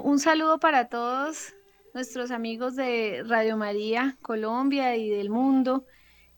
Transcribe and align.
Un 0.00 0.18
saludo 0.18 0.58
para 0.58 0.88
todos 0.88 1.54
nuestros 1.92 2.30
amigos 2.30 2.76
de 2.76 3.22
Radio 3.26 3.56
María 3.58 4.16
Colombia 4.22 4.96
y 4.96 5.10
del 5.10 5.28
mundo. 5.28 5.84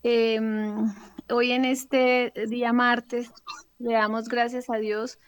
Em, 0.03 0.93
hoy 1.31 1.53
en 1.53 1.65
este 1.65 2.33
día 2.49 2.73
martes 2.73 3.31
le 3.79 3.93
damos 3.93 4.29
gracias 4.29 4.71
a 4.71 4.77
Dios 4.77 5.21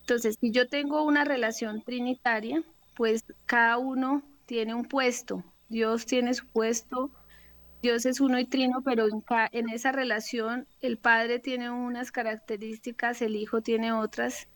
Entonces, 0.00 0.36
si 0.40 0.50
yo 0.50 0.68
tengo 0.68 1.04
una 1.04 1.24
relación 1.24 1.82
trinitaria, 1.82 2.62
pues 2.94 3.24
cada 3.46 3.78
uno 3.78 4.22
tiene 4.46 4.74
un 4.74 4.84
puesto. 4.84 5.44
Dios 5.68 6.04
tiene 6.04 6.34
su 6.34 6.46
puesto, 6.48 7.10
Dios 7.82 8.06
es 8.06 8.20
uno 8.20 8.38
y 8.38 8.44
trino, 8.44 8.82
pero 8.84 9.06
en, 9.50 9.68
esa 9.70 9.90
relación 9.90 10.68
el 10.80 10.98
Padre 10.98 11.40
tiene 11.40 11.68
unas 11.68 12.12
características, 12.12 13.20
el 13.22 13.34
Hijo 13.34 13.60
tiene 13.60 13.92
otras 13.92 14.48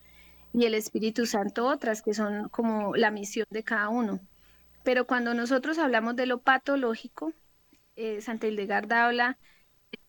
y 0.53 0.65
el 0.65 0.73
Espíritu 0.73 1.25
Santo 1.25 1.67
otras, 1.67 2.01
que 2.01 2.13
son 2.13 2.47
como 2.47 2.95
la 2.95 3.11
misión 3.11 3.45
de 3.49 3.63
cada 3.63 3.89
uno. 3.89 4.21
Pero 4.85 5.05
cuando 5.05 5.33
nosotros 5.33 5.77
hablamos 5.77 6.15
de 6.15 6.25
lo 6.25 6.39
patológico, 6.39 7.33
eh, 7.97 8.21
Santa 8.21 8.47
Hildegarda 8.47 9.05
habla 9.05 9.37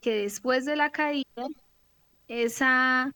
que 0.01 0.15
después 0.15 0.65
de 0.65 0.77
la 0.77 0.91
caída, 0.93 1.49
esa 2.29 3.13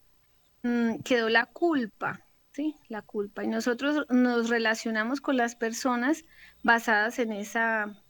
mm, 0.65 0.97
quedó 1.05 1.29
la 1.29 1.47
culpa, 1.47 2.21
¿sí? 2.51 2.77
La 2.89 3.03
culpa. 3.03 3.45
Y 3.45 3.49
nosotros 3.49 4.07
nos 4.11 4.49
relacionamos 4.51 5.21
con 5.21 5.37
las 5.37 5.55
personas 5.55 6.25
basadas 6.65 7.21
en 7.21 7.33
esa 7.33 8.02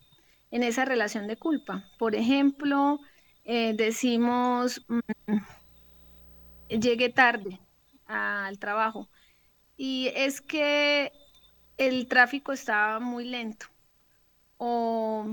en 0.53 0.63
esa 0.63 0.85
relación 0.85 1.27
de 1.27 1.37
culpa. 1.37 1.85
Por 1.99 2.15
ejemplo, 2.15 3.01
eh, 3.45 3.75
decimos, 3.75 4.85
mm, 4.89 5.01
llegué 6.69 7.09
tarde 7.09 7.59
al 8.07 8.59
trabajo 8.59 9.09
y 9.77 10.13
es 10.15 10.41
que 10.41 11.13
el 11.79 12.07
tráfico 12.07 12.53
estaba 12.53 13.01
muy 13.01 13.25
lento 13.25 13.67
o 14.59 15.27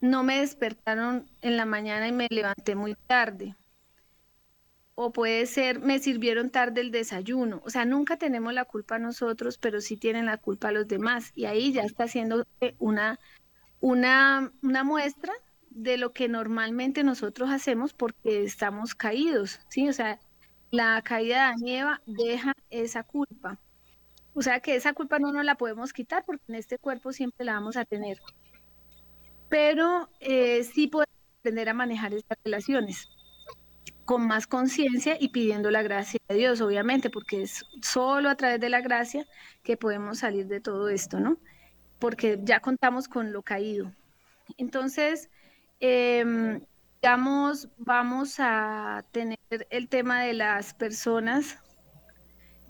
no 0.00 0.22
me 0.24 0.40
despertaron 0.40 1.28
en 1.42 1.56
la 1.56 1.66
mañana 1.66 2.08
y 2.08 2.12
me 2.12 2.28
levanté 2.30 2.74
muy 2.74 2.94
tarde. 3.06 3.56
O 4.94 5.12
puede 5.12 5.46
ser, 5.46 5.80
me 5.80 5.98
sirvieron 5.98 6.50
tarde 6.50 6.80
el 6.80 6.90
desayuno. 6.90 7.62
O 7.64 7.70
sea, 7.70 7.84
nunca 7.84 8.18
tenemos 8.18 8.52
la 8.52 8.64
culpa 8.64 8.98
nosotros, 8.98 9.58
pero 9.58 9.80
sí 9.80 9.96
tienen 9.96 10.26
la 10.26 10.36
culpa 10.38 10.70
los 10.72 10.86
demás. 10.86 11.32
Y 11.34 11.46
ahí 11.46 11.72
ya 11.72 11.82
está 11.82 12.04
haciendo 12.04 12.46
una 12.78 13.18
una, 13.82 14.52
muestra 14.62 15.34
de 15.70 15.98
lo 15.98 16.12
que 16.12 16.28
normalmente 16.28 17.02
nosotros 17.04 17.50
hacemos 17.50 17.92
porque 17.92 18.44
estamos 18.44 18.94
caídos, 18.94 19.60
¿sí? 19.68 19.88
O 19.88 19.92
sea, 19.92 20.20
la 20.70 21.02
caída 21.02 21.54
de 21.58 21.78
Eva 21.80 22.00
deja 22.06 22.54
esa 22.70 23.02
culpa. 23.02 23.58
O 24.34 24.40
sea 24.40 24.60
que 24.60 24.76
esa 24.76 24.94
culpa 24.94 25.18
no 25.18 25.32
nos 25.32 25.44
la 25.44 25.56
podemos 25.56 25.92
quitar 25.92 26.24
porque 26.24 26.44
en 26.48 26.54
este 26.54 26.78
cuerpo 26.78 27.12
siempre 27.12 27.44
la 27.44 27.54
vamos 27.54 27.76
a 27.76 27.84
tener. 27.84 28.18
Pero 29.50 30.08
eh, 30.20 30.64
sí 30.64 30.86
podemos 30.86 31.18
aprender 31.40 31.68
a 31.68 31.74
manejar 31.74 32.14
estas 32.14 32.38
relaciones 32.44 33.08
con 34.04 34.26
más 34.26 34.46
conciencia 34.46 35.16
y 35.18 35.30
pidiendo 35.30 35.70
la 35.70 35.82
gracia 35.82 36.20
de 36.28 36.36
Dios, 36.36 36.60
obviamente, 36.60 37.10
porque 37.10 37.42
es 37.42 37.64
solo 37.82 38.30
a 38.30 38.36
través 38.36 38.60
de 38.60 38.68
la 38.68 38.80
gracia 38.80 39.26
que 39.62 39.76
podemos 39.76 40.18
salir 40.18 40.46
de 40.46 40.60
todo 40.60 40.88
esto, 40.88 41.18
¿no? 41.20 41.38
Porque 42.02 42.36
ya 42.42 42.58
contamos 42.58 43.06
con 43.06 43.32
lo 43.32 43.42
caído. 43.42 43.92
Entonces, 44.58 45.30
eh, 45.78 46.24
vamos 47.78 48.36
a 48.40 49.04
tener 49.12 49.38
el 49.70 49.88
tema 49.88 50.24
de 50.24 50.32
las 50.32 50.74
personas 50.74 51.62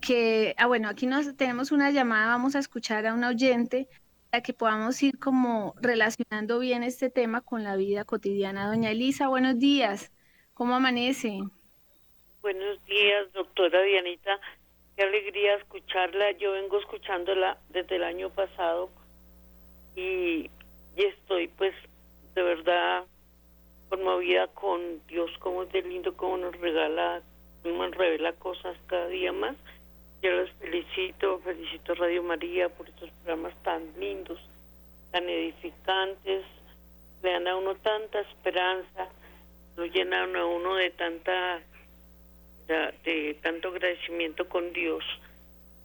que, 0.03 0.55
ah, 0.59 0.67
bueno, 0.67 0.91
aquí 0.91 1.07
nos, 1.07 1.35
tenemos 1.35 1.73
una 1.73 1.91
llamada, 1.91 2.27
vamos 2.27 2.55
a 2.57 2.59
escuchar 2.59 3.07
a 3.07 3.15
un 3.15 3.25
oyente 3.25 3.89
para 4.31 4.43
que 4.43 4.53
podamos 4.53 5.03
ir 5.03 5.19
como 5.19 5.75
relacionando 5.81 6.59
bien 6.59 6.83
este 6.83 7.09
tema 7.09 7.41
con 7.41 7.65
la 7.65 7.75
vida 7.77 8.05
cotidiana. 8.05 8.67
Doña 8.67 8.91
Elisa, 8.91 9.29
buenos 9.29 9.59
días, 9.59 10.13
¿cómo 10.53 10.75
amanece? 10.75 11.39
Buenos 12.43 12.85
días, 12.85 13.33
doctora 13.33 13.81
Dianita, 13.81 14.39
qué 14.95 15.05
alegría 15.05 15.55
escucharla. 15.55 16.33
Yo 16.33 16.53
vengo 16.53 16.79
escuchándola 16.79 17.57
desde 17.71 17.97
el 17.97 18.05
año 18.05 18.29
pasado 18.29 18.91
y, 19.97 20.51
estoy 20.97 21.49
pues 21.49 21.75
de 22.35 22.43
verdad 22.43 23.05
conmovida 23.89 24.47
con 24.49 25.07
Dios, 25.07 25.31
como 25.39 25.65
es 25.65 25.73
de 25.73 25.83
lindo, 25.83 26.17
como 26.17 26.39
nos 26.39 26.59
regala, 26.59 27.23
nos 27.65 27.95
revela 27.95 28.33
cosas 28.35 28.77
cada 28.87 29.09
día 29.09 29.33
más. 29.33 29.57
Yo 30.23 30.31
los 30.31 30.51
felicito, 30.53 31.41
felicito 31.41 31.95
Radio 31.95 32.23
María 32.23 32.69
por 32.69 32.89
estos 32.89 33.11
programas 33.11 33.55
tan 33.63 33.93
lindos, 33.99 34.39
tan 35.11 35.29
edificantes, 35.29 36.45
le 37.23 37.33
dan 37.33 37.49
a 37.49 37.57
uno 37.57 37.75
tanta 37.77 38.21
esperanza, 38.21 39.09
lo 39.77 39.85
llenan 39.87 40.37
a 40.37 40.47
uno 40.47 40.77
de 40.77 40.91
tanta 40.91 41.61
de 42.69 43.37
tanto 43.43 43.69
agradecimiento 43.69 44.49
con 44.49 44.73
Dios 44.73 45.05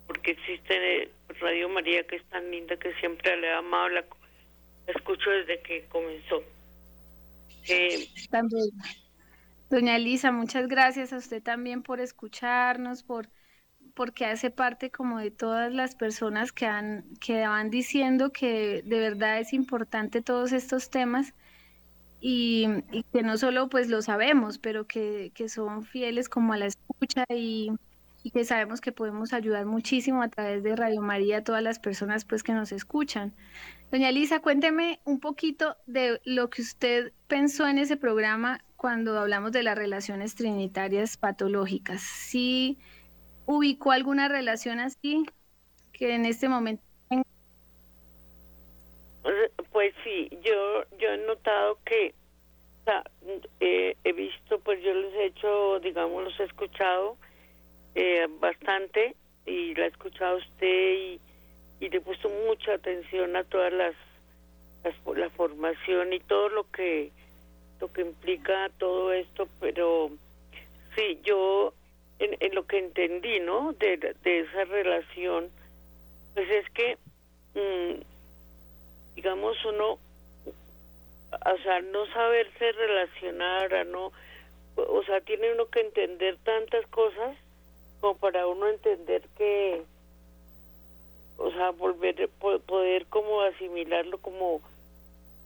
porque 0.07 0.31
existe 0.31 1.11
Radio 1.39 1.69
María 1.69 2.03
que 2.07 2.15
es 2.15 2.25
tan 2.25 2.49
linda 2.49 2.77
que 2.77 2.93
siempre 2.95 3.37
le 3.37 3.47
he 3.47 3.53
amado, 3.53 3.89
la, 3.89 4.05
escucho 4.87 5.29
desde 5.29 5.61
que 5.61 5.85
comenzó. 5.89 6.41
Eh, 7.67 8.07
Doña 9.69 9.97
Elisa, 9.97 10.31
muchas 10.31 10.67
gracias 10.67 11.11
a 11.11 11.17
usted 11.17 11.43
también 11.43 11.83
por 11.83 11.99
escucharnos, 11.99 13.03
por 13.03 13.29
porque 13.93 14.25
hace 14.25 14.51
parte 14.51 14.91
como 14.91 15.19
de 15.19 15.31
todas 15.31 15.73
las 15.73 15.95
personas 15.95 16.51
que 16.51 16.67
han 16.67 17.03
que 17.19 17.47
van 17.47 17.69
diciendo 17.71 18.31
que 18.31 18.83
de 18.85 18.99
verdad 18.99 19.39
es 19.39 19.53
importante 19.53 20.21
todos 20.21 20.51
estos 20.51 20.89
temas 20.91 21.33
y, 22.19 22.67
que 23.11 23.23
no 23.23 23.37
solo 23.37 23.69
pues 23.69 23.89
lo 23.89 24.01
sabemos, 24.01 24.59
pero 24.59 24.85
que, 24.87 25.31
que 25.35 25.49
son 25.49 25.83
fieles 25.83 26.29
como 26.29 26.53
a 26.53 26.57
la 26.57 26.67
escucha 26.67 27.25
y, 27.29 27.71
y, 28.23 28.31
que 28.31 28.45
sabemos 28.45 28.81
que 28.81 28.91
podemos 28.91 29.33
ayudar 29.33 29.65
muchísimo 29.65 30.21
a 30.21 30.29
través 30.29 30.63
de 30.63 30.75
Radio 30.75 31.01
María 31.01 31.37
a 31.37 31.43
todas 31.43 31.63
las 31.63 31.79
personas 31.79 32.25
pues 32.25 32.43
que 32.43 32.53
nos 32.53 32.71
escuchan. 32.71 33.33
Doña 33.91 34.09
Elisa, 34.09 34.39
cuénteme 34.39 34.99
un 35.05 35.19
poquito 35.19 35.77
de 35.85 36.19
lo 36.25 36.49
que 36.49 36.61
usted 36.61 37.13
pensó 37.27 37.67
en 37.67 37.77
ese 37.77 37.97
programa 37.97 38.63
cuando 38.75 39.17
hablamos 39.17 39.51
de 39.51 39.63
las 39.63 39.77
relaciones 39.77 40.35
trinitarias 40.35 41.17
patológicas. 41.17 42.01
¿Sí 42.01 42.77
ubicó 43.45 43.91
alguna 43.91 44.27
relación 44.27 44.79
así 44.79 45.25
que 45.93 46.13
en 46.13 46.25
este 46.25 46.49
momento 46.49 46.83
pues 49.71 49.93
sí, 50.03 50.29
yo 50.43 50.83
yo 50.97 51.09
he 51.09 51.17
notado 51.27 51.77
que 51.85 52.13
eh, 53.59 53.95
he 54.03 54.13
visto, 54.13 54.59
pues 54.59 54.81
yo 54.81 54.93
les 54.93 55.13
he 55.13 55.25
hecho, 55.25 55.79
digamos, 55.79 56.23
los 56.23 56.39
he 56.39 56.45
escuchado 56.45 57.17
eh, 57.99 58.27
bastante 58.39 59.15
y 59.47 59.73
la 59.73 59.85
ha 59.85 59.87
escuchado 59.87 60.37
usted 60.37 60.93
y, 60.93 61.19
y 61.79 61.89
le 61.89 61.97
he 61.97 62.01
puesto 62.01 62.29
mucha 62.47 62.75
atención 62.75 63.35
a 63.35 63.43
todas 63.43 63.73
las, 63.73 63.95
la 65.15 65.29
formación 65.31 66.13
y 66.13 66.19
todo 66.19 66.49
lo 66.49 66.69
que 66.69 67.11
lo 67.81 67.91
que 67.91 68.01
implica 68.01 68.69
todo 68.77 69.13
esto, 69.13 69.47
pero 69.59 70.11
sí, 70.95 71.19
yo 71.23 71.73
en, 72.19 72.53
lo 72.53 72.67
que 72.67 72.79
entendí, 72.79 73.39
¿no? 73.39 73.73
De, 73.73 73.97
de 73.97 74.39
esa 74.41 74.65
relación, 74.65 75.49
pues 76.33 76.49
es 76.49 76.69
que, 76.71 76.97
mm, 77.53 78.01
digamos, 79.15 79.57
uno, 79.65 79.99
o 81.31 81.57
sea, 81.63 81.81
no 81.81 82.05
saberse 82.07 82.71
relacionar, 82.73 83.73
a 83.73 83.83
no, 83.83 84.11
o 84.75 85.03
sea, 85.03 85.21
tiene 85.21 85.51
uno 85.51 85.67
que 85.67 85.81
entender 85.81 86.37
tantas 86.43 86.85
cosas 86.87 87.37
como 87.99 88.17
para 88.17 88.47
uno 88.47 88.67
entender 88.67 89.23
que, 89.37 89.83
o 91.37 91.51
sea, 91.51 91.71
volver, 91.71 92.29
poder 92.65 93.05
como 93.07 93.41
asimilarlo 93.41 94.17
como 94.19 94.61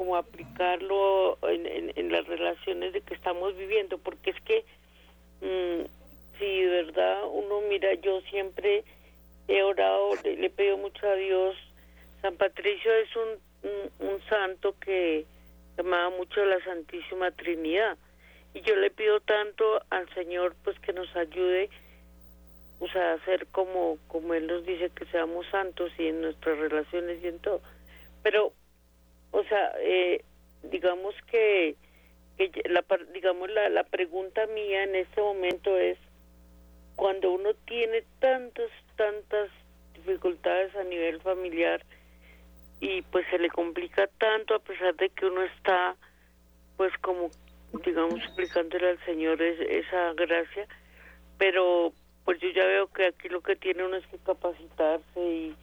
como 0.02 0.16
aplicarlo 0.16 1.38
en, 1.44 1.92
en, 1.96 2.12
las 2.12 2.26
relaciones 2.26 2.92
de 2.92 3.02
que 3.02 3.14
estamos 3.14 3.56
viviendo, 3.56 4.00
porque 4.00 4.32
es 4.32 4.42
que 4.42 4.66
mm, 5.42 5.86
si 6.40 6.62
de 6.62 6.84
verdad 6.84 7.22
uno 7.32 7.62
mira, 7.70 7.94
yo 7.94 8.20
siempre 8.22 8.84
he 9.48 9.62
orado, 9.62 10.16
le, 10.24 10.44
he 10.44 10.50
pedido 10.50 10.78
mucho 10.78 11.08
a 11.08 11.14
Dios. 11.14 11.56
San 12.24 12.36
Patricio 12.36 12.92
es 12.96 13.10
un, 13.16 14.10
un, 14.10 14.22
santo 14.28 14.74
que 14.80 15.26
llamaba 15.78 16.10
mucho 16.10 16.42
a 16.42 16.46
la 16.46 16.64
Santísima 16.64 17.30
Trinidad. 17.30 17.96
Y 18.56 18.62
yo 18.62 18.76
le 18.78 18.90
pido 18.90 19.20
tanto 19.20 19.84
al 19.92 20.12
Señor 20.16 20.56
pues 20.64 20.80
que 20.80 20.94
nos 20.94 21.16
ayude 21.16 21.70
o 22.82 22.88
sea, 22.88 23.24
ser 23.26 23.46
como, 23.48 24.00
como 24.08 24.34
Él 24.34 24.48
nos 24.48 24.66
dice 24.66 24.90
que 24.90 25.06
seamos 25.06 25.46
santos 25.52 25.92
y 26.00 26.08
en 26.08 26.22
nuestras 26.22 26.58
relaciones 26.58 27.24
y 27.24 27.28
en 27.28 27.38
todo. 27.38 27.62
Pero, 28.24 28.54
o 29.30 29.44
sea, 29.44 29.74
eh, 29.80 30.26
digamos 30.64 31.14
que, 31.30 31.76
que 32.38 32.52
la, 32.68 32.84
digamos 33.14 33.52
la, 33.52 33.70
la 33.70 33.84
pregunta 33.84 34.48
mía 34.48 34.84
en 34.84 34.96
este 34.96 35.22
momento 35.22 35.78
es, 35.78 36.00
cuando 36.96 37.32
uno 37.32 37.54
tiene 37.68 38.04
tantas, 38.20 38.72
tantas 38.96 39.52
dificultades 39.94 40.76
a 40.76 40.84
nivel 40.84 41.22
familiar 41.22 41.86
y 42.80 43.04
pues 43.04 43.28
se 43.30 43.38
le 43.38 43.50
complica 43.50 44.08
tanto 44.18 44.56
a 44.56 44.60
pesar 44.60 44.96
de 44.96 45.10
que 45.10 45.28
uno 45.28 45.44
está 45.44 45.96
pues 46.78 46.92
como 47.02 47.30
digamos 47.86 48.20
explicándole 48.24 48.90
al 48.90 49.06
Señor 49.06 49.40
esa 49.40 50.14
gracia, 50.14 50.68
pero 51.38 51.94
pues 52.26 52.40
yo 52.40 52.50
ya 52.50 52.66
veo 52.66 52.88
que 52.88 53.08
aquí 53.08 53.30
lo 53.30 53.42
que 53.42 53.56
tiene 53.56 53.84
uno 53.84 53.98
es 53.98 54.06
que 54.08 54.18
capacitarse 54.20 55.20
y, 55.20 55.56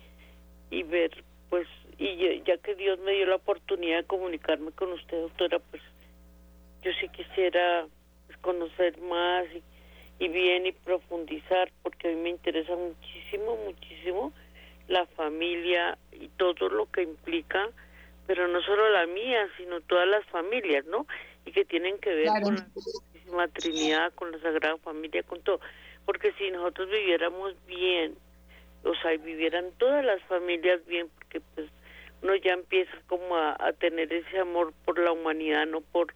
y 0.71 0.83
ver 0.83 1.25
pues 1.51 1.67
y 1.99 2.43
ya 2.45 2.59
que 2.59 2.75
Dios 2.75 2.99
me 3.01 3.13
dio 3.13 3.27
la 3.27 3.37
oportunidad 3.37 3.99
de 3.99 4.07
comunicarme 4.07 4.71
con 4.73 4.93
usted 4.93 5.21
doctora 5.21 5.59
pues 5.59 5.83
yo 6.83 6.93
sí 7.01 7.09
quisiera 7.09 7.87
pues, 8.27 8.39
conocer 8.39 9.01
más 9.01 9.47
y 9.55 9.63
y 10.19 10.29
bien 10.29 10.67
y 10.67 10.73
profundizar 10.73 11.71
porque 11.83 12.09
a 12.09 12.11
mí 12.11 12.17
me 12.17 12.31
interesa 12.31 12.75
muchísimo, 12.75 13.57
muchísimo 13.65 14.33
la 14.89 15.07
familia 15.07 15.99
y 16.13 16.29
todo 16.29 16.69
lo 16.71 16.91
que 16.91 17.03
implica, 17.03 17.69
pero 18.27 18.49
no 18.49 18.61
solo 18.63 18.89
la 18.91 19.07
mía, 19.07 19.47
sino 19.57 19.81
todas 19.83 20.09
las 20.09 20.25
familias, 20.27 20.85
¿no? 20.87 21.07
Y 21.45 21.53
que 21.53 21.65
tienen 21.65 21.99
que 21.99 22.15
ver 22.15 22.29
con 22.43 22.55
la 22.55 22.67
Santísima 22.75 23.49
Trinidad, 23.49 24.13
con 24.15 24.33
la 24.33 24.41
Sagrada 24.41 24.79
Familia, 24.79 25.23
con 25.23 25.43
todo. 25.43 25.61
Porque 26.09 26.33
si 26.39 26.51
nosotros 26.51 26.89
viviéramos 26.89 27.53
bien, 27.67 28.17
o 28.83 28.95
sea, 28.95 29.15
vivieran 29.19 29.73
todas 29.77 30.03
las 30.03 30.23
familias 30.23 30.81
bien, 30.87 31.11
porque 31.15 31.43
pues 31.55 31.69
uno 32.23 32.35
ya 32.37 32.55
empieza 32.55 32.93
como 33.09 33.37
a, 33.37 33.55
a 33.61 33.75
tener 33.75 34.11
ese 34.11 34.39
amor 34.39 34.73
por 34.87 34.99
la 34.99 35.13
humanidad, 35.13 35.67
no 35.67 35.83
por 35.83 36.15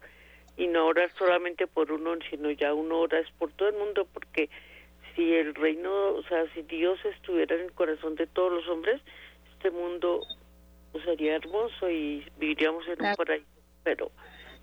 y 0.57 0.65
no 0.65 0.87
orar 0.87 1.11
solamente 1.15 1.67
por 1.67 1.91
uno, 1.91 2.15
sino 2.27 2.49
ya 2.49 2.73
uno 2.73 3.01
ora 3.01 3.19
es 3.19 3.29
por 3.37 3.51
todo 3.51 3.69
el 3.69 3.75
mundo, 3.75 4.07
porque 4.11 4.49
si 5.13 5.31
el 5.35 5.53
reino, 5.53 6.15
o 6.15 6.23
sea, 6.23 6.51
si 6.55 6.63
Dios 6.63 6.97
estuviera 7.05 7.55
en 7.55 7.61
el 7.61 7.71
corazón 7.73 8.15
de 8.15 8.25
todos 8.25 8.51
los 8.51 8.67
hombres, 8.69 8.99
este 9.51 9.69
mundo 9.69 10.21
sería 11.05 11.35
hermoso 11.35 11.87
y 11.87 12.25
viviríamos 12.39 12.83
en 12.87 12.99
un 12.99 13.13
paraíso. 13.13 13.45
Pero 13.83 14.11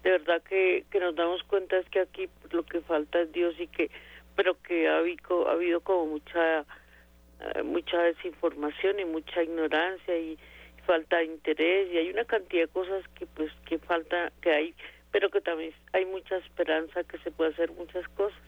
de 0.03 0.11
verdad 0.11 0.43
que, 0.43 0.87
que 0.91 0.99
nos 0.99 1.15
damos 1.15 1.45
cuenta 1.45 1.79
es 1.79 1.89
que 1.89 2.01
aquí 2.01 2.29
lo 2.51 2.65
que 2.65 2.81
falta 2.81 3.21
es 3.21 3.31
Dios 3.31 3.55
y 3.61 3.69
que, 3.69 3.93
pero 4.41 4.59
que 4.63 4.89
ha 4.89 4.97
habido, 4.97 5.49
ha 5.51 5.53
habido 5.53 5.81
como 5.83 6.07
mucha, 6.07 6.61
eh, 6.61 7.63
mucha 7.63 7.99
desinformación 7.99 8.99
y 8.99 9.05
mucha 9.05 9.43
ignorancia 9.43 10.19
y 10.19 10.39
falta 10.87 11.23
interés 11.23 11.93
y 11.93 11.99
hay 11.99 12.09
una 12.09 12.25
cantidad 12.25 12.63
de 12.63 12.69
cosas 12.69 13.05
que 13.17 13.27
pues 13.27 13.53
que 13.67 13.79
falta, 13.79 14.33
que 14.41 14.51
hay 14.51 14.75
pero 15.13 15.29
que 15.29 15.43
también 15.43 15.75
hay 15.93 16.07
mucha 16.07 16.39
esperanza 16.39 17.05
que 17.05 17.19
se 17.19 17.31
puede 17.31 17.51
hacer 17.51 17.71
muchas 17.73 18.09
cosas. 18.17 18.41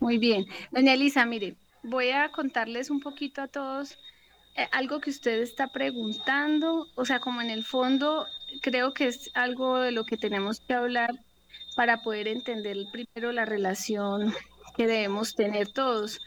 Muy 0.00 0.16
bien. 0.16 0.46
Doña 0.70 0.94
Elisa, 0.94 1.26
mire, 1.26 1.56
voy 1.82 2.08
a 2.08 2.30
contarles 2.30 2.88
un 2.88 3.00
poquito 3.00 3.42
a 3.42 3.48
todos 3.48 3.98
eh, 4.56 4.68
algo 4.72 5.00
que 5.00 5.10
usted 5.10 5.42
está 5.42 5.68
preguntando, 5.68 6.86
o 6.94 7.04
sea, 7.04 7.20
como 7.20 7.42
en 7.42 7.50
el 7.50 7.62
fondo 7.62 8.24
creo 8.62 8.94
que 8.94 9.08
es 9.08 9.30
algo 9.34 9.80
de 9.80 9.92
lo 9.92 10.04
que 10.04 10.16
tenemos 10.16 10.60
que 10.60 10.72
hablar 10.72 11.10
para 11.76 12.00
poder 12.00 12.26
entender 12.26 12.78
primero 12.90 13.32
la 13.32 13.44
relación 13.44 14.32
que 14.78 14.86
debemos 14.86 15.34
tener 15.34 15.68
todos. 15.72 16.20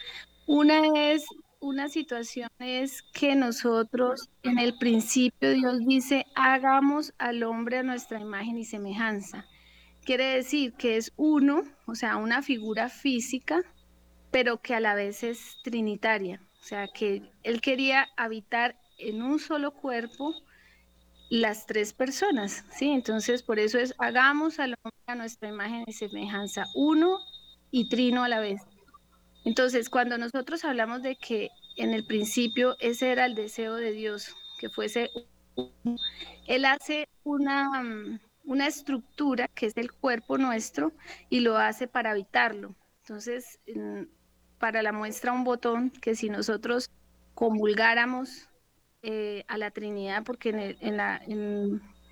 Una 0.46 1.12
es 1.12 1.25
una 1.62 1.89
situación 1.89 2.50
es 2.60 3.03
que 3.13 3.36
nosotros 3.36 4.29
en 4.43 4.60
el 4.60 4.77
principio 4.77 5.53
Dios 5.53 5.79
dice, 5.88 6.25
hagamos 6.36 7.13
al 7.17 7.43
hombre 7.43 7.77
a 7.77 7.84
nuestra 7.84 8.20
imagen 8.20 8.58
y 8.58 8.65
semejanza. 8.65 9.46
Quiere 10.03 10.25
decir 10.25 10.74
que 10.74 10.98
es 10.98 11.13
uno, 11.15 11.63
o 11.86 11.96
sea, 11.96 12.17
una 12.17 12.41
figura 12.41 12.89
física, 12.89 13.62
pero 14.31 14.62
que 14.62 14.74
a 14.74 14.79
la 14.79 14.96
vez 14.96 15.24
es 15.24 15.58
trinitaria. 15.63 16.41
O 16.60 16.63
sea, 16.63 16.88
que 16.88 17.31
Él 17.43 17.62
quería 17.62 18.10
habitar 18.17 18.75
en 18.98 19.22
un 19.22 19.39
solo 19.39 19.72
cuerpo 19.72 20.34
las 21.29 21.67
tres 21.67 21.93
personas, 21.93 22.65
¿sí? 22.72 22.89
Entonces, 22.89 23.43
por 23.43 23.60
eso 23.60 23.77
es, 23.77 23.93
hagamos 24.00 24.60
al 24.60 24.75
hombre 24.84 25.00
a 25.05 25.15
nuestra 25.15 25.48
imagen 25.48 25.86
y 25.88 25.93
semejanza, 25.93 26.65
uno 26.75 27.20
y 27.71 27.89
trino 27.89 28.23
a 28.23 28.29
la 28.29 28.39
vez. 28.39 28.61
Entonces, 29.43 29.89
cuando 29.89 30.17
nosotros 30.17 30.63
hablamos 30.65 31.01
de 31.01 31.15
que 31.15 31.49
en 31.77 31.93
el 31.93 32.05
principio 32.05 32.75
ese 32.79 33.11
era 33.11 33.25
el 33.25 33.33
deseo 33.33 33.75
de 33.75 33.91
Dios, 33.91 34.35
que 34.59 34.69
fuese, 34.69 35.09
Él 36.47 36.65
hace 36.65 37.07
una, 37.23 38.19
una 38.43 38.67
estructura 38.67 39.47
que 39.47 39.65
es 39.65 39.77
el 39.77 39.91
cuerpo 39.91 40.37
nuestro 40.37 40.91
y 41.29 41.39
lo 41.39 41.57
hace 41.57 41.87
para 41.87 42.11
habitarlo. 42.11 42.75
Entonces, 43.01 43.59
para 44.59 44.83
la 44.83 44.91
muestra 44.91 45.33
un 45.33 45.43
botón 45.43 45.89
que 45.89 46.15
si 46.15 46.29
nosotros 46.29 46.91
comulgáramos 47.33 48.49
eh, 49.01 49.43
a 49.47 49.57
la 49.57 49.71
Trinidad, 49.71 50.23
porque 50.23 50.49
en, 50.49 50.77
en 50.79 50.97
la, 50.97 51.19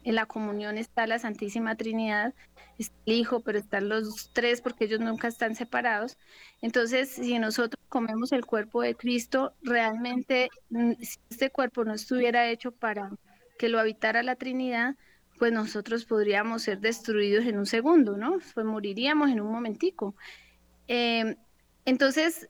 en 0.03 0.15
la 0.15 0.25
comunión 0.25 0.77
está 0.77 1.07
la 1.07 1.19
Santísima 1.19 1.75
Trinidad, 1.75 2.33
está 2.77 2.95
el 3.05 3.13
Hijo, 3.13 3.41
pero 3.41 3.59
están 3.59 3.89
los 3.89 4.31
tres 4.33 4.61
porque 4.61 4.85
ellos 4.85 4.99
nunca 4.99 5.27
están 5.27 5.55
separados. 5.55 6.17
Entonces, 6.61 7.09
si 7.09 7.37
nosotros 7.39 7.83
comemos 7.89 8.31
el 8.31 8.45
cuerpo 8.45 8.81
de 8.81 8.95
Cristo, 8.95 9.53
realmente, 9.61 10.49
mm, 10.69 10.93
si 11.01 11.19
este 11.29 11.49
cuerpo 11.49 11.83
no 11.83 11.93
estuviera 11.93 12.49
hecho 12.49 12.71
para 12.71 13.11
que 13.57 13.69
lo 13.69 13.79
habitara 13.79 14.23
la 14.23 14.35
Trinidad, 14.35 14.95
pues 15.37 15.53
nosotros 15.53 16.05
podríamos 16.05 16.63
ser 16.63 16.79
destruidos 16.79 17.45
en 17.45 17.57
un 17.57 17.65
segundo, 17.65 18.17
¿no? 18.17 18.37
Pues 18.53 18.65
moriríamos 18.65 19.29
en 19.29 19.41
un 19.41 19.51
momentico. 19.51 20.15
Em, 20.87 21.37
entonces, 21.85 22.49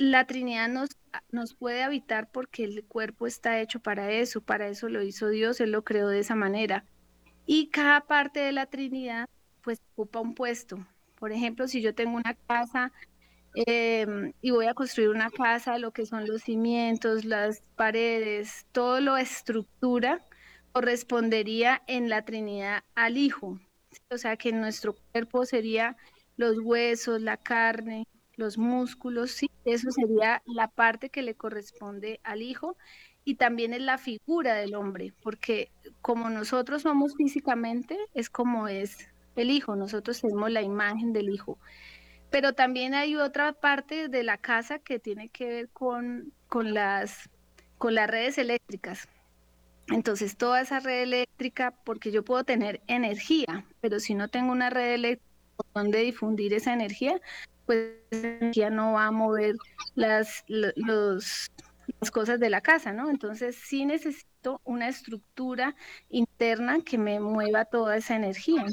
la 0.00 0.26
Trinidad 0.26 0.68
nos, 0.68 0.88
nos 1.30 1.52
puede 1.52 1.82
habitar 1.82 2.30
porque 2.32 2.64
el 2.64 2.84
cuerpo 2.84 3.26
está 3.26 3.60
hecho 3.60 3.80
para 3.80 4.10
eso, 4.10 4.40
para 4.40 4.66
eso 4.68 4.88
lo 4.88 5.02
hizo 5.02 5.28
Dios, 5.28 5.60
Él 5.60 5.72
lo 5.72 5.84
creó 5.84 6.08
de 6.08 6.20
esa 6.20 6.34
manera. 6.34 6.86
Y 7.44 7.68
cada 7.68 8.00
parte 8.06 8.40
de 8.40 8.52
la 8.52 8.64
Trinidad 8.64 9.28
pues 9.60 9.82
ocupa 9.92 10.20
un 10.20 10.34
puesto. 10.34 10.86
Por 11.16 11.32
ejemplo, 11.32 11.68
si 11.68 11.82
yo 11.82 11.94
tengo 11.94 12.16
una 12.16 12.34
casa 12.34 12.92
em, 13.66 14.32
y 14.40 14.52
voy 14.52 14.66
a 14.68 14.74
construir 14.74 15.10
una 15.10 15.30
casa, 15.30 15.76
lo 15.76 15.92
que 15.92 16.06
son 16.06 16.26
los 16.26 16.44
cimientos, 16.44 17.26
las 17.26 17.62
paredes, 17.76 18.64
todo 18.72 19.02
lo 19.02 19.18
estructura 19.18 20.24
correspondería 20.72 21.82
en 21.86 22.08
la 22.08 22.24
Trinidad 22.24 22.84
al 22.94 23.18
Hijo. 23.18 23.60
O 24.08 24.16
sea 24.16 24.38
que 24.38 24.50
nuestro 24.52 24.94
cuerpo 25.12 25.44
sería 25.44 25.98
los 26.38 26.58
huesos, 26.58 27.20
la 27.20 27.36
carne, 27.36 28.06
los 28.40 28.58
músculos, 28.58 29.30
sí, 29.30 29.50
eso 29.64 29.90
sería 29.92 30.42
la 30.46 30.68
parte 30.68 31.10
que 31.10 31.22
le 31.22 31.34
corresponde 31.34 32.18
al 32.24 32.42
Hijo 32.42 32.76
y 33.24 33.36
también 33.36 33.72
es 33.74 33.82
la 33.82 33.98
figura 33.98 34.54
del 34.54 34.74
hombre, 34.74 35.12
porque 35.22 35.70
como 36.00 36.30
nosotros 36.30 36.82
somos 36.82 37.14
físicamente, 37.14 37.96
es 38.14 38.30
como 38.30 38.66
es 38.66 39.08
el 39.36 39.50
Hijo, 39.50 39.76
nosotros 39.76 40.20
tenemos 40.20 40.50
la 40.50 40.62
imagen 40.62 41.12
del 41.12 41.28
Hijo. 41.28 41.58
Pero 42.30 42.54
también 42.54 42.94
hay 42.94 43.14
otra 43.16 43.52
parte 43.52 44.08
de 44.08 44.22
la 44.22 44.38
casa 44.38 44.78
que 44.78 44.98
tiene 44.98 45.28
que 45.28 45.46
ver 45.46 45.68
con, 45.68 46.32
con, 46.48 46.74
las, 46.74 47.28
con 47.76 47.94
las 47.94 48.08
redes 48.08 48.38
eléctricas. 48.38 49.08
Entonces, 49.88 50.36
toda 50.36 50.60
esa 50.60 50.78
red 50.80 51.02
eléctrica, 51.02 51.74
porque 51.84 52.12
yo 52.12 52.24
puedo 52.24 52.44
tener 52.44 52.80
energía, 52.86 53.66
pero 53.80 53.98
si 53.98 54.14
no 54.14 54.28
tengo 54.28 54.52
una 54.52 54.70
red 54.70 54.94
eléctrica 54.94 55.29
donde 55.74 56.00
difundir 56.00 56.54
esa 56.54 56.72
energía, 56.72 57.20
pues 57.66 57.92
esa 58.10 58.28
energía 58.28 58.70
no 58.70 58.92
va 58.94 59.06
a 59.06 59.10
mover 59.10 59.56
las, 59.94 60.44
las 60.48 62.10
cosas 62.10 62.40
de 62.40 62.50
la 62.50 62.60
casa, 62.60 62.92
¿no? 62.92 63.10
Entonces, 63.10 63.56
sí 63.56 63.84
necesito 63.84 64.60
una 64.64 64.88
estructura 64.88 65.74
interna 66.08 66.80
que 66.84 66.98
me 66.98 67.20
mueva 67.20 67.64
toda 67.64 67.96
esa 67.96 68.16
energía 68.16 68.64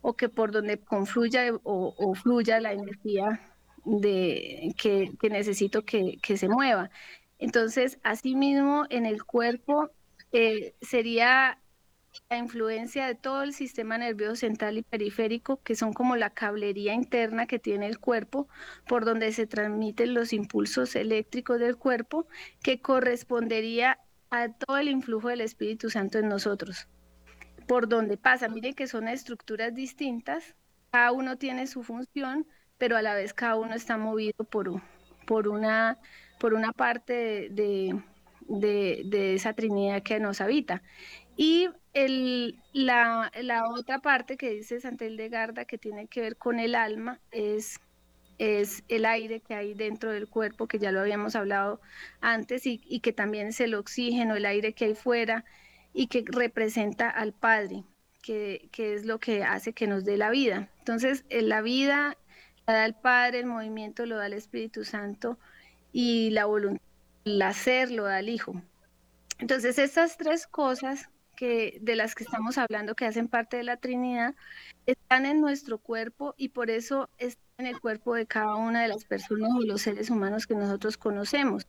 o 0.00 0.14
que 0.14 0.28
por 0.28 0.50
donde 0.50 0.78
confluya 0.78 1.44
o, 1.62 2.14
fluya 2.14 2.60
la 2.60 2.72
energía 2.72 3.40
de, 3.84 4.74
que, 4.80 5.12
necesito 5.30 5.84
que, 5.84 6.18
que, 6.22 6.36
se 6.36 6.48
mueva. 6.48 6.90
Entonces, 7.38 7.98
asimismo, 8.02 8.84
en 8.90 9.06
el 9.06 9.24
cuerpo 9.24 9.90
eh, 10.32 10.74
sería 10.80 11.61
la 12.30 12.38
influencia 12.38 13.06
de 13.06 13.14
todo 13.14 13.42
el 13.42 13.52
sistema 13.54 13.98
nervioso 13.98 14.36
central 14.36 14.78
y 14.78 14.82
periférico, 14.82 15.62
que 15.62 15.74
son 15.74 15.92
como 15.92 16.16
la 16.16 16.30
cablería 16.30 16.94
interna 16.94 17.46
que 17.46 17.58
tiene 17.58 17.86
el 17.86 17.98
cuerpo, 17.98 18.48
por 18.86 19.04
donde 19.04 19.32
se 19.32 19.46
transmiten 19.46 20.14
los 20.14 20.32
impulsos 20.32 20.94
eléctricos 20.96 21.58
del 21.58 21.76
cuerpo, 21.76 22.26
que 22.62 22.80
correspondería 22.80 23.98
a 24.30 24.48
todo 24.48 24.78
el 24.78 24.88
influjo 24.88 25.28
del 25.28 25.42
Espíritu 25.42 25.90
Santo 25.90 26.18
en 26.18 26.28
nosotros 26.28 26.88
por 27.66 27.88
donde 27.88 28.16
pasa. 28.16 28.48
Miren 28.48 28.74
que 28.74 28.86
son 28.86 29.08
estructuras 29.08 29.74
distintas, 29.74 30.54
cada 30.90 31.12
uno 31.12 31.38
tiene 31.38 31.66
su 31.66 31.82
función, 31.82 32.46
pero 32.78 32.96
a 32.96 33.02
la 33.02 33.14
vez 33.14 33.32
cada 33.32 33.56
uno 33.56 33.74
está 33.74 33.96
movido 33.96 34.44
por, 34.44 34.82
por, 35.26 35.48
una, 35.48 35.98
por 36.38 36.54
una 36.54 36.72
parte 36.72 37.48
de, 37.50 37.98
de, 38.48 39.34
esa 39.34 39.54
Trinidad 39.54 40.02
que 40.02 40.20
nos 40.20 40.40
habita. 40.40 40.82
Y 41.36 41.68
el, 41.94 42.60
la, 42.72 43.30
otra 43.70 44.00
parte 44.00 44.36
que 44.36 44.50
dice 44.50 44.80
Santel 44.80 45.16
de 45.16 45.28
Garda, 45.28 45.64
que 45.64 45.78
tiene 45.78 46.06
que 46.06 46.20
ver 46.20 46.36
con 46.36 46.58
el 46.58 46.74
alma, 46.74 47.20
es, 47.30 47.80
es 48.38 48.84
el 48.88 49.04
aire 49.04 49.40
que 49.40 49.54
hay 49.54 49.74
dentro 49.74 50.10
del 50.10 50.28
cuerpo, 50.28 50.66
que 50.66 50.78
ya 50.78 50.92
lo 50.92 51.00
habíamos 51.00 51.36
hablado 51.36 51.80
antes, 52.20 52.66
y, 52.66 52.80
y 52.84 53.00
que 53.00 53.12
también 53.12 53.48
es 53.48 53.60
el 53.60 53.74
oxígeno, 53.74 54.36
el 54.36 54.46
aire 54.46 54.72
que 54.72 54.86
hay 54.86 54.94
fuera, 54.94 55.44
y 55.92 56.06
que 56.06 56.24
representa 56.26 57.10
al 57.10 57.32
Padre, 57.32 57.84
que, 58.22 58.70
es 58.76 59.04
lo 59.04 59.18
que 59.18 59.44
hace 59.44 59.72
que 59.72 59.86
nos 59.86 60.04
dé 60.04 60.16
la 60.16 60.30
vida. 60.30 60.70
Entonces, 60.78 61.24
en 61.28 61.48
la 61.48 61.60
vida 61.60 62.16
la 62.66 62.74
da 62.74 62.84
el 62.86 62.94
Padre, 62.94 63.40
el 63.40 63.46
movimiento 63.46 64.06
lo 64.06 64.16
da 64.16 64.26
el 64.26 64.32
Espíritu 64.32 64.84
Santo 64.84 65.38
y 65.92 66.30
la 66.30 66.46
voluntad, 66.46 66.82
el 67.24 67.42
hacer 67.42 67.90
lo 67.90 68.04
da 68.04 68.20
el 68.20 68.28
Hijo. 68.28 68.60
Entonces, 69.38 69.78
estas 69.78 70.16
tres 70.16 70.46
cosas 70.46 71.10
de 71.42 71.96
las 71.96 72.14
que 72.14 72.24
estamos 72.24 72.56
hablando, 72.58 72.94
que 72.94 73.04
hacen 73.04 73.28
parte 73.28 73.56
de 73.56 73.64
la 73.64 73.76
Trinidad, 73.76 74.34
están 74.86 75.26
en 75.26 75.40
nuestro 75.40 75.78
cuerpo 75.78 76.34
y 76.36 76.50
por 76.50 76.70
eso 76.70 77.08
están 77.18 77.42
en 77.58 77.66
el 77.66 77.80
cuerpo 77.80 78.14
de 78.14 78.26
cada 78.26 78.56
una 78.56 78.82
de 78.82 78.88
las 78.88 79.04
personas 79.04 79.50
o 79.56 79.62
los 79.62 79.82
seres 79.82 80.10
humanos 80.10 80.46
que 80.46 80.54
nosotros 80.54 80.96
conocemos. 80.96 81.66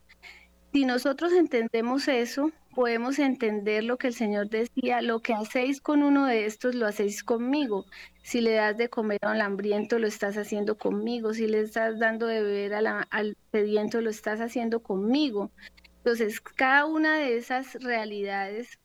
Si 0.72 0.84
nosotros 0.84 1.32
entendemos 1.32 2.08
eso, 2.08 2.50
podemos 2.74 3.18
entender 3.20 3.84
lo 3.84 3.96
que 3.96 4.08
el 4.08 4.14
Señor 4.14 4.48
decía, 4.48 5.02
lo 5.02 5.20
que 5.20 5.32
hacéis 5.32 5.80
con 5.80 6.02
uno 6.02 6.26
de 6.26 6.46
estos, 6.46 6.74
lo 6.74 6.86
hacéis 6.86 7.22
conmigo. 7.22 7.86
Si 8.22 8.40
le 8.40 8.54
das 8.54 8.76
de 8.76 8.88
comer 8.88 9.20
al 9.22 9.40
hambriento, 9.40 9.98
lo 9.98 10.08
estás 10.08 10.36
haciendo 10.36 10.76
conmigo. 10.76 11.32
Si 11.32 11.46
le 11.46 11.60
estás 11.60 11.98
dando 12.00 12.26
de 12.26 12.42
beber 12.42 12.74
al 12.74 13.36
sediento, 13.52 14.00
lo 14.00 14.10
estás 14.10 14.40
haciendo 14.40 14.82
conmigo. 14.82 15.52
Entonces, 15.98 16.40
cada 16.40 16.86
una 16.86 17.18
de 17.18 17.36
esas 17.36 17.74
realidades 17.74 18.78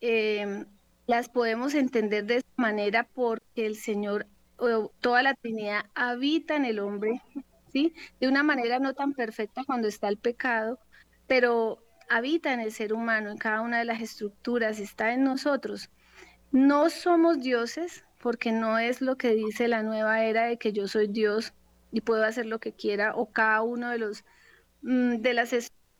em, 0.00 0.66
las 1.06 1.28
podemos 1.28 1.74
entender 1.74 2.24
de 2.24 2.36
esa 2.36 2.46
manera 2.56 3.08
porque 3.14 3.66
el 3.66 3.76
Señor, 3.76 4.26
toda 5.00 5.22
la 5.22 5.34
Trinidad, 5.34 5.86
habita 5.94 6.56
en 6.56 6.64
el 6.64 6.78
hombre, 6.78 7.22
¿sí? 7.72 7.94
De 8.20 8.28
una 8.28 8.42
manera 8.42 8.78
no 8.78 8.94
tan 8.94 9.12
perfecta 9.12 9.64
cuando 9.64 9.88
está 9.88 10.08
el 10.08 10.16
pecado, 10.16 10.78
pero 11.26 11.84
habita 12.08 12.52
en 12.52 12.60
el 12.60 12.72
ser 12.72 12.92
humano, 12.92 13.30
en 13.30 13.38
cada 13.38 13.60
una 13.60 13.78
de 13.78 13.84
las 13.84 14.00
estructuras, 14.00 14.78
está 14.78 15.12
en 15.12 15.24
nosotros. 15.24 15.90
No 16.52 16.90
somos 16.90 17.40
dioses, 17.40 18.04
porque 18.20 18.52
no 18.52 18.78
es 18.78 19.00
lo 19.02 19.16
que 19.16 19.34
dice 19.34 19.68
la 19.68 19.82
nueva 19.82 20.24
era 20.24 20.46
de 20.46 20.56
que 20.56 20.72
yo 20.72 20.88
soy 20.88 21.08
Dios 21.08 21.52
y 21.92 22.00
puedo 22.00 22.24
hacer 22.24 22.46
lo 22.46 22.58
que 22.58 22.72
quiera, 22.72 23.14
o 23.14 23.30
cada 23.30 23.62
uno 23.62 23.90
de 23.90 23.98
los 23.98 24.24
mm, 24.82 25.16
de 25.16 25.34
las 25.34 25.52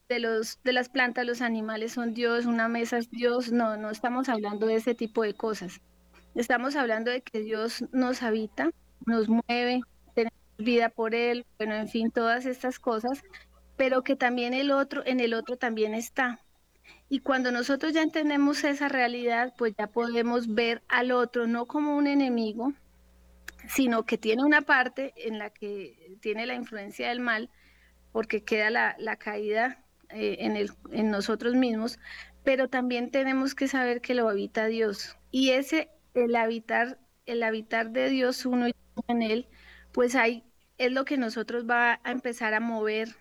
de 0.09 0.19
los 0.19 0.63
de 0.63 0.73
las 0.73 0.89
plantas, 0.89 1.27
los 1.27 1.41
animales 1.41 1.93
son 1.93 2.15
Dios, 2.15 2.47
una 2.47 2.69
mesa 2.69 2.99
es 2.99 3.11
Dios. 3.11 3.53
No, 3.53 3.77
no 3.77 3.91
estamos 3.91 4.29
hablando 4.29 4.67
de 4.67 4.77
ese 4.77 4.95
tipo 4.95 5.23
de 5.23 5.35
cosas. 5.35 5.81
Estamos 6.35 6.77
hablando 6.77 7.11
de 7.11 7.23
que 7.23 7.41
Dios 7.41 7.85
nos 7.93 8.23
habita, 8.23 8.71
nos 9.07 9.29
mueve, 9.29 9.81
tenemos 10.15 10.39
vida 10.59 10.89
por 10.89 11.15
él, 11.15 11.47
bueno, 11.59 11.75
en 11.77 11.89
fin, 11.89 12.11
todas 12.11 12.45
estas 12.45 12.81
cosas, 12.81 13.23
pero 13.77 14.03
que 14.03 14.17
también 14.17 14.53
el 14.53 14.73
otro, 14.73 15.03
en 15.07 15.21
el 15.21 15.33
otro 15.33 15.57
también 15.57 15.95
está. 15.95 16.41
Y 17.09 17.21
cuando 17.21 17.53
nosotros 17.53 17.93
ya 17.93 18.03
entendemos 18.03 18.65
esa 18.65 18.89
realidad, 18.89 19.55
pues 19.57 19.75
ya 19.79 19.87
podemos 19.87 20.53
ver 20.53 20.83
al 20.89 21.13
otro 21.13 21.47
no 21.47 21.67
como 21.67 21.97
un 21.97 22.09
enemigo, 22.09 22.73
sino 23.69 24.05
que 24.05 24.19
tiene 24.19 24.43
una 24.43 24.63
parte 24.63 25.13
en 25.17 25.39
la 25.39 25.51
que 25.51 26.17
tiene 26.21 26.47
la 26.47 26.55
influencia 26.55 27.09
del 27.09 27.21
mal, 27.21 27.49
porque 28.11 28.43
queda 28.43 28.71
la, 28.71 28.97
la 28.99 29.17
caída 29.17 29.84
eh, 30.11 30.69
en, 30.91 31.11
nosotros 31.11 31.55
mismos, 31.55 31.99
pero 32.43 32.69
también 32.69 33.11
tenemos 33.11 33.55
que 33.55 33.69
saber 33.69 34.01
que 34.01 34.15
lo 34.15 34.29
habita 34.29 34.67
Dios. 34.67 35.17
Y 35.31 35.51
ese, 35.51 35.91
el 36.15 36.37
habitar, 36.37 36.99
el 37.27 37.43
habitar 37.43 37.91
de 37.91 38.11
Dios 38.11 38.47
uno 38.47 38.69
y 38.69 38.75
en 39.09 39.23
él, 39.23 39.49
pues 39.93 40.15
ahí 40.15 40.45
es 40.79 40.93
lo 40.93 41.05
que 41.05 41.17
nosotros 41.17 41.65
va 41.69 42.01
a 42.05 42.11
empezar 42.11 42.55
a 42.55 42.61
mover 42.61 43.17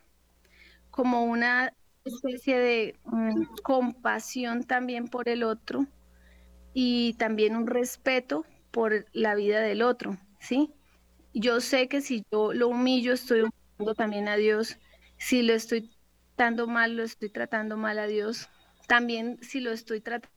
como 0.89 1.23
una 1.23 1.73
especie 2.05 2.59
de 2.59 2.99
mm, 3.05 3.45
compasión 3.63 4.63
también 4.63 5.07
por 5.07 5.29
el 5.29 5.43
otro 5.43 5.87
y 6.73 7.13
también 7.13 7.55
un 7.55 7.67
respeto 7.67 8.45
por 8.71 9.05
la 9.13 9.35
vida 9.35 9.61
del 9.61 9.81
otro, 9.83 10.17
¿sí? 10.39 10.73
Yo 11.33 11.61
sé 11.61 11.87
que 11.87 12.01
si 12.01 12.23
yo 12.31 12.53
lo 12.53 12.69
humillo, 12.69 13.13
estoy 13.13 13.41
humillando 13.41 13.95
también 13.95 14.27
a 14.27 14.35
Dios. 14.35 14.77
Si 15.17 15.41
lo 15.41 15.53
estoy 15.53 15.89
tratando 16.43 16.67
mal, 16.67 16.97
lo 16.97 17.03
estoy 17.03 17.29
tratando 17.29 17.77
mal 17.77 17.99
a 17.99 18.05
Dios. 18.05 18.49
También 18.89 19.37
si 19.41 19.61
lo 19.61 19.71
estoy 19.71 20.01
tratando, 20.01 20.35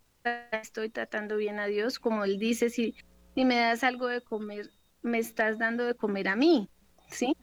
estoy 0.52 0.88
tratando 0.88 1.36
bien 1.36 1.58
a 1.58 1.66
Dios. 1.66 1.98
Como 1.98 2.24
Él 2.24 2.38
dice, 2.38 2.70
si, 2.70 2.94
si 3.34 3.44
me 3.44 3.56
das 3.56 3.82
algo 3.82 4.06
de 4.06 4.20
comer, 4.20 4.70
me 5.02 5.18
estás 5.18 5.58
dando 5.58 5.84
de 5.84 5.94
comer 5.94 6.28
a 6.28 6.36
mí, 6.36 6.70
¿sí? 7.08 7.36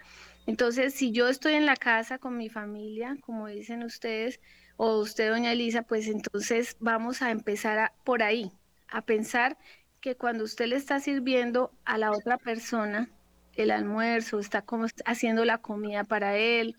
Entonces, 0.48 0.94
si 0.94 1.12
yo 1.12 1.28
estoy 1.28 1.56
en 1.56 1.66
la 1.66 1.76
casa 1.76 2.20
con 2.20 2.38
mi 2.38 2.48
familia, 2.48 3.18
como 3.20 3.48
dicen 3.48 3.84
ustedes, 3.84 4.40
o 4.78 4.98
usted, 5.00 5.30
doña 5.30 5.52
Elisa, 5.52 5.82
pues 5.82 6.08
entonces 6.08 6.78
vamos 6.80 7.22
a 7.22 7.32
empezar 7.32 7.92
por 8.06 8.24
ahí, 8.24 8.50
a 8.88 9.02
pensar 9.02 9.58
que 10.00 10.16
cuando 10.16 10.46
usted 10.46 10.68
le 10.68 10.78
está 10.78 11.02
sirviendo 11.02 11.74
a 11.84 11.98
la 11.98 12.12
otra 12.12 12.38
persona 12.38 13.10
el 13.56 13.72
almuerzo, 13.72 14.40
está 14.40 14.62
como 14.62 14.86
haciendo 15.06 15.44
la 15.44 15.58
comida 15.58 16.06
para 16.06 16.38
él, 16.38 16.78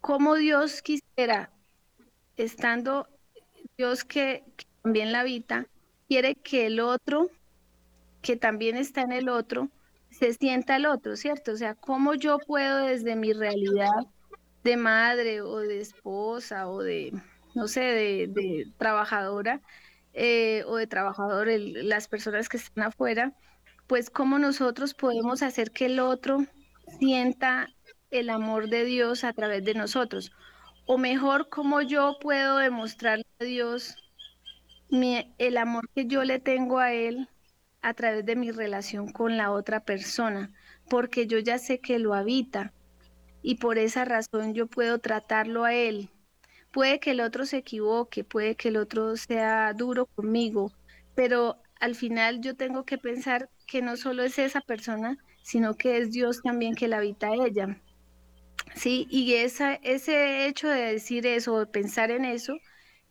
como 0.00 0.34
Dios 0.34 0.82
quisiera, 0.82 1.50
estando 2.36 3.08
Dios 3.76 4.04
que, 4.04 4.44
que 4.56 4.66
también 4.82 5.12
la 5.12 5.20
habita, 5.20 5.66
quiere 6.08 6.34
que 6.34 6.66
el 6.66 6.80
otro, 6.80 7.30
que 8.22 8.36
también 8.36 8.76
está 8.76 9.02
en 9.02 9.12
el 9.12 9.28
otro, 9.28 9.70
se 10.10 10.32
sienta 10.32 10.76
el 10.76 10.86
otro, 10.86 11.16
¿cierto? 11.16 11.52
O 11.52 11.56
sea, 11.56 11.74
¿cómo 11.74 12.14
yo 12.14 12.38
puedo 12.38 12.86
desde 12.86 13.16
mi 13.16 13.32
realidad 13.32 14.06
de 14.64 14.76
madre 14.76 15.40
o 15.42 15.58
de 15.58 15.80
esposa 15.80 16.68
o 16.68 16.82
de, 16.82 17.12
no 17.54 17.68
sé, 17.68 17.80
de, 17.80 18.66
trabajadora, 18.78 19.60
eh, 20.12 20.64
o 20.66 20.76
de 20.76 20.86
trabajador, 20.86 21.48
las 21.48 22.08
personas 22.08 22.48
que 22.48 22.56
están 22.56 22.84
afuera, 22.84 23.32
pues 23.86 24.10
cómo 24.10 24.38
nosotros 24.38 24.94
podemos 24.94 25.42
hacer 25.42 25.70
que 25.70 25.86
el 25.86 26.00
otro 26.00 26.44
sienta 26.98 27.68
el 28.10 28.30
amor 28.30 28.68
de 28.68 28.84
Dios 28.84 29.24
a 29.24 29.32
través 29.32 29.64
de 29.64 29.74
nosotros. 29.74 30.32
O 30.86 30.98
mejor, 30.98 31.48
cómo 31.48 31.82
yo 31.82 32.18
puedo 32.20 32.58
demostrarle 32.58 33.26
a 33.40 33.44
Dios 33.44 33.96
el 34.90 35.56
amor 35.56 35.88
que 35.94 36.06
yo 36.06 36.24
le 36.24 36.38
tengo 36.38 36.78
a 36.78 36.92
Él 36.92 37.28
a 37.82 37.94
través 37.94 38.24
de 38.24 38.36
mi 38.36 38.50
relación 38.50 39.12
con 39.12 39.36
la 39.36 39.50
otra 39.50 39.80
persona, 39.84 40.52
porque 40.88 41.26
yo 41.26 41.38
ya 41.38 41.58
sé 41.58 41.80
que 41.80 41.98
lo 41.98 42.14
habita 42.14 42.72
y 43.42 43.56
por 43.56 43.78
esa 43.78 44.04
razón 44.04 44.54
yo 44.54 44.66
puedo 44.66 44.98
tratarlo 44.98 45.64
a 45.64 45.74
Él. 45.74 46.10
Puede 46.72 47.00
que 47.00 47.12
el 47.12 47.20
otro 47.20 47.46
se 47.46 47.58
equivoque, 47.58 48.24
puede 48.24 48.56
que 48.56 48.68
el 48.68 48.76
otro 48.76 49.16
sea 49.16 49.72
duro 49.74 50.06
conmigo, 50.06 50.72
pero 51.14 51.62
al 51.80 51.94
final 51.94 52.40
yo 52.40 52.56
tengo 52.56 52.84
que 52.84 52.98
pensar 52.98 53.50
que 53.66 53.82
no 53.82 53.96
solo 53.96 54.22
es 54.22 54.38
esa 54.38 54.60
persona, 54.60 55.18
sino 55.42 55.74
que 55.74 55.98
es 55.98 56.10
Dios 56.10 56.42
también 56.42 56.74
que 56.74 56.88
la 56.88 56.98
habita 56.98 57.28
a 57.28 57.34
ella. 57.34 57.80
Sí, 58.74 59.06
y 59.10 59.34
esa, 59.34 59.74
ese 59.74 60.46
hecho 60.46 60.68
de 60.68 60.92
decir 60.92 61.26
eso, 61.26 61.58
de 61.60 61.66
pensar 61.66 62.10
en 62.10 62.24
eso, 62.24 62.54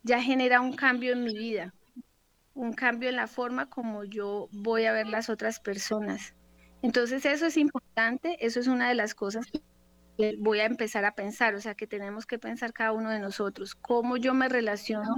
ya 0.02 0.22
genera 0.22 0.60
un 0.60 0.74
cambio 0.74 1.12
en 1.12 1.24
mi 1.24 1.36
vida, 1.36 1.74
un 2.54 2.72
cambio 2.72 3.08
en 3.08 3.16
la 3.16 3.26
forma 3.26 3.68
como 3.70 4.04
yo 4.04 4.48
voy 4.52 4.86
a 4.86 4.92
ver 4.92 5.06
las 5.08 5.28
otras 5.30 5.60
personas. 5.60 6.34
Entonces 6.82 7.24
eso 7.26 7.46
es 7.46 7.56
importante, 7.56 8.36
eso 8.44 8.60
es 8.60 8.66
una 8.68 8.88
de 8.88 8.94
las 8.94 9.14
cosas 9.14 9.46
que 10.16 10.36
voy 10.38 10.60
a 10.60 10.66
empezar 10.66 11.04
a 11.04 11.14
pensar, 11.14 11.54
o 11.54 11.60
sea 11.60 11.74
que 11.74 11.86
tenemos 11.86 12.26
que 12.26 12.38
pensar 12.38 12.72
cada 12.72 12.92
uno 12.92 13.10
de 13.10 13.20
nosotros, 13.20 13.74
cómo 13.74 14.16
yo 14.16 14.34
me 14.34 14.48
relaciono 14.48 15.14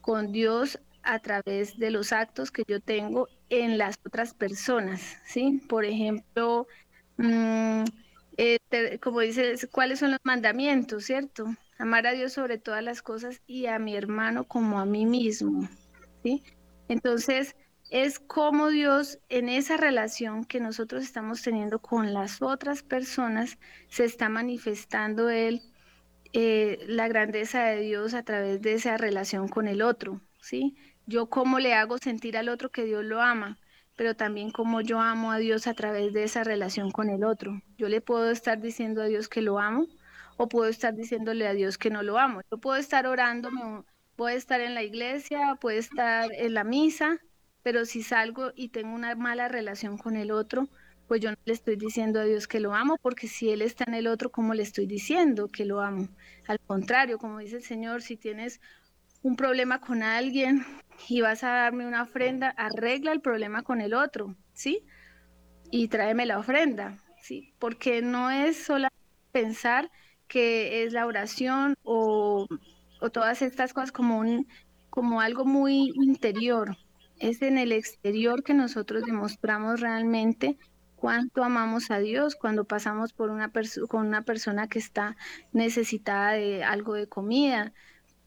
con 0.00 0.32
Dios 0.32 0.80
a 1.02 1.18
través 1.20 1.78
de 1.78 1.90
los 1.90 2.12
actos 2.12 2.50
que 2.50 2.64
yo 2.66 2.80
tengo 2.80 3.28
en 3.50 3.78
las 3.78 3.96
otras 4.06 4.34
personas, 4.34 5.18
¿sí? 5.26 5.62
Por 5.68 5.84
ejemplo, 5.84 6.66
mm, 7.18 7.84
eh, 8.36 8.58
como 9.00 9.20
dices, 9.20 9.68
¿cuáles 9.70 10.00
son 10.00 10.12
los 10.12 10.20
mandamientos, 10.24 11.04
cierto? 11.04 11.46
Amar 11.78 12.06
a 12.06 12.12
Dios 12.12 12.32
sobre 12.32 12.58
todas 12.58 12.82
las 12.82 13.02
cosas 13.02 13.42
y 13.46 13.66
a 13.66 13.78
mi 13.78 13.96
hermano 13.96 14.44
como 14.44 14.78
a 14.78 14.86
mí 14.86 15.06
mismo, 15.06 15.68
¿sí? 16.22 16.42
Entonces, 16.88 17.56
es 17.90 18.18
como 18.18 18.68
Dios 18.68 19.18
en 19.28 19.48
esa 19.48 19.76
relación 19.76 20.44
que 20.44 20.60
nosotros 20.60 21.04
estamos 21.04 21.42
teniendo 21.42 21.80
con 21.80 22.12
las 22.12 22.42
otras 22.42 22.82
personas 22.82 23.58
se 23.88 24.04
está 24.04 24.28
manifestando 24.28 25.30
Él, 25.30 25.62
eh, 26.32 26.78
la 26.88 27.08
grandeza 27.08 27.64
de 27.64 27.80
Dios 27.80 28.14
a 28.14 28.24
través 28.24 28.60
de 28.62 28.74
esa 28.74 28.96
relación 28.96 29.48
con 29.48 29.68
el 29.68 29.82
otro, 29.82 30.20
¿sí? 30.40 30.76
Yo 31.06 31.28
cómo 31.30 31.58
le 31.60 31.74
hago 31.74 31.98
sentir 31.98 32.36
al 32.36 32.48
otro 32.48 32.70
que 32.70 32.84
Dios 32.84 33.04
lo 33.04 33.20
ama, 33.20 33.58
pero 33.96 34.14
también 34.14 34.50
cómo 34.50 34.80
yo 34.80 35.00
amo 35.00 35.32
a 35.32 35.38
Dios 35.38 35.66
a 35.66 35.74
través 35.74 36.12
de 36.12 36.24
esa 36.24 36.44
relación 36.44 36.90
con 36.90 37.10
el 37.10 37.24
otro. 37.24 37.60
Yo 37.76 37.88
le 37.88 38.00
puedo 38.00 38.30
estar 38.30 38.60
diciendo 38.60 39.02
a 39.02 39.06
Dios 39.06 39.28
que 39.28 39.42
lo 39.42 39.58
amo 39.58 39.86
o 40.36 40.48
puedo 40.48 40.68
estar 40.68 40.94
diciéndole 40.94 41.46
a 41.46 41.54
Dios 41.54 41.78
que 41.78 41.90
no 41.90 42.02
lo 42.02 42.18
amo. 42.18 42.40
Yo 42.50 42.58
puedo 42.58 42.76
estar 42.76 43.06
orando, 43.06 43.50
puedo 44.16 44.36
estar 44.36 44.60
en 44.60 44.74
la 44.74 44.82
iglesia, 44.82 45.56
puedo 45.60 45.78
estar 45.78 46.30
en 46.32 46.54
la 46.54 46.64
misa, 46.64 47.18
pero 47.62 47.84
si 47.84 48.02
salgo 48.02 48.52
y 48.54 48.68
tengo 48.68 48.94
una 48.94 49.14
mala 49.14 49.48
relación 49.48 49.96
con 49.96 50.16
el 50.16 50.30
otro, 50.30 50.68
pues 51.06 51.20
yo 51.20 51.30
no 51.30 51.36
le 51.44 51.52
estoy 51.52 51.76
diciendo 51.76 52.20
a 52.20 52.24
Dios 52.24 52.48
que 52.48 52.60
lo 52.60 52.74
amo, 52.74 52.96
porque 53.00 53.28
si 53.28 53.50
Él 53.50 53.62
está 53.62 53.84
en 53.86 53.94
el 53.94 54.06
otro, 54.06 54.30
¿cómo 54.30 54.54
le 54.54 54.62
estoy 54.62 54.86
diciendo 54.86 55.48
que 55.48 55.64
lo 55.64 55.80
amo? 55.80 56.08
Al 56.46 56.58
contrario, 56.60 57.18
como 57.18 57.38
dice 57.38 57.56
el 57.56 57.62
Señor, 57.62 58.02
si 58.02 58.16
tienes 58.16 58.60
un 59.24 59.36
problema 59.36 59.80
con 59.80 60.02
alguien 60.02 60.66
y 61.08 61.22
vas 61.22 61.42
a 61.44 61.48
darme 61.48 61.86
una 61.86 62.02
ofrenda, 62.02 62.50
arregla 62.50 63.10
el 63.10 63.22
problema 63.22 63.62
con 63.62 63.80
el 63.80 63.94
otro, 63.94 64.36
¿sí? 64.52 64.84
Y 65.70 65.88
tráeme 65.88 66.26
la 66.26 66.38
ofrenda, 66.38 66.98
¿sí? 67.22 67.54
Porque 67.58 68.02
no 68.02 68.30
es 68.30 68.62
solo 68.62 68.88
pensar 69.32 69.90
que 70.28 70.84
es 70.84 70.92
la 70.92 71.06
oración 71.06 71.74
o, 71.82 72.46
o 73.00 73.10
todas 73.10 73.40
estas 73.40 73.72
cosas 73.72 73.92
como, 73.92 74.18
un, 74.18 74.46
como 74.90 75.22
algo 75.22 75.46
muy 75.46 75.90
interior. 75.94 76.76
Es 77.18 77.40
en 77.40 77.56
el 77.56 77.72
exterior 77.72 78.42
que 78.42 78.52
nosotros 78.52 79.04
demostramos 79.04 79.80
realmente 79.80 80.58
cuánto 80.96 81.42
amamos 81.42 81.90
a 81.90 81.98
Dios 81.98 82.36
cuando 82.36 82.64
pasamos 82.64 83.14
por 83.14 83.30
una 83.30 83.50
con 83.88 84.06
una 84.06 84.22
persona 84.22 84.68
que 84.68 84.78
está 84.78 85.16
necesitada 85.52 86.32
de 86.32 86.62
algo 86.62 86.92
de 86.92 87.08
comida, 87.08 87.72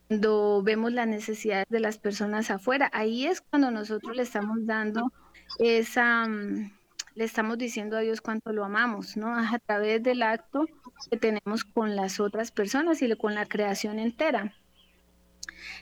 cuando 0.07 0.63
vemos 0.63 0.93
las 0.93 1.07
necesidades 1.07 1.67
de 1.69 1.79
las 1.79 1.97
personas 1.97 2.49
afuera, 2.49 2.89
ahí 2.93 3.25
es 3.25 3.41
cuando 3.41 3.71
nosotros 3.71 4.15
le 4.15 4.23
estamos 4.23 4.65
dando 4.65 5.11
esa, 5.59 6.27
mm, 6.27 6.71
le 7.15 7.23
estamos 7.23 7.57
diciendo 7.57 7.97
a 7.97 8.01
Dios 8.01 8.21
cuánto 8.21 8.53
lo 8.53 8.63
amamos, 8.63 9.17
¿no? 9.17 9.35
A 9.35 9.59
través 9.59 10.01
del 10.03 10.23
acto 10.23 10.65
que 11.11 11.17
tenemos 11.17 11.65
con 11.65 11.95
las 11.95 12.19
otras 12.19 12.51
personas 12.51 13.01
y 13.01 13.15
con 13.17 13.35
la 13.35 13.45
creación 13.45 13.99
entera. 13.99 14.53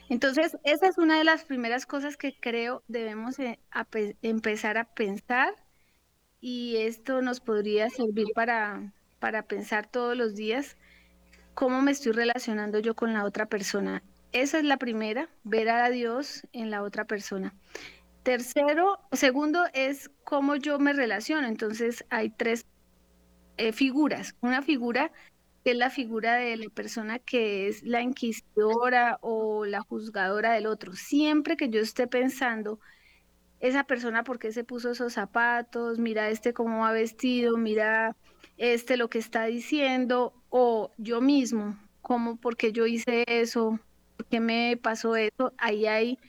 Entonces, 0.10 0.58
esa 0.64 0.88
es 0.88 0.98
una 0.98 1.18
de 1.18 1.24
las 1.24 1.46
primeras 1.46 1.86
cosas 1.86 2.18
que 2.18 2.36
creo 2.40 2.84
debemos 2.88 3.38
eh, 3.40 3.60
empezar 4.22 4.78
a 4.78 4.86
pensar 4.86 5.54
y 6.42 6.78
esto 6.78 7.22
nos 7.22 7.40
podría 7.42 7.90
servir 7.90 8.28
para, 8.34 8.94
para 9.20 9.44
pensar 9.44 9.88
todos 9.88 10.16
los 10.18 10.36
días 10.36 10.78
cómo 11.54 11.82
me 11.82 11.92
estoy 11.92 12.12
relacionando 12.12 12.80
yo 12.80 12.96
con 12.96 13.14
la 13.14 13.24
otra 13.26 13.48
persona 13.48 14.04
esa 14.42 14.60
es 14.60 14.66
la 14.66 14.78
primera, 14.78 15.30
ver 15.46 15.70
a 15.70 15.90
Dios 15.90 16.46
en 16.52 16.70
la 16.70 16.84
otra 16.84 17.06
persona. 17.06 17.54
Tercero, 18.24 19.00
segundo 19.14 19.64
es 19.74 20.12
cómo 20.26 20.58
yo 20.58 20.78
me 20.78 20.92
relaciono. 20.92 21.48
Entonces 21.48 22.04
hay 22.10 22.32
tres 22.32 22.66
eh, 23.56 23.72
figuras. 23.72 24.36
Una 24.42 24.62
figura 24.62 25.14
que 25.64 25.72
es 25.72 25.78
la 25.78 25.90
figura 25.90 26.36
de 26.36 26.58
la 26.58 26.70
persona 26.70 27.20
que 27.20 27.70
es 27.70 27.84
la 27.84 28.02
inquisidora 28.02 29.20
o 29.22 29.66
la 29.66 29.80
juzgadora 29.80 30.52
del 30.52 30.68
otro. 30.68 30.94
Siempre 30.96 31.56
que 31.56 31.70
yo 31.70 31.80
esté 31.80 32.06
pensando, 32.06 32.82
esa 33.62 33.86
persona 33.86 34.26
por 34.26 34.38
qué 34.38 34.52
se 34.52 34.66
puso 34.66 34.92
esos 34.92 35.14
zapatos, 35.14 35.98
mira 35.98 36.30
este 36.30 36.54
cómo 36.54 36.80
va 36.80 36.92
vestido, 36.92 37.56
mira 37.56 38.18
este 38.58 38.98
lo 38.98 39.10
que 39.10 39.20
está 39.20 39.46
diciendo, 39.46 40.34
o 40.50 40.92
yo 40.98 41.22
mismo, 41.22 41.80
cómo, 42.02 42.36
porque 42.36 42.74
yo 42.74 42.86
hice 42.86 43.24
eso, 43.28 43.80
¿por 44.26 44.30
qué 44.30 44.40
me 44.40 44.78
pasó 44.78 45.16
eso? 45.16 45.54
Ahí 45.58 45.86
hay, 45.86 46.20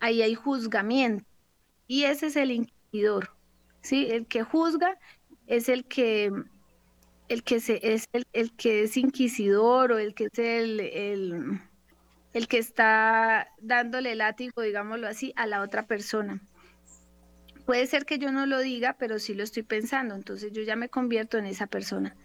ahí 0.00 0.22
hay 0.22 0.34
juzgamiento. 0.34 1.24
Y 1.86 2.04
ese 2.04 2.26
es 2.26 2.36
el 2.36 2.50
inquisidor, 2.50 3.30
¿sí? 3.82 4.06
El 4.10 4.26
que 4.26 4.42
juzga 4.42 4.98
es 5.46 5.68
el 5.68 5.84
que, 5.84 6.32
el 7.28 7.42
que, 7.44 7.60
se, 7.60 7.94
es, 7.94 8.08
el, 8.32 8.52
que 8.56 8.84
es 8.84 8.96
inquisidor 8.96 9.92
o 9.92 9.98
el 9.98 10.14
que 10.14 10.24
es 10.24 10.38
el, 10.38 10.80
el, 10.80 11.60
el 12.32 12.48
que 12.48 12.58
está 12.58 13.48
dándole 13.60 14.14
látigo, 14.16 14.62
digámoslo 14.62 15.06
así, 15.06 15.32
a 15.36 15.46
la 15.46 15.62
otra 15.62 15.86
persona. 15.86 16.40
Puede 17.64 17.86
ser 17.86 18.04
que 18.04 18.18
yo 18.18 18.32
no 18.32 18.46
lo 18.46 18.60
diga, 18.60 18.96
pero 18.98 19.18
sí 19.18 19.34
lo 19.34 19.42
estoy 19.42 19.62
pensando, 19.62 20.14
entonces 20.14 20.52
yo 20.52 20.62
ya 20.62 20.76
me 20.76 20.88
convierto 20.88 21.38
en 21.38 21.46
esa 21.46 21.66
persona. 21.66 22.16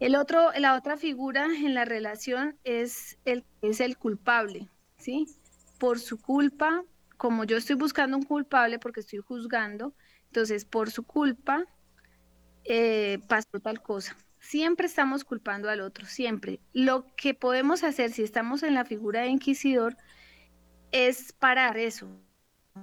El 0.00 0.16
otro, 0.16 0.50
la 0.58 0.76
otra 0.76 0.96
figura 0.96 1.46
en 1.46 1.74
la 1.74 1.84
relación 1.84 2.58
es 2.64 3.18
el, 3.24 3.44
es 3.62 3.80
el 3.80 3.96
culpable, 3.96 4.68
¿sí? 4.98 5.26
Por 5.78 5.98
su 5.98 6.18
culpa, 6.18 6.84
como 7.16 7.44
yo 7.44 7.56
estoy 7.56 7.76
buscando 7.76 8.16
un 8.16 8.24
culpable 8.24 8.78
porque 8.78 9.00
estoy 9.00 9.20
juzgando, 9.20 9.94
entonces 10.26 10.64
por 10.64 10.90
su 10.90 11.04
culpa 11.04 11.64
eh, 12.64 13.18
pasó 13.28 13.60
tal 13.62 13.82
cosa. 13.82 14.16
Siempre 14.40 14.86
estamos 14.86 15.24
culpando 15.24 15.70
al 15.70 15.80
otro, 15.80 16.06
siempre. 16.06 16.60
Lo 16.72 17.06
que 17.16 17.32
podemos 17.32 17.82
hacer 17.82 18.10
si 18.10 18.22
estamos 18.22 18.62
en 18.62 18.74
la 18.74 18.84
figura 18.84 19.22
de 19.22 19.28
inquisidor 19.28 19.96
es 20.92 21.32
parar 21.32 21.78
eso, 21.78 22.08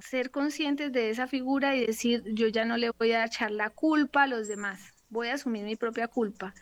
ser 0.02 0.32
conscientes 0.32 0.92
de 0.92 1.10
esa 1.10 1.28
figura 1.28 1.76
y 1.76 1.86
decir, 1.86 2.24
yo 2.34 2.48
ya 2.48 2.66
no 2.66 2.78
le 2.78 2.92
voy 2.92 3.12
a 3.12 3.26
echar 3.26 3.52
la 3.52 3.70
culpa 3.70 4.24
a 4.24 4.28
los 4.28 4.48
demás, 4.48 4.94
voy 5.10 5.28
a 5.28 5.36
asumir 5.36 5.64
mi 5.64 5.76
propia 5.76 6.08
culpa. 6.08 6.54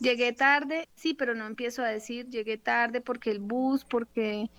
Llegué 0.00 0.32
tarde, 0.32 0.88
sí, 0.94 1.14
pero 1.14 1.34
no 1.34 1.46
empiezo 1.46 1.82
a 1.82 1.88
decir 1.88 2.28
llegué 2.28 2.58
tarde 2.58 3.00
porque 3.00 3.30
el 3.30 3.40
bus, 3.40 3.84
porque 3.84 4.50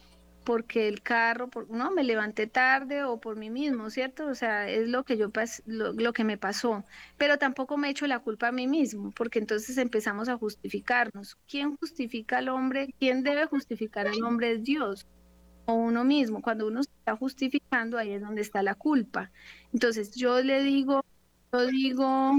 porque 0.45 0.87
el 0.87 1.01
carro, 1.01 1.49
no, 1.69 1.91
me 1.91 2.03
levanté 2.03 2.47
tarde 2.47 3.03
o 3.03 3.19
por 3.19 3.35
mí 3.35 3.49
mismo, 3.49 3.89
¿cierto? 3.89 4.27
O 4.27 4.35
sea, 4.35 4.69
es 4.69 4.87
lo 4.87 5.03
que 5.03 5.17
yo 5.17 5.31
lo, 5.65 5.91
lo, 5.93 6.13
que 6.13 6.23
me 6.23 6.37
pasó, 6.37 6.85
pero 7.17 7.37
tampoco 7.37 7.77
me 7.77 7.89
echo 7.89 8.05
la 8.05 8.19
culpa 8.19 8.49
a 8.49 8.51
mí 8.51 8.67
mismo, 8.67 9.11
porque 9.11 9.39
entonces 9.39 9.77
empezamos 9.77 10.29
a 10.29 10.37
justificarnos. 10.37 11.35
¿Quién 11.47 11.75
justifica 11.77 12.37
al 12.37 12.49
hombre? 12.49 12.93
¿Quién 12.99 13.23
debe 13.23 13.47
justificar 13.47 14.07
al 14.07 14.23
hombre? 14.23 14.53
Es 14.53 14.63
Dios 14.63 15.07
o 15.65 15.73
uno 15.73 16.03
mismo. 16.03 16.41
Cuando 16.41 16.67
uno 16.67 16.83
se 16.83 16.91
está 16.91 17.15
justificando, 17.15 17.97
ahí 17.97 18.11
es 18.11 18.21
donde 18.21 18.41
está 18.41 18.61
la 18.61 18.75
culpa. 18.75 19.31
Entonces, 19.73 20.15
yo 20.15 20.41
le 20.41 20.61
digo 20.61 21.03
yo 21.59 21.67
digo, 21.67 22.31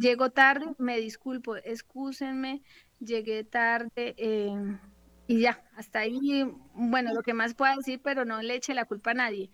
llego 0.00 0.30
tarde, 0.30 0.66
me 0.78 0.98
disculpo, 0.98 1.56
excúsenme, 1.56 2.62
llegué 3.00 3.44
tarde 3.44 3.90
eh, 4.18 4.50
y 5.26 5.40
ya, 5.40 5.62
hasta 5.76 6.00
ahí, 6.00 6.44
bueno, 6.74 7.12
lo 7.14 7.22
que 7.22 7.34
más 7.34 7.54
pueda 7.54 7.76
decir, 7.76 8.00
pero 8.02 8.24
no 8.24 8.40
le 8.42 8.54
eche 8.56 8.74
la 8.74 8.86
culpa 8.86 9.10
a 9.12 9.14
nadie. 9.14 9.50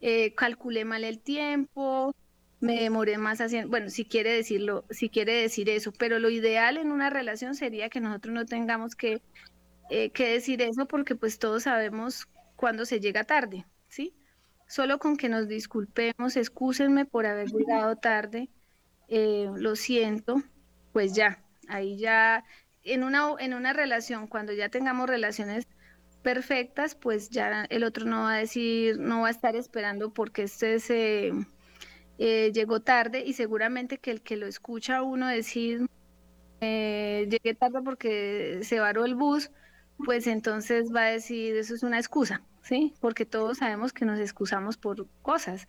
eh, 0.00 0.34
calculé 0.34 0.84
mal 0.84 1.04
el 1.04 1.22
tiempo, 1.22 2.14
me 2.60 2.80
demoré 2.82 3.18
más 3.18 3.40
haciendo, 3.40 3.70
bueno, 3.70 3.90
si 3.90 4.06
quiere 4.06 4.32
decirlo, 4.32 4.86
si 4.90 5.10
quiere 5.10 5.34
decir 5.34 5.68
eso, 5.70 5.92
pero 5.94 6.18
lo 6.20 6.30
ideal 6.30 6.76
en 6.78 6.92
una 6.92 7.10
relación 7.10 7.54
sería 7.56 7.90
que 7.90 8.00
nosotros 8.00 8.34
no 8.34 8.46
tengamos 8.46 8.96
que, 8.96 9.22
eh, 9.88 10.12
que 10.12 10.28
decir 10.30 10.62
eso 10.62 10.86
porque 10.88 11.16
pues 11.16 11.38
todos 11.38 11.64
sabemos 11.64 12.26
cuándo 12.56 12.86
se 12.86 13.00
llega 13.00 13.24
tarde, 13.24 13.66
¿sí? 13.88 14.16
Solo 14.68 14.98
con 14.98 15.16
que 15.16 15.28
nos 15.28 15.48
disculpemos, 15.48 16.36
excúsenme 16.36 17.06
por 17.06 17.26
haber 17.26 17.48
llegado 17.48 17.96
tarde, 17.96 18.50
eh, 19.08 19.48
lo 19.56 19.74
siento, 19.76 20.42
pues 20.92 21.14
ya, 21.14 21.42
ahí 21.68 21.96
ya, 21.98 22.44
en 22.84 23.02
una, 23.02 23.34
en 23.38 23.54
una 23.54 23.72
relación, 23.72 24.26
cuando 24.28 24.52
ya 24.52 24.68
tengamos 24.68 25.08
relaciones 25.08 25.66
perfectas, 26.22 26.94
pues 26.94 27.30
ya 27.30 27.64
el 27.70 27.84
otro 27.84 28.04
no 28.04 28.24
va 28.24 28.34
a 28.34 28.38
decir, 28.38 28.98
no 28.98 29.22
va 29.22 29.28
a 29.28 29.30
estar 29.30 29.56
esperando 29.56 30.12
porque 30.12 30.42
este 30.42 30.78
se 30.80 31.32
eh, 32.18 32.52
llegó 32.52 32.80
tarde 32.80 33.22
y 33.24 33.32
seguramente 33.32 33.98
que 33.98 34.10
el 34.10 34.22
que 34.22 34.36
lo 34.36 34.46
escucha 34.46 34.98
a 34.98 35.02
uno 35.02 35.26
decir, 35.28 35.86
eh, 36.60 37.26
llegué 37.30 37.54
tarde 37.54 37.80
porque 37.82 38.60
se 38.62 38.80
varó 38.80 39.04
el 39.04 39.14
bus, 39.14 39.50
pues 40.04 40.26
entonces 40.26 40.94
va 40.94 41.02
a 41.04 41.10
decir, 41.10 41.56
eso 41.56 41.74
es 41.74 41.82
una 41.82 41.98
excusa, 41.98 42.42
¿sí? 42.68 42.94
Porque 43.00 43.24
todos 43.24 43.58
sabemos 43.58 43.94
que 43.94 44.04
nos 44.04 44.20
excusamos 44.20 44.76
por 44.76 45.08
cosas. 45.22 45.66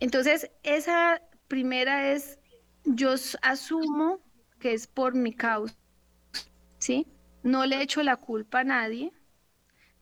Entonces, 0.00 0.50
esa 0.64 1.22
primera 1.46 2.10
es, 2.10 2.40
yo 2.84 3.14
asumo 3.42 4.20
que 4.58 4.72
es 4.72 4.88
por 4.88 5.14
mi 5.14 5.32
causa, 5.32 5.76
¿sí? 6.78 7.06
No 7.44 7.64
le 7.64 7.80
echo 7.80 8.02
la 8.02 8.16
culpa 8.16 8.60
a 8.60 8.64
nadie, 8.64 9.12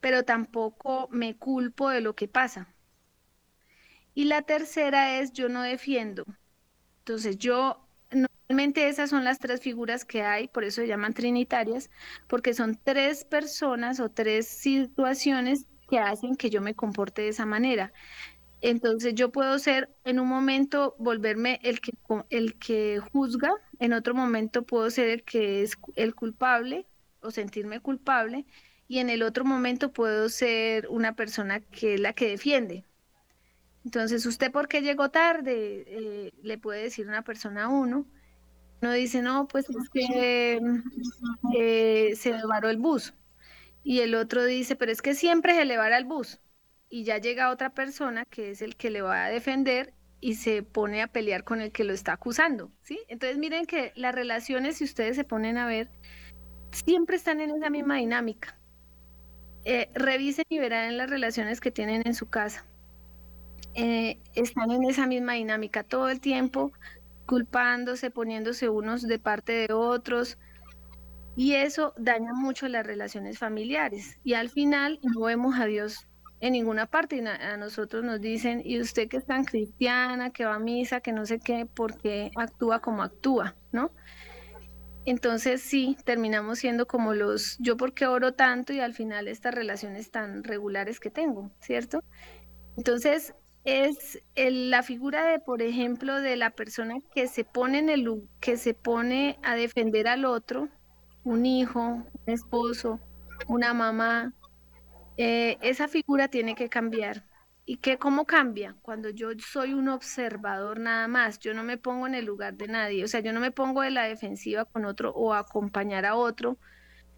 pero 0.00 0.24
tampoco 0.24 1.08
me 1.10 1.36
culpo 1.36 1.90
de 1.90 2.00
lo 2.00 2.14
que 2.14 2.26
pasa. 2.26 2.74
Y 4.14 4.24
la 4.24 4.42
tercera 4.42 5.20
es 5.20 5.32
yo 5.32 5.50
no 5.50 5.62
defiendo. 5.62 6.24
Entonces 7.00 7.36
yo, 7.36 7.86
normalmente 8.10 8.88
esas 8.88 9.10
son 9.10 9.24
las 9.24 9.38
tres 9.38 9.60
figuras 9.60 10.06
que 10.06 10.22
hay, 10.22 10.48
por 10.48 10.64
eso 10.64 10.80
se 10.80 10.88
llaman 10.88 11.12
trinitarias, 11.12 11.90
porque 12.28 12.54
son 12.54 12.80
tres 12.82 13.24
personas 13.26 14.00
o 14.00 14.10
tres 14.10 14.48
situaciones 14.48 15.66
que 15.88 15.98
hacen 15.98 16.36
que 16.36 16.50
yo 16.50 16.60
me 16.60 16.74
comporte 16.74 17.22
de 17.22 17.28
esa 17.28 17.46
manera. 17.46 17.92
Entonces 18.60 19.14
yo 19.14 19.30
puedo 19.30 19.58
ser 19.58 19.88
en 20.04 20.18
un 20.18 20.28
momento 20.28 20.96
volverme 20.98 21.60
el 21.62 21.80
que, 21.80 21.92
el 22.30 22.58
que 22.58 23.00
juzga, 23.12 23.52
en 23.78 23.92
otro 23.92 24.14
momento 24.14 24.64
puedo 24.64 24.90
ser 24.90 25.08
el 25.08 25.22
que 25.22 25.62
es 25.62 25.78
el 25.94 26.14
culpable 26.14 26.86
o 27.20 27.30
sentirme 27.30 27.80
culpable 27.80 28.46
y 28.88 28.98
en 28.98 29.10
el 29.10 29.22
otro 29.22 29.44
momento 29.44 29.92
puedo 29.92 30.28
ser 30.28 30.88
una 30.88 31.14
persona 31.14 31.60
que 31.60 31.94
es 31.94 32.00
la 32.00 32.14
que 32.14 32.28
defiende. 32.30 32.84
Entonces, 33.84 34.26
¿usted 34.26 34.50
por 34.50 34.68
qué 34.68 34.82
llegó 34.82 35.10
tarde? 35.10 35.84
Eh, 35.86 36.32
le 36.42 36.58
puede 36.58 36.82
decir 36.82 37.06
una 37.06 37.22
persona 37.22 37.64
a 37.64 37.68
uno. 37.68 38.06
Uno 38.82 38.92
dice, 38.92 39.22
no, 39.22 39.48
pues 39.48 39.66
es 39.70 39.88
que 39.90 40.60
eh, 41.56 42.12
se 42.16 42.32
varó 42.46 42.68
el 42.70 42.78
bus. 42.78 43.14
Y 43.82 44.00
el 44.00 44.14
otro 44.14 44.44
dice, 44.44 44.76
pero 44.76 44.92
es 44.92 45.02
que 45.02 45.14
siempre 45.14 45.54
se 45.54 45.64
le 45.64 45.74
el 45.74 46.04
bus. 46.04 46.40
Y 46.90 47.04
ya 47.04 47.18
llega 47.18 47.50
otra 47.50 47.70
persona 47.70 48.24
que 48.24 48.50
es 48.50 48.62
el 48.62 48.76
que 48.76 48.90
le 48.90 49.02
va 49.02 49.24
a 49.24 49.30
defender 49.30 49.94
y 50.20 50.34
se 50.34 50.62
pone 50.62 51.02
a 51.02 51.08
pelear 51.08 51.44
con 51.44 51.60
el 51.60 51.70
que 51.72 51.84
lo 51.84 51.92
está 51.92 52.12
acusando, 52.12 52.72
¿sí? 52.82 52.98
Entonces 53.08 53.38
miren 53.38 53.66
que 53.66 53.92
las 53.94 54.14
relaciones, 54.14 54.78
si 54.78 54.84
ustedes 54.84 55.16
se 55.16 55.24
ponen 55.24 55.58
a 55.58 55.66
ver, 55.66 55.90
siempre 56.72 57.16
están 57.16 57.40
en 57.40 57.50
esa 57.50 57.70
misma 57.70 57.96
dinámica. 57.96 58.58
Eh, 59.64 59.90
revisen 59.94 60.44
y 60.48 60.58
verán 60.58 60.96
las 60.96 61.10
relaciones 61.10 61.60
que 61.60 61.70
tienen 61.70 62.02
en 62.06 62.14
su 62.14 62.28
casa. 62.28 62.66
Eh, 63.74 64.20
están 64.34 64.70
en 64.70 64.84
esa 64.84 65.06
misma 65.06 65.34
dinámica 65.34 65.84
todo 65.84 66.08
el 66.10 66.20
tiempo, 66.20 66.72
culpándose, 67.26 68.10
poniéndose 68.10 68.68
unos 68.68 69.02
de 69.06 69.18
parte 69.18 69.52
de 69.52 69.72
otros. 69.72 70.38
Y 71.38 71.54
eso 71.54 71.94
daña 71.96 72.32
mucho 72.32 72.66
las 72.66 72.84
relaciones 72.84 73.38
familiares. 73.38 74.18
Y 74.24 74.34
al 74.34 74.50
final 74.50 74.98
no 75.04 75.20
vemos 75.20 75.54
a 75.56 75.66
Dios 75.66 76.08
en 76.40 76.54
ninguna 76.54 76.86
parte. 76.86 77.24
A 77.28 77.56
nosotros 77.56 78.02
nos 78.02 78.20
dicen, 78.20 78.60
y 78.64 78.80
usted 78.80 79.06
que 79.06 79.18
es 79.18 79.24
tan 79.24 79.44
cristiana, 79.44 80.30
que 80.30 80.44
va 80.44 80.56
a 80.56 80.58
misa, 80.58 81.00
que 81.00 81.12
no 81.12 81.24
sé 81.26 81.38
qué, 81.38 81.64
porque 81.64 82.32
actúa 82.34 82.80
como 82.80 83.04
actúa, 83.04 83.54
¿no? 83.70 83.92
Entonces 85.04 85.62
sí, 85.62 85.96
terminamos 86.04 86.58
siendo 86.58 86.88
como 86.88 87.14
los, 87.14 87.56
yo 87.60 87.76
porque 87.76 88.08
oro 88.08 88.34
tanto 88.34 88.72
y 88.72 88.80
al 88.80 88.94
final 88.94 89.28
estas 89.28 89.54
relaciones 89.54 90.10
tan 90.10 90.42
regulares 90.42 90.98
que 90.98 91.10
tengo, 91.10 91.52
¿cierto? 91.60 92.02
Entonces 92.76 93.32
es 93.62 94.20
la 94.34 94.82
figura 94.82 95.24
de, 95.24 95.38
por 95.38 95.62
ejemplo, 95.62 96.20
de 96.20 96.36
la 96.36 96.50
persona 96.50 96.96
que 97.14 97.28
se 97.28 97.44
pone 97.44 97.78
en 97.78 97.90
el 97.90 98.28
que 98.40 98.56
se 98.56 98.74
pone 98.74 99.38
a 99.44 99.54
defender 99.54 100.08
al 100.08 100.24
otro, 100.24 100.68
un 101.24 101.46
hijo, 101.46 101.80
un 101.80 102.08
esposo, 102.26 103.00
una 103.46 103.74
mamá. 103.74 104.32
Eh, 105.16 105.58
esa 105.62 105.88
figura 105.88 106.28
tiene 106.28 106.54
que 106.54 106.68
cambiar. 106.68 107.24
¿Y 107.70 107.76
qué, 107.76 107.98
cómo 107.98 108.24
cambia? 108.24 108.76
Cuando 108.80 109.10
yo 109.10 109.28
soy 109.38 109.74
un 109.74 109.88
observador 109.90 110.80
nada 110.80 111.06
más, 111.06 111.38
yo 111.38 111.52
no 111.52 111.64
me 111.64 111.76
pongo 111.76 112.06
en 112.06 112.14
el 112.14 112.24
lugar 112.24 112.54
de 112.54 112.66
nadie, 112.66 113.04
o 113.04 113.08
sea, 113.08 113.20
yo 113.20 113.32
no 113.34 113.40
me 113.40 113.50
pongo 113.50 113.82
de 113.82 113.90
la 113.90 114.04
defensiva 114.04 114.64
con 114.64 114.86
otro 114.86 115.12
o 115.12 115.34
acompañar 115.34 116.06
a 116.06 116.14
otro, 116.16 116.58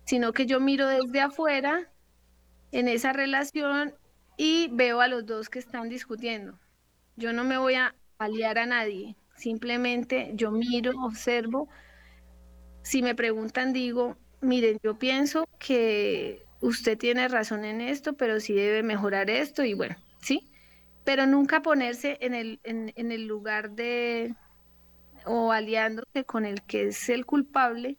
sino 0.04 0.32
que 0.32 0.46
yo 0.46 0.58
miro 0.58 0.88
desde 0.88 1.20
afuera 1.20 1.92
en 2.72 2.88
esa 2.88 3.12
relación 3.12 3.94
y 4.36 4.68
veo 4.72 5.00
a 5.00 5.06
los 5.08 5.24
dos 5.24 5.48
que 5.48 5.60
están 5.60 5.88
discutiendo. 5.88 6.58
Yo 7.14 7.32
no 7.32 7.44
me 7.44 7.58
voy 7.58 7.74
a 7.74 7.94
aliar 8.18 8.58
a 8.58 8.66
nadie, 8.66 9.16
simplemente 9.36 10.32
yo 10.34 10.50
miro, 10.50 10.92
observo. 11.02 11.68
Si 12.82 13.02
me 13.02 13.14
preguntan, 13.14 13.72
digo, 13.72 14.16
miren, 14.40 14.78
yo 14.82 14.98
pienso 14.98 15.48
que 15.58 16.44
usted 16.60 16.98
tiene 16.98 17.28
razón 17.28 17.64
en 17.64 17.80
esto, 17.80 18.14
pero 18.14 18.40
sí 18.40 18.52
debe 18.54 18.82
mejorar 18.82 19.30
esto 19.30 19.64
y 19.64 19.74
bueno, 19.74 19.96
¿sí? 20.20 20.50
Pero 21.04 21.26
nunca 21.26 21.62
ponerse 21.62 22.18
en 22.20 22.34
el, 22.34 22.60
en, 22.64 22.92
el 23.12 23.26
lugar 23.26 23.70
de 23.72 24.34
o 25.26 25.52
aliándose 25.52 26.24
con 26.24 26.46
el 26.46 26.62
que 26.62 26.88
es 26.88 27.08
el 27.08 27.26
culpable, 27.26 27.98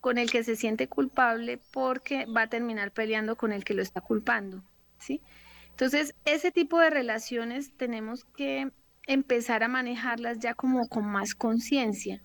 con 0.00 0.18
el 0.18 0.30
que 0.30 0.44
se 0.44 0.56
siente 0.56 0.88
culpable 0.88 1.60
porque 1.72 2.26
va 2.26 2.42
a 2.42 2.48
terminar 2.48 2.92
peleando 2.92 3.36
con 3.36 3.52
el 3.52 3.64
que 3.64 3.74
lo 3.74 3.82
está 3.82 4.00
culpando, 4.00 4.62
¿sí? 4.98 5.22
Entonces, 5.70 6.14
ese 6.24 6.52
tipo 6.52 6.78
de 6.78 6.90
relaciones 6.90 7.76
tenemos 7.76 8.24
que 8.36 8.70
empezar 9.06 9.62
a 9.62 9.68
manejarlas 9.68 10.38
ya 10.38 10.54
como 10.54 10.86
con 10.88 11.06
más 11.06 11.34
conciencia. 11.34 12.22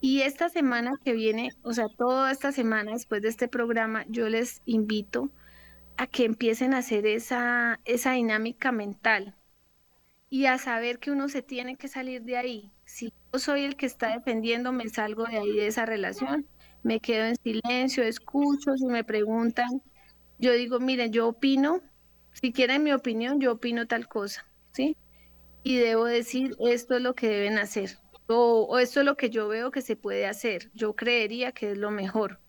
Y 0.00 0.22
esta 0.22 0.48
semana 0.48 0.92
que 1.04 1.12
viene, 1.12 1.50
o 1.62 1.72
sea, 1.72 1.86
toda 1.96 2.30
esta 2.30 2.52
semana 2.52 2.92
después 2.92 3.20
de 3.22 3.28
este 3.28 3.48
programa, 3.48 4.04
yo 4.08 4.28
les 4.28 4.62
invito 4.64 5.30
a 5.96 6.06
que 6.06 6.24
empiecen 6.24 6.74
a 6.74 6.78
hacer 6.78 7.06
esa, 7.06 7.80
esa 7.84 8.12
dinámica 8.12 8.70
mental 8.70 9.34
y 10.30 10.46
a 10.46 10.58
saber 10.58 10.98
que 10.98 11.10
uno 11.10 11.28
se 11.28 11.42
tiene 11.42 11.76
que 11.76 11.88
salir 11.88 12.22
de 12.22 12.36
ahí. 12.36 12.70
Si 12.84 13.12
yo 13.32 13.38
soy 13.38 13.64
el 13.64 13.76
que 13.76 13.86
está 13.86 14.12
defendiendo, 14.12 14.72
me 14.72 14.88
salgo 14.88 15.24
de 15.24 15.38
ahí 15.38 15.56
de 15.56 15.66
esa 15.66 15.86
relación, 15.86 16.46
me 16.82 17.00
quedo 17.00 17.26
en 17.26 17.36
silencio, 17.36 18.04
escucho, 18.04 18.76
si 18.76 18.86
me 18.86 19.04
preguntan, 19.04 19.82
yo 20.38 20.52
digo, 20.52 20.78
miren, 20.78 21.12
yo 21.12 21.28
opino, 21.28 21.80
si 22.32 22.52
quieren 22.52 22.84
mi 22.84 22.92
opinión, 22.92 23.40
yo 23.40 23.52
opino 23.52 23.86
tal 23.86 24.06
cosa, 24.08 24.46
¿sí? 24.72 24.96
Y 25.64 25.76
debo 25.78 26.04
decir, 26.04 26.54
esto 26.60 26.96
es 26.96 27.02
lo 27.02 27.14
que 27.14 27.28
deben 27.28 27.58
hacer, 27.58 27.98
o, 28.28 28.66
o 28.68 28.78
esto 28.78 29.00
es 29.00 29.06
lo 29.06 29.16
que 29.16 29.30
yo 29.30 29.48
veo 29.48 29.70
que 29.70 29.82
se 29.82 29.96
puede 29.96 30.26
hacer, 30.26 30.70
yo 30.74 30.94
creería 30.94 31.52
que 31.52 31.72
es 31.72 31.78
lo 31.78 31.90
mejor 31.90 32.40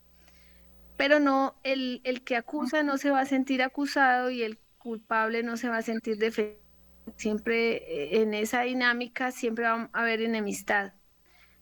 pero 1.00 1.22
no, 1.22 1.56
el, 1.64 2.02
el 2.04 2.26
que 2.26 2.36
acusa 2.36 2.84
no 2.84 2.98
se 2.98 3.10
va 3.10 3.22
a 3.22 3.26
sentir 3.26 3.64
acusado 3.64 4.32
y 4.32 4.44
el 4.44 4.60
culpable 4.78 5.44
no 5.44 5.56
se 5.56 5.70
va 5.70 5.78
a 5.78 5.82
sentir 5.82 6.18
defendido. 6.18 6.60
Siempre 7.16 7.78
eh, 7.78 8.22
en 8.22 8.34
esa 8.34 8.64
dinámica 8.64 9.32
siempre 9.32 9.64
va 9.64 9.90
a 9.94 10.02
haber 10.02 10.22
enemistad. 10.22 10.92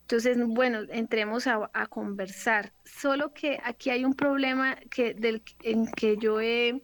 Entonces, 0.00 0.36
bueno, 0.44 0.80
entremos 0.90 1.46
a, 1.46 1.70
conversar. 1.88 2.72
Solo 2.82 3.32
que 3.32 3.60
aquí 3.62 3.90
hay 3.90 4.04
un 4.04 4.14
problema 4.14 4.74
que, 4.90 5.14
en 5.62 5.86
que 5.86 6.16
yo 6.16 6.40
he 6.40 6.82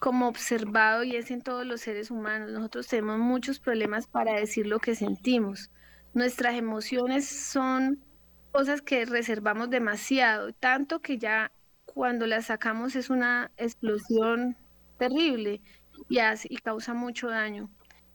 como 0.00 0.26
observado 0.26 1.04
y 1.04 1.14
es 1.14 1.30
en 1.30 1.40
todos 1.40 1.64
los 1.64 1.82
seres 1.82 2.10
humanos. 2.10 2.50
Nosotros 2.50 2.88
tenemos 2.88 3.20
muchos 3.20 3.60
problemas 3.60 4.08
para 4.08 4.32
decir 4.32 4.66
lo 4.66 4.80
que 4.80 4.96
sentimos. 4.96 5.70
Nuestras 6.14 6.54
emociones 6.54 7.26
son 7.26 8.04
cosas 8.52 8.82
que 8.82 9.04
reservamos 9.06 9.70
demasiado, 9.70 10.52
tanto 10.52 11.00
que 11.00 11.18
ya 11.18 11.52
cuando 11.86 12.26
la 12.26 12.42
sacamos 12.42 12.96
es 12.96 13.10
una 13.10 13.50
explosión 13.56 14.56
terrible 14.98 15.62
y, 16.08 16.18
hace, 16.18 16.48
y 16.50 16.56
causa 16.56 16.92
mucho 16.92 17.28
daño. 17.28 17.70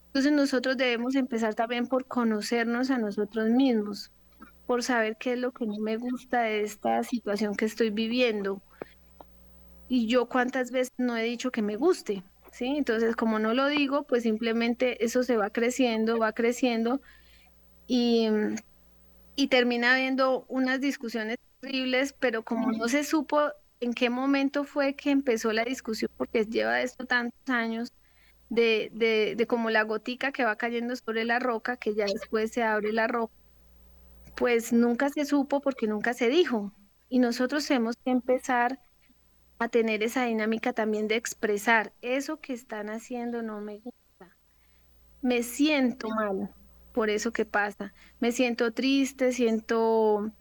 Entonces 0.07 0.31
nosotros 0.31 0.77
debemos 0.77 1.15
empezar 1.15 1.55
también 1.55 1.87
por 1.87 2.05
conocernos 2.05 2.91
a 2.91 2.97
nosotros 2.97 3.49
mismos, 3.49 4.11
por 4.65 4.83
saber 4.83 5.17
qué 5.19 5.33
es 5.33 5.39
lo 5.39 5.51
que 5.51 5.65
no 5.65 5.77
me 5.79 5.97
gusta 5.97 6.41
de 6.41 6.61
esta 6.61 7.03
situación 7.03 7.55
que 7.55 7.65
estoy 7.65 7.89
viviendo. 7.89 8.61
Y 9.89 10.07
yo 10.07 10.27
cuántas 10.27 10.71
veces 10.71 10.93
no 10.97 11.15
he 11.17 11.23
dicho 11.23 11.51
que 11.51 11.61
me 11.61 11.77
guste, 11.77 12.23
¿sí? 12.51 12.65
Entonces, 12.77 13.15
como 13.15 13.39
no 13.39 13.53
lo 13.53 13.67
digo, 13.67 14.03
pues 14.03 14.23
simplemente 14.23 15.03
eso 15.03 15.23
se 15.23 15.37
va 15.37 15.49
creciendo, 15.49 16.17
va 16.17 16.33
creciendo 16.33 17.01
y, 17.87 18.29
termina 19.49 19.93
habiendo 19.93 20.45
unas 20.49 20.81
discusiones 20.81 21.37
terribles, 21.61 22.13
pero 22.13 22.43
como 22.43 22.71
no 22.71 22.87
se 22.89 23.03
supo 23.03 23.51
en 23.79 23.93
qué 23.93 24.09
momento 24.09 24.63
fue 24.63 24.95
que 24.95 25.11
empezó 25.11 25.53
la 25.53 25.63
discusión, 25.63 26.11
porque 26.17 26.45
lleva 26.45 26.81
esto 26.81 27.05
tantos 27.05 27.39
años, 27.47 27.93
de, 28.49 28.91
de, 28.93 29.35
de 29.35 29.47
como 29.47 29.69
la 29.69 29.83
gotica 29.83 30.31
que 30.31 30.45
va 30.45 30.55
cayendo 30.55 30.95
sobre 30.95 31.25
la 31.25 31.39
roca, 31.39 31.77
que 31.77 31.93
ya 31.93 32.05
después 32.05 32.51
se 32.51 32.63
abre 32.63 32.93
la 32.93 33.07
roca, 33.07 33.33
pues 34.35 34.71
nunca 34.73 35.09
se 35.09 35.25
supo 35.25 35.61
porque 35.61 35.87
nunca 35.87 36.13
se 36.13 36.29
dijo. 36.29 36.73
Y 37.09 37.19
nosotros 37.19 37.65
tenemos 37.67 37.95
que 38.03 38.11
empezar 38.11 38.79
a 39.59 39.69
tener 39.69 40.03
esa 40.03 40.25
dinámica 40.25 40.73
también 40.73 41.07
de 41.07 41.15
expresar 41.15 41.93
eso 42.01 42.39
que 42.39 42.53
están 42.53 42.89
haciendo 42.89 43.41
no 43.41 43.59
me 43.61 43.79
gusta. 43.79 44.35
Me 45.21 45.43
siento 45.43 46.09
mal 46.09 46.53
por 46.97 47.11
eso 47.11 47.31
que 47.31 47.45
pasa. 47.45 47.93
Me 48.19 48.31
siento 48.31 48.73
triste, 48.73 49.31
siento, 49.31 50.31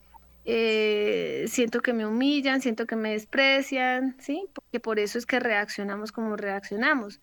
eh, 0.47 1.45
siento 1.49 1.83
que 1.83 1.93
me 1.93 2.07
humillan, 2.07 2.63
siento 2.63 2.87
que 2.87 2.97
me 2.97 3.11
desprecian, 3.11 4.17
¿sí? 4.19 4.49
Porque 4.55 4.81
por 4.81 4.99
eso 4.99 5.19
es 5.19 5.27
que 5.27 5.39
reaccionamos 5.39 6.13
como 6.13 6.35
reaccionamos. 6.35 7.21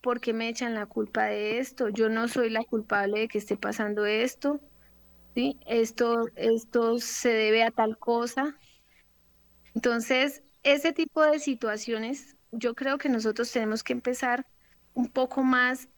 ¿Por 0.00 0.22
qué 0.22 0.32
me 0.32 0.48
echan 0.48 0.72
la 0.74 0.86
culpa 0.86 1.24
de 1.24 1.58
esto? 1.58 1.90
Yo 1.90 2.08
no 2.08 2.26
soy 2.26 2.48
la 2.48 2.64
culpable 2.64 3.20
de 3.20 3.28
que 3.28 3.36
esté 3.36 3.58
pasando 3.58 4.06
esto, 4.06 4.62
¿sí? 5.34 5.60
Esto, 5.66 6.30
esto 6.34 7.00
se 7.00 7.28
debe 7.34 7.64
a 7.64 7.72
tal 7.72 7.98
cosa. 7.98 8.56
Entonces, 9.74 10.42
ese 10.62 10.94
tipo 10.94 11.22
de 11.22 11.38
situaciones, 11.38 12.34
yo 12.50 12.74
creo 12.74 12.96
que 12.96 13.10
nosotros 13.10 13.52
tenemos 13.52 13.82
que 13.82 13.92
empezar 13.92 14.46
un 14.94 15.10
poco 15.10 15.42
más 15.42 15.90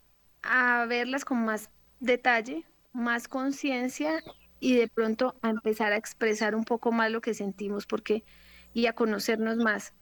a 0.43 0.85
verlas 0.87 1.25
con 1.25 1.45
más 1.45 1.71
detalle, 2.01 2.67
más 2.93 3.29
conciencia 3.29 4.23
y 4.61 4.77
de 4.77 4.89
pronto 4.89 5.35
a 5.43 5.51
empezar 5.51 5.93
a 5.93 5.97
expresar 5.97 6.55
un 6.55 6.65
poco 6.65 6.93
más 6.93 7.11
lo 7.11 7.21
que 7.21 7.35
sentimos 7.35 7.87
porque 7.87 8.25
y 8.73 8.87
a 8.87 8.95
conocernos 8.95 9.57
más. 9.57 9.93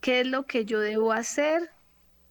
¿Qué 0.00 0.20
es 0.20 0.26
lo 0.26 0.46
que 0.46 0.64
yo 0.64 0.80
debo 0.80 1.12
hacer? 1.12 1.70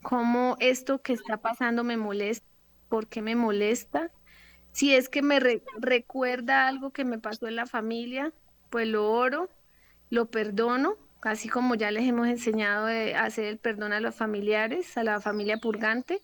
¿Cómo 0.01 0.57
esto 0.59 1.01
que 1.01 1.13
está 1.13 1.37
pasando 1.37 1.83
me 1.83 1.97
molesta? 1.97 2.47
¿Por 2.89 3.07
qué 3.07 3.21
me 3.21 3.35
molesta? 3.35 4.11
Si 4.71 4.93
es 4.93 5.09
que 5.09 5.21
me 5.21 5.39
recuerda 5.79 6.67
algo 6.67 6.91
que 6.91 7.05
me 7.05 7.19
pasó 7.19 7.47
en 7.47 7.55
la 7.55 7.65
familia, 7.65 8.33
pues 8.69 8.87
lo 8.87 9.11
oro, 9.11 9.49
lo 10.09 10.29
perdono 10.29 10.97
así 11.29 11.49
como 11.49 11.75
ya 11.75 11.91
les 11.91 12.07
hemos 12.07 12.27
enseñado 12.27 12.85
de 12.85 13.15
hacer 13.15 13.45
el 13.45 13.57
perdón 13.57 13.93
a 13.93 13.99
los 13.99 14.15
familiares, 14.15 14.97
a 14.97 15.03
la 15.03 15.21
familia 15.21 15.57
purgante, 15.57 16.21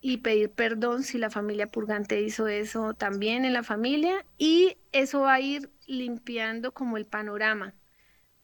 y 0.00 0.18
pedir 0.18 0.50
perdón 0.50 1.02
si 1.02 1.18
la 1.18 1.30
familia 1.30 1.66
purgante 1.66 2.20
hizo 2.20 2.48
eso 2.48 2.94
también 2.94 3.44
en 3.44 3.52
la 3.52 3.62
familia, 3.62 4.24
y 4.38 4.78
eso 4.92 5.20
va 5.20 5.34
a 5.34 5.40
ir 5.40 5.70
limpiando 5.86 6.72
como 6.72 6.96
el 6.96 7.06
panorama, 7.06 7.74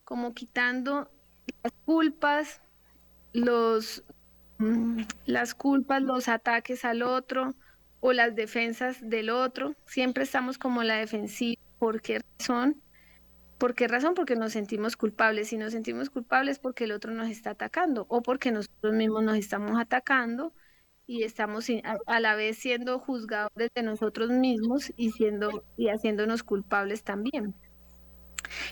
como 0.04 0.34
quitando 0.34 1.10
las 1.62 1.72
culpas, 1.84 2.60
los, 3.32 4.04
mm, 4.58 5.02
las 5.26 5.54
culpas, 5.54 6.02
los 6.02 6.28
ataques 6.28 6.84
al 6.84 7.02
otro 7.02 7.54
o 8.00 8.12
las 8.12 8.34
defensas 8.34 8.98
del 9.00 9.30
otro. 9.30 9.74
Siempre 9.86 10.24
estamos 10.24 10.58
como 10.58 10.82
la 10.82 10.96
defensiva. 10.96 11.60
¿Por 11.78 12.00
qué 12.00 12.20
razón? 12.38 12.82
¿Por 13.58 13.74
qué 13.74 13.88
razón? 13.88 14.14
Porque 14.14 14.36
nos 14.36 14.52
sentimos 14.52 14.96
culpables. 14.96 15.48
Si 15.48 15.56
nos 15.56 15.72
sentimos 15.72 16.10
culpables 16.10 16.58
porque 16.58 16.84
el 16.84 16.92
otro 16.92 17.12
nos 17.12 17.28
está 17.28 17.50
atacando 17.50 18.06
o 18.08 18.22
porque 18.22 18.52
nosotros 18.52 18.94
mismos 18.94 19.24
nos 19.24 19.36
estamos 19.36 19.78
atacando 19.80 20.54
y 21.06 21.22
estamos 21.22 21.68
a, 22.06 22.20
la 22.20 22.34
vez 22.34 22.58
siendo 22.58 22.98
juzgadores 22.98 23.70
de 23.74 23.82
nosotros 23.82 24.30
mismos 24.30 24.92
y 24.96 25.12
siendo 25.12 25.64
y 25.76 25.88
haciéndonos 25.88 26.42
culpables 26.42 27.04
también. 27.04 27.54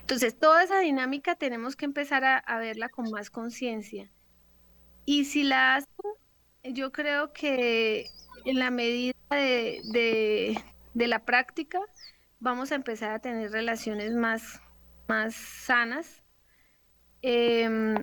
Entonces, 0.01 0.39
toda 0.39 0.63
esa 0.63 0.81
dinámica 0.81 1.35
tenemos 1.35 1.77
que 1.77 1.85
empezar 1.85 2.25
a, 2.25 2.59
verla 2.59 2.89
con 2.89 3.11
más 3.11 3.31
conciencia. 3.31 4.11
Y 5.05 5.25
si 5.27 5.43
la 5.43 5.77
hacen, 5.77 5.95
yo 6.65 6.93
creo 6.93 7.33
que 7.33 8.07
en 8.45 8.59
la 8.59 8.71
medida 8.71 9.15
de, 9.31 10.57
de 10.95 11.07
la 11.09 11.25
práctica, 11.25 11.81
vamos 12.41 12.73
a 12.73 12.77
empezar 12.77 13.11
a 13.13 13.19
tener 13.19 13.51
relaciones 13.51 14.15
más 14.15 14.61
más 15.07 15.35
sanas, 15.35 16.23
em, 17.23 17.97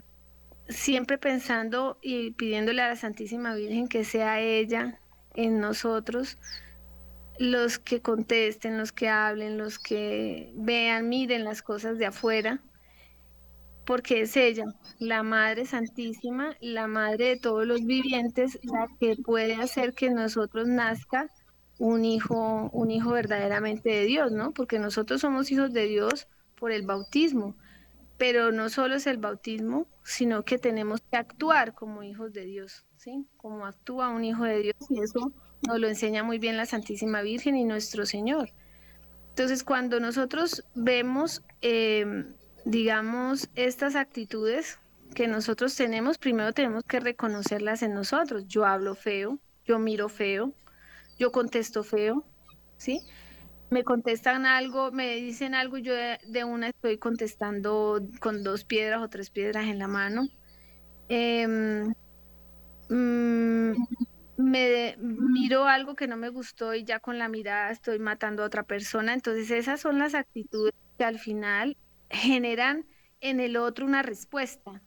siempre 0.69 1.17
pensando 1.17 1.97
y 2.01 2.31
pidiéndole 2.31 2.81
a 2.81 2.89
la 2.89 2.95
Santísima 2.95 3.55
Virgen 3.55 3.87
que 3.87 4.03
sea 4.03 4.39
ella 4.39 4.99
en 5.35 5.59
nosotros 5.59 6.37
los 7.39 7.79
que 7.79 8.01
contesten, 8.01 8.77
los 8.77 8.91
que 8.91 9.09
hablen, 9.09 9.57
los 9.57 9.79
que 9.79 10.51
vean, 10.55 11.09
miren 11.09 11.43
las 11.43 11.61
cosas 11.61 11.97
de 11.97 12.05
afuera, 12.05 12.61
porque 13.85 14.21
es 14.21 14.37
ella, 14.37 14.65
la 14.99 15.23
Madre 15.23 15.65
Santísima, 15.65 16.55
la 16.61 16.87
Madre 16.87 17.29
de 17.29 17.37
todos 17.37 17.65
los 17.65 17.83
vivientes, 17.83 18.59
la 18.63 18.87
que 18.99 19.15
puede 19.15 19.55
hacer 19.55 19.93
que 19.93 20.11
nosotros 20.11 20.67
nazca 20.67 21.27
un 21.79 22.05
hijo, 22.05 22.69
un 22.73 22.91
hijo 22.91 23.11
verdaderamente 23.11 23.89
de 23.89 24.05
Dios, 24.05 24.31
¿no? 24.31 24.51
Porque 24.51 24.77
nosotros 24.77 25.21
somos 25.21 25.51
hijos 25.51 25.73
de 25.73 25.87
Dios 25.87 26.27
por 26.55 26.71
el 26.71 26.85
bautismo. 26.85 27.55
Pero 28.21 28.51
no 28.51 28.69
solo 28.69 28.97
es 28.97 29.07
el 29.07 29.17
bautismo, 29.17 29.87
sino 30.03 30.43
que 30.43 30.59
tenemos 30.59 31.01
que 31.01 31.17
actuar 31.17 31.73
como 31.73 32.03
hijos 32.03 32.31
de 32.31 32.45
Dios, 32.45 32.85
¿sí? 32.95 33.25
Como 33.35 33.65
actúa 33.65 34.09
un 34.09 34.23
hijo 34.23 34.43
de 34.43 34.61
Dios 34.61 34.75
y 34.91 35.01
eso 35.01 35.33
nos 35.67 35.79
lo 35.79 35.87
enseña 35.87 36.21
muy 36.21 36.37
bien 36.37 36.55
la 36.55 36.67
Santísima 36.67 37.23
Virgen 37.23 37.55
y 37.55 37.65
nuestro 37.65 38.05
Señor. 38.05 38.51
Entonces, 39.29 39.63
cuando 39.63 39.99
nosotros 39.99 40.63
vemos, 40.75 41.41
eh, 41.63 42.05
digamos, 42.63 43.49
estas 43.55 43.95
actitudes 43.95 44.77
que 45.15 45.27
nosotros 45.27 45.75
tenemos, 45.75 46.19
primero 46.19 46.53
tenemos 46.53 46.83
que 46.83 46.99
reconocerlas 46.99 47.81
en 47.81 47.95
nosotros. 47.95 48.45
Yo 48.47 48.67
hablo 48.67 48.93
feo, 48.93 49.39
yo 49.65 49.79
miro 49.79 50.09
feo, 50.09 50.53
yo 51.17 51.31
contesto 51.31 51.83
feo, 51.83 52.23
¿sí? 52.77 53.01
Me 53.71 53.83
contestan 53.85 54.45
algo, 54.45 54.91
me 54.91 55.15
dicen 55.15 55.55
algo, 55.55 55.77
yo 55.77 55.93
de, 55.95 56.43
una 56.43 56.67
estoy 56.67 56.97
contestando 56.97 58.01
con 58.19 58.43
dos 58.43 58.65
piedras 58.65 59.01
o 59.01 59.07
tres 59.09 59.29
piedras 59.29 59.65
en 59.67 59.79
la 59.79 59.87
mano. 59.87 60.27
Em, 61.07 61.93
mm, 62.89 63.71
me 64.37 64.97
miro 64.99 65.65
algo 65.65 65.95
que 65.95 66.07
no 66.07 66.17
me 66.17 66.29
gustó 66.29 66.73
y 66.73 66.83
ya 66.83 66.99
con 66.99 67.17
la 67.17 67.29
mirada 67.29 67.71
estoy 67.71 67.97
matando 67.99 68.43
a 68.43 68.47
otra 68.47 68.63
persona. 68.63 69.13
Entonces 69.13 69.49
esas 69.51 69.79
son 69.79 69.99
las 69.99 70.15
actitudes 70.15 70.73
que 70.97 71.05
al 71.05 71.17
final 71.19 71.77
generan 72.09 72.85
en 73.21 73.39
el 73.39 73.55
otro 73.55 73.85
una 73.85 74.01
respuesta. 74.03 74.81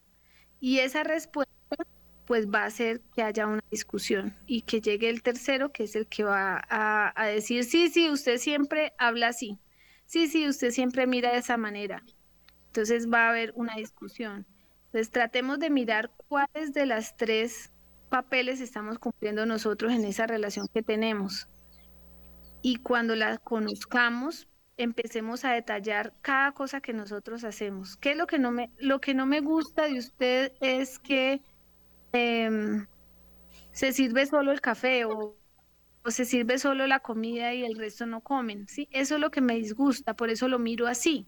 Y 0.61 0.81
esa 0.81 1.05
respuesta 1.05 1.53
pues 2.27 2.49
va 2.49 2.63
a 2.63 2.67
hacer 2.67 3.01
que 3.15 3.23
haya 3.23 3.47
una 3.47 3.63
discusión 3.71 4.37
y 4.47 4.63
que 4.63 4.81
llegue 4.81 5.09
el 5.09 5.23
tercero, 5.23 5.73
que 5.73 5.85
es 5.85 5.97
el 5.97 6.07
que 6.07 6.25
va 6.25 6.63
a, 6.69 7.27
decir, 7.27 7.65
sí, 7.65 7.89
sí, 7.89 8.11
usted 8.11 8.39
siempre 8.39 8.93
habla 8.99 9.29
así, 9.29 9.59
sí, 10.07 10.29
sí, 10.29 10.49
usted 10.49 10.71
siempre 10.71 11.07
mira 11.07 11.33
de 11.33 11.39
esa 11.39 11.57
manera. 11.57 12.03
Entonces 12.69 13.11
va 13.11 13.27
a 13.27 13.31
haber 13.31 13.53
una 13.55 13.77
discusión. 13.77 14.47
Entonces 14.87 15.11
tratemos 15.11 15.59
de 15.59 15.71
mirar 15.71 16.11
cuáles 16.29 16.73
de 16.73 16.87
las 16.87 17.17
tres 17.17 17.71
papeles 18.09 18.61
estamos 18.61 18.99
cumpliendo 18.99 19.47
nosotros 19.47 19.93
en 19.93 20.05
esa 20.05 20.27
relación 20.27 20.69
que 20.73 20.83
tenemos. 20.83 21.49
Y 22.63 22.77
cuando 22.77 23.15
la 23.15 23.39
conozcamos, 23.39 24.49
empecemos 24.77 25.45
a 25.45 25.53
detallar 25.53 26.15
cada 26.23 26.53
cosa 26.53 26.81
que 26.81 26.93
nosotros 26.93 27.45
hacemos. 27.45 27.97
¿Qué 27.97 28.13
es 28.13 28.17
lo 28.17 28.27
que 28.27 28.39
no 28.39 28.51
me, 28.51 28.71
lo 28.79 29.01
que 29.01 29.15
no 29.15 29.27
me 29.27 29.41
gusta 29.41 29.87
de 29.87 29.99
usted 29.99 30.53
es 30.61 30.99
que 30.99 31.43
Em, 32.15 32.87
se 33.73 33.93
sirve 33.93 34.25
solo 34.27 34.53
el 34.53 34.61
café 34.61 35.05
o, 35.05 35.37
se 36.07 36.25
sirve 36.25 36.59
solo 36.59 36.87
la 36.87 37.01
comida 37.01 37.55
y 37.55 37.65
el 37.65 37.77
resto 37.77 38.07
no 38.07 38.21
comen, 38.21 38.69
¿sí? 38.69 38.89
Eso 38.93 39.17
es 39.17 39.21
lo 39.21 39.31
que 39.31 39.41
me 39.41 39.57
disgusta, 39.57 40.15
por 40.15 40.31
eso 40.31 40.49
lo 40.49 40.59
miro 40.61 40.87
así, 40.87 41.27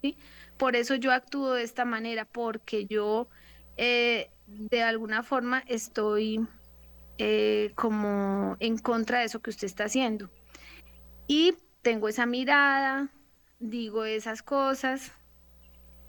¿sí? 0.00 0.16
Por 0.58 0.76
eso 0.76 0.94
yo 0.94 1.12
actúo 1.12 1.54
de 1.54 1.64
esta 1.64 1.84
manera, 1.84 2.24
porque 2.24 2.86
yo 2.86 3.28
eh, 3.76 4.30
de 4.46 4.82
alguna 4.82 5.24
forma 5.24 5.64
estoy 5.66 6.46
eh, 7.18 7.72
como 7.74 8.56
en 8.60 8.78
contra 8.78 9.20
de 9.20 9.24
eso 9.24 9.40
que 9.40 9.50
usted 9.50 9.66
está 9.66 9.84
haciendo. 9.84 10.30
Y 11.26 11.54
tengo 11.82 12.08
esa 12.08 12.26
mirada, 12.26 13.08
digo 13.58 14.04
esas 14.04 14.42
cosas, 14.42 15.12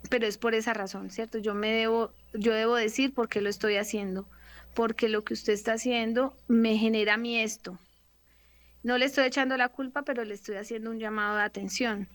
pero 0.09 0.27
es 0.27 0.37
por 0.37 0.53
esa 0.55 0.73
razón, 0.73 1.09
¿cierto? 1.09 1.37
Yo 1.37 1.53
me 1.53 1.71
debo, 1.71 2.13
yo 2.33 2.53
debo 2.53 2.75
decir 2.75 3.13
por 3.13 3.29
qué 3.29 3.41
lo 3.41 3.49
estoy 3.49 3.77
haciendo, 3.77 4.27
porque 4.73 5.09
lo 5.09 5.23
que 5.23 5.33
usted 5.33 5.53
está 5.53 5.73
haciendo 5.73 6.35
me 6.47 6.77
genera 6.77 7.15
a 7.15 7.17
mí 7.17 7.39
esto. 7.39 7.79
No 8.83 8.97
le 8.97 9.05
estoy 9.05 9.25
echando 9.25 9.55
la 9.55 9.69
culpa, 9.69 10.03
pero 10.03 10.25
le 10.25 10.33
estoy 10.33 10.55
haciendo 10.55 10.89
un 10.89 10.99
llamado 10.99 11.37
de 11.37 11.43
atención. 11.43 12.09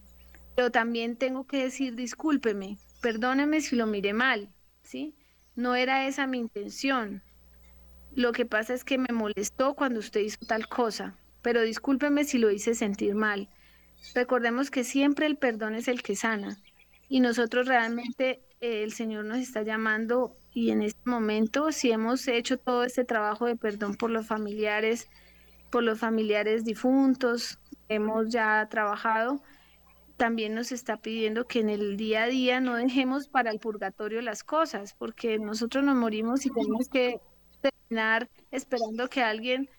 Pero 0.55 0.71
también 0.71 1.17
tengo 1.17 1.47
que 1.47 1.63
decir, 1.63 1.95
discúlpeme, 1.95 2.79
perdóneme 3.01 3.61
si 3.61 3.77
lo 3.77 3.87
miré 3.87 4.13
mal, 4.13 4.51
¿sí? 4.83 5.15
No 5.57 5.75
era 5.75 6.07
esa 6.07 6.27
mi 6.27 6.39
intención. 6.39 7.23
lo 8.15 8.33
que 8.33 8.47
pasa 8.47 8.75
es 8.75 8.85
que 8.85 8.99
me 8.99 9.13
molestó 9.13 9.75
cuando 9.75 10.01
usted 10.01 10.21
hizo 10.21 10.39
tal 10.47 10.69
cosa, 10.69 11.17
pero 11.43 11.63
discúlpeme 11.63 12.25
si 12.25 12.39
lo 12.39 12.51
hice 12.51 12.75
sentir 12.75 13.15
mal. 13.15 13.49
Recordemos 14.15 14.71
que 14.71 14.85
siempre 14.85 15.27
el 15.27 15.37
perdón 15.37 15.75
es 15.75 15.89
el 15.89 16.03
que 16.03 16.17
sana 16.17 16.59
y 17.09 17.21
nosotros 17.21 17.67
realmente 17.67 18.41
eh, 18.61 18.83
el 18.83 18.93
Señor 18.93 19.25
nos 19.25 19.39
está 19.39 19.63
llamando 19.63 20.37
y 20.53 20.71
en 20.71 20.83
este 20.83 21.09
momento 21.09 21.73
si 21.73 21.91
hemos 21.91 22.27
hecho 22.29 22.59
todo 22.59 22.85
este 22.85 23.05
trabajo 23.05 23.47
de 23.47 23.57
perdón 23.57 23.97
por 23.97 24.11
los 24.11 24.27
familiares, 24.27 25.09
por 25.71 25.83
los 25.83 25.99
familiares 25.99 26.65
difuntos, 26.65 27.59
hemos 27.89 28.31
ya 28.31 28.67
trabajado, 28.71 29.43
también 30.17 30.55
nos 30.55 30.73
está 30.73 30.97
pidiendo 30.97 31.47
que 31.47 31.61
en 31.61 31.71
el 31.71 31.97
día 31.97 32.25
a 32.25 32.27
día 32.27 32.61
no 32.61 32.75
dejemos 32.75 33.29
para 33.29 33.51
el 33.51 33.61
purgatorio 33.61 34.21
las 34.21 34.43
cosas, 34.45 34.95
porque 34.95 35.39
nosotros 35.39 35.85
nos 35.85 35.97
morimos 35.97 36.45
y 36.45 36.51
tenemos 36.51 36.89
que 36.89 37.21
terminar 37.61 38.29
esperando 38.51 39.09
que 39.09 39.23
alguien 39.23 39.71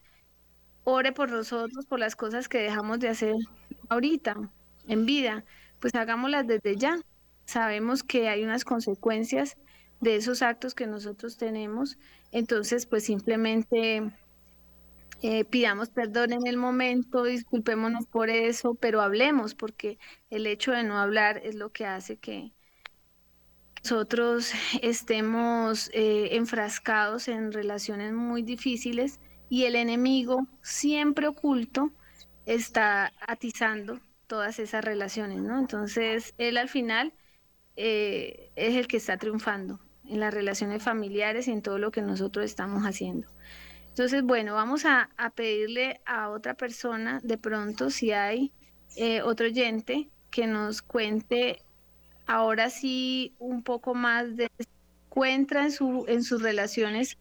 ore 0.84 1.12
por 1.12 1.30
nosotros, 1.32 1.86
por 1.86 2.00
las 2.00 2.16
cosas 2.16 2.48
que 2.50 2.60
dejamos 2.60 3.00
de 3.00 3.10
hacer 3.10 3.36
ahorita, 3.90 4.36
en 4.88 5.06
vida, 5.06 5.46
pues 5.80 5.94
hagámoslas 5.96 6.48
desde 6.48 6.76
ya. 6.78 7.00
Sabemos 7.50 8.04
que 8.04 8.30
hay 8.30 8.44
unas 8.44 8.64
consecuencias 8.64 9.58
de 10.02 10.18
esos 10.18 10.44
actos 10.44 10.76
que 10.76 10.86
nosotros 10.86 11.36
tenemos, 11.36 11.98
entonces 12.32 12.86
pues 12.86 13.04
simplemente 13.06 14.04
eh, 15.24 15.46
pidamos 15.46 15.90
perdón 15.90 16.32
en 16.34 16.46
el 16.46 16.58
momento, 16.58 17.24
disculpémonos 17.24 18.06
por 18.06 18.30
eso, 18.30 18.76
pero 18.76 19.02
hablemos, 19.02 19.56
porque 19.56 19.98
el 20.30 20.46
hecho 20.46 20.74
de 20.74 20.84
no 20.84 21.00
hablar 21.00 21.42
es 21.44 21.56
lo 21.56 21.72
que 21.72 21.88
hace 21.88 22.18
que 22.18 22.54
nosotros 23.84 24.52
estemos 24.84 25.90
eh, 25.92 26.36
enfrascados 26.36 27.30
en 27.30 27.52
relaciones 27.52 28.14
muy 28.14 28.44
difíciles 28.44 29.20
y 29.50 29.64
el 29.64 29.76
enemigo 29.76 30.46
siempre 30.62 31.28
oculto 31.28 31.92
está 32.46 33.12
atizando 33.28 34.00
todas 34.28 34.60
esas 34.60 34.86
relaciones, 34.86 35.42
¿no? 35.42 35.58
Entonces, 35.58 36.36
él 36.38 36.58
al 36.58 36.70
final 36.70 37.12
eh, 37.82 38.52
es 38.58 38.76
el 38.76 38.88
que 38.88 38.98
está 38.98 39.16
triunfando 39.16 39.80
en 40.04 40.20
las 40.20 40.34
relaciones 40.34 40.84
familiares 40.84 41.48
y 41.48 41.52
en 41.52 41.62
todo 41.62 41.78
lo 41.78 41.92
que 41.92 42.02
nosotros 42.02 42.44
estamos 42.44 42.84
haciendo. 42.84 43.30
Entonces, 43.88 44.22
bueno, 44.22 44.54
vamos 44.54 44.84
a, 44.86 45.10
pedirle 45.34 46.02
a 46.06 46.30
otra 46.30 46.56
persona, 46.56 47.22
de 47.24 47.38
pronto, 47.38 47.90
si 47.90 48.12
hay 48.12 48.52
eh, 48.98 49.22
otro 49.22 49.46
oyente, 49.46 50.10
que 50.30 50.46
nos 50.46 50.82
cuente 50.82 51.64
ahora 52.28 52.70
sí 52.70 53.34
un 53.40 53.64
poco 53.64 53.94
más 53.96 54.36
de 54.36 54.52
encuentra 55.08 55.64
en, 55.64 55.72
su, 55.72 56.04
en 56.10 56.24
sus 56.24 56.42
relaciones 56.42 57.18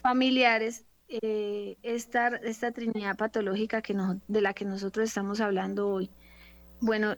familiares 0.00 0.84
eh, 1.08 1.76
esta, 1.82 2.28
esta 2.28 2.70
trinidad 2.70 3.16
patológica 3.16 3.82
que 3.82 3.96
de 4.28 4.40
la 4.40 4.54
que 4.54 4.64
nosotros 4.64 5.08
estamos 5.08 5.40
hablando 5.40 5.88
hoy. 5.88 6.10
Bueno, 6.80 7.16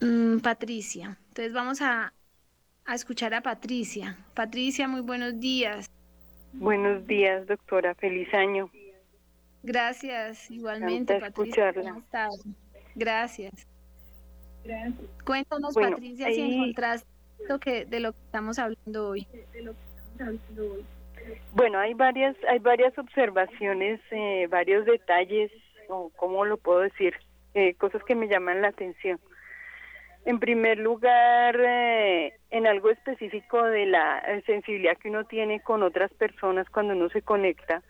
mm, 0.00 0.38
Patricia, 0.38 1.18
entonces 1.38 1.54
vamos 1.54 1.80
a, 1.82 2.12
a 2.84 2.94
escuchar 2.96 3.32
a 3.32 3.40
Patricia. 3.40 4.18
Patricia, 4.34 4.88
muy 4.88 5.02
buenos 5.02 5.38
días. 5.38 5.88
Buenos 6.52 7.06
días, 7.06 7.46
doctora. 7.46 7.94
Feliz 7.94 8.34
año. 8.34 8.68
Gracias, 9.62 10.50
igualmente, 10.50 11.20
Patricia. 11.20 11.72
Gracias. 12.96 13.68
Cuéntanos, 15.24 15.74
Patricia, 15.76 16.26
si 16.26 16.40
encontraste 16.40 17.06
lo 17.48 17.60
que, 17.60 17.84
de 17.84 18.00
lo 18.00 18.14
que 18.14 18.18
estamos 18.18 18.58
hablando 18.58 19.10
hoy. 19.10 19.24
Bueno, 21.54 21.78
hay 21.78 21.94
varias, 21.94 22.34
hay 22.48 22.58
varias 22.58 22.98
observaciones, 22.98 24.00
eh, 24.10 24.48
varios 24.50 24.86
detalles, 24.86 25.52
o 25.88 26.10
cómo 26.16 26.44
lo 26.44 26.56
puedo 26.56 26.80
decir, 26.80 27.14
eh, 27.54 27.74
cosas 27.74 28.02
que 28.02 28.16
me 28.16 28.26
llaman 28.26 28.60
la 28.60 28.68
atención. 28.68 29.20
En 30.24 30.40
primer 30.40 30.78
lugar, 30.78 31.56
eh, 31.58 32.34
en 32.50 32.66
algo 32.66 32.90
específico 32.90 33.62
de 33.62 33.86
la 33.86 34.22
sensibilidad 34.44 34.96
que 34.98 35.08
uno 35.08 35.24
tiene 35.24 35.60
con 35.60 35.82
otras 35.82 36.12
personas 36.14 36.68
cuando 36.70 36.94
uno 36.94 37.08
se 37.08 37.22
conecta, 37.22 37.82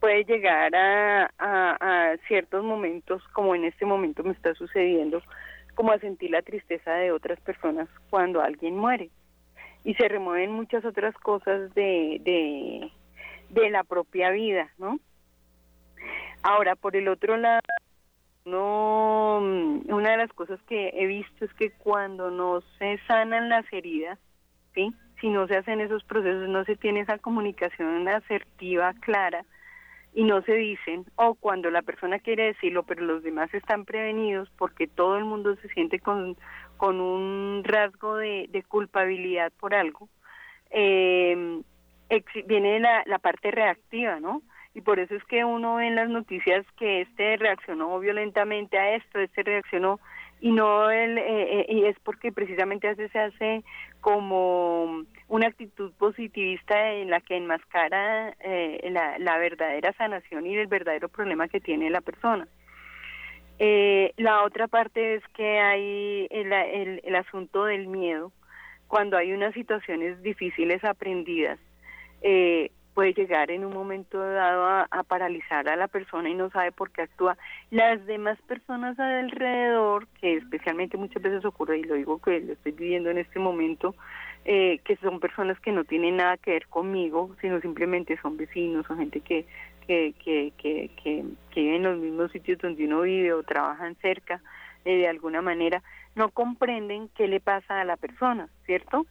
puede 0.00 0.24
llegar 0.24 0.74
a, 0.74 1.30
a, 1.38 2.16
ciertos 2.28 2.62
momentos, 2.62 3.22
como 3.32 3.54
en 3.54 3.64
este 3.64 3.86
momento 3.86 4.22
me 4.22 4.32
está 4.32 4.54
sucediendo, 4.54 5.22
como 5.74 5.92
a 5.92 5.98
sentir 5.98 6.30
la 6.30 6.42
tristeza 6.42 6.92
de 6.92 7.10
otras 7.10 7.40
personas 7.40 7.88
cuando 8.10 8.40
alguien 8.42 8.76
muere. 8.76 9.10
Y 9.82 9.94
se 9.94 10.08
remueven 10.08 10.52
muchas 10.52 10.84
otras 10.84 11.14
cosas 11.16 11.74
de, 11.74 12.20
de, 12.22 12.90
de 13.50 13.70
la 13.70 13.84
propia 13.84 14.30
vida, 14.30 14.70
¿no? 14.78 15.00
Ahora, 16.42 16.76
por 16.76 16.96
el 16.96 17.08
otro 17.08 17.38
lado, 17.38 17.60
no, 18.44 19.40
mm, 19.42 19.92
una 19.92 20.10
de 20.10 20.16
las 20.18 20.32
cosas 20.32 20.60
que 20.68 20.90
he 20.94 21.06
visto 21.06 21.44
es 21.44 21.54
que 21.54 21.70
cuando 21.70 22.30
no 22.30 22.60
se 22.78 22.98
sanan 23.06 23.48
las 23.48 23.64
heridas, 23.72 24.18
¿sí? 24.74 24.94
si 25.20 25.28
no 25.30 25.46
se 25.46 25.56
hacen 25.56 25.80
esos 25.80 26.04
procesos, 26.04 26.48
no 26.48 26.64
se 26.64 26.76
tiene 26.76 27.00
esa 27.00 27.18
comunicación 27.18 28.06
asertiva, 28.08 28.92
clara, 29.00 29.44
y 30.12 30.24
no 30.24 30.42
se 30.42 30.54
dicen, 30.54 31.06
o 31.16 31.34
cuando 31.34 31.70
la 31.70 31.82
persona 31.82 32.18
quiere 32.18 32.46
decirlo, 32.46 32.84
pero 32.84 33.04
los 33.04 33.22
demás 33.22 33.52
están 33.52 33.84
prevenidos 33.84 34.48
porque 34.56 34.86
todo 34.86 35.16
el 35.16 35.24
mundo 35.24 35.56
se 35.56 35.68
siente 35.70 35.98
con, 35.98 36.36
con 36.76 37.00
un 37.00 37.62
rasgo 37.64 38.16
de, 38.16 38.46
de 38.50 38.62
culpabilidad 38.62 39.52
por 39.58 39.74
algo, 39.74 40.08
eh, 40.70 41.62
viene 42.46 42.78
la, 42.78 43.02
la 43.06 43.18
parte 43.18 43.50
reactiva, 43.50 44.20
¿no? 44.20 44.42
Y 44.74 44.80
por 44.80 44.98
eso 44.98 45.14
es 45.14 45.24
que 45.24 45.44
uno 45.44 45.76
ve 45.76 45.86
en 45.86 45.94
las 45.94 46.08
noticias 46.08 46.66
que 46.76 47.02
este 47.02 47.36
reaccionó 47.36 47.98
violentamente 48.00 48.76
a 48.76 48.96
esto, 48.96 49.20
este 49.20 49.44
reaccionó 49.44 50.00
y 50.40 50.50
no 50.50 50.90
el, 50.90 51.16
eh, 51.16 51.60
eh, 51.60 51.66
y 51.68 51.84
es 51.84 51.96
porque 52.00 52.32
precisamente 52.32 52.88
a 52.88 52.94
se 52.96 53.18
hace 53.18 53.64
como 54.00 55.04
una 55.28 55.46
actitud 55.46 55.92
positivista 55.92 56.92
en 56.92 57.08
la 57.08 57.20
que 57.20 57.36
enmascara 57.36 58.34
eh, 58.40 58.90
la, 58.90 59.38
verdadera 59.38 59.92
sanación 59.94 60.46
y 60.46 60.56
el 60.56 60.66
verdadero 60.66 61.08
problema 61.08 61.48
que 61.48 61.60
tiene 61.60 61.88
la 61.88 62.00
persona. 62.00 62.48
La 63.58 64.42
otra 64.42 64.66
parte 64.66 65.14
es 65.14 65.22
que 65.34 65.60
hay 65.60 66.26
el, 66.30 67.14
asunto 67.14 67.64
del 67.64 67.86
miedo, 67.86 68.32
cuando 68.88 69.16
hay 69.16 69.32
unas 69.32 69.54
situaciones 69.54 70.20
difíciles 70.22 70.84
aprendidas, 70.84 71.58
puede 72.94 73.12
llegar 73.12 73.50
en 73.50 73.64
un 73.64 73.72
momento 73.72 74.18
dado 74.18 74.66
a, 74.66 75.02
paralizar 75.02 75.68
a 75.68 75.76
la 75.76 75.88
persona 75.88 76.30
y 76.30 76.34
no 76.34 76.48
sabe 76.50 76.72
por 76.72 76.90
qué 76.90 77.02
actúa. 77.02 77.36
Las 77.70 78.06
demás 78.06 78.40
personas 78.42 78.98
alrededor, 78.98 80.06
que 80.20 80.36
especialmente 80.36 80.96
muchas 80.96 81.22
veces 81.22 81.44
ocurre, 81.44 81.78
y 81.78 81.82
lo 81.82 81.96
digo 81.96 82.22
que 82.22 82.40
lo 82.40 82.52
estoy 82.52 82.72
viviendo 82.72 83.10
en 83.10 83.18
este 83.18 83.40
momento, 83.40 83.94
eh, 84.44 84.78
que 84.84 84.96
son 84.96 85.20
personas 85.20 85.58
que 85.60 85.72
no 85.72 85.84
tienen 85.84 86.16
nada 86.16 86.36
que 86.36 86.52
ver 86.52 86.68
conmigo, 86.68 87.34
sino 87.40 87.60
simplemente 87.60 88.16
son 88.22 88.36
vecinos 88.36 88.88
o 88.88 88.96
gente 88.96 89.20
que, 89.20 89.46
que, 89.86 90.14
que, 90.24 90.52
que, 90.56 90.90
que, 91.02 91.24
vive 91.54 91.76
en 91.76 91.82
los 91.82 91.98
mismos 91.98 92.30
sitios 92.30 92.58
donde 92.58 92.84
uno 92.84 93.02
vive 93.02 93.32
o 93.32 93.42
trabajan 93.42 93.96
cerca, 93.96 94.40
eh, 94.84 94.98
de 94.98 95.08
alguna 95.08 95.42
manera, 95.42 95.82
no 96.14 96.30
comprenden 96.30 97.08
qué 97.16 97.26
le 97.26 97.40
pasa 97.40 97.80
a 97.80 97.84
la 97.84 97.96
persona, 97.96 98.48
¿cierto? 98.66 99.06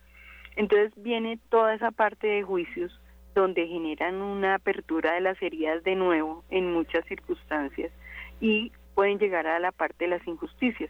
Entonces 0.56 0.94
viene 0.96 1.40
toda 1.50 1.74
esa 1.74 1.92
parte 1.92 2.28
de 2.28 2.44
juicios 2.44 2.98
donde 3.34 3.68
generan 3.68 4.22
una 4.22 4.56
apertura 4.56 5.14
de 5.14 5.22
las 5.22 5.42
heridas 5.42 5.84
de 5.84 5.96
nuevo 5.96 6.44
en 6.50 6.72
muchas 6.72 7.06
circunstancias 7.06 7.92
y 8.40 8.72
pueden 8.96 9.20
llegar 9.20 9.48
a 9.48 9.60
la 9.60 9.72
parte 9.72 10.06
de 10.06 10.12
las 10.12 10.28
injusticias. 10.28 10.90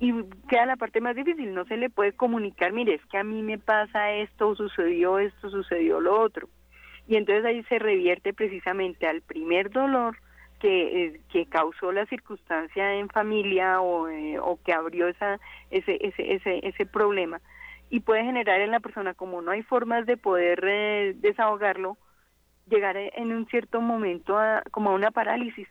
Y 0.00 0.12
queda 0.48 0.66
la 0.66 0.76
parte 0.76 1.00
más 1.00 1.14
difícil, 1.14 1.54
no 1.54 1.64
se 1.64 1.76
le 1.76 1.88
puede 1.90 2.12
comunicar, 2.12 2.72
mire, 2.72 2.94
es 2.94 3.06
que 3.06 3.18
a 3.18 3.24
mí 3.24 3.42
me 3.42 3.58
pasa 3.58 4.12
esto, 4.12 4.54
sucedió 4.56 5.18
esto, 5.18 5.50
sucedió 5.50 6.00
lo 6.00 6.20
otro. 6.20 6.48
Y 7.06 7.16
entonces 7.16 7.44
ahí 7.44 7.62
se 7.64 7.78
revierte 7.78 8.32
precisamente 8.32 9.06
al 9.06 9.22
primer 9.22 9.70
dolor 9.70 10.16
que, 10.60 11.04
eh, 11.04 11.20
que 11.30 11.46
causó 11.46 11.92
la 11.92 12.06
circunstancia 12.06 12.94
en 12.94 13.08
familia 13.08 13.80
o, 13.80 14.08
eh, 14.08 14.38
o 14.38 14.58
que 14.64 14.72
abrió 14.72 15.08
esa, 15.08 15.40
ese, 15.70 15.98
ese, 16.00 16.34
ese, 16.34 16.66
ese 16.66 16.86
problema 16.86 17.40
y 17.92 18.00
puede 18.00 18.24
generar 18.24 18.62
en 18.62 18.70
la 18.70 18.80
persona, 18.80 19.12
como 19.12 19.42
no 19.42 19.50
hay 19.50 19.62
formas 19.62 20.06
de 20.06 20.16
poder 20.16 20.64
eh, 20.66 21.12
desahogarlo, 21.16 21.98
llegar 22.66 22.96
en 22.96 23.34
un 23.34 23.46
cierto 23.48 23.82
momento 23.82 24.38
a, 24.38 24.62
como 24.70 24.88
a 24.88 24.94
una 24.94 25.10
parálisis, 25.10 25.68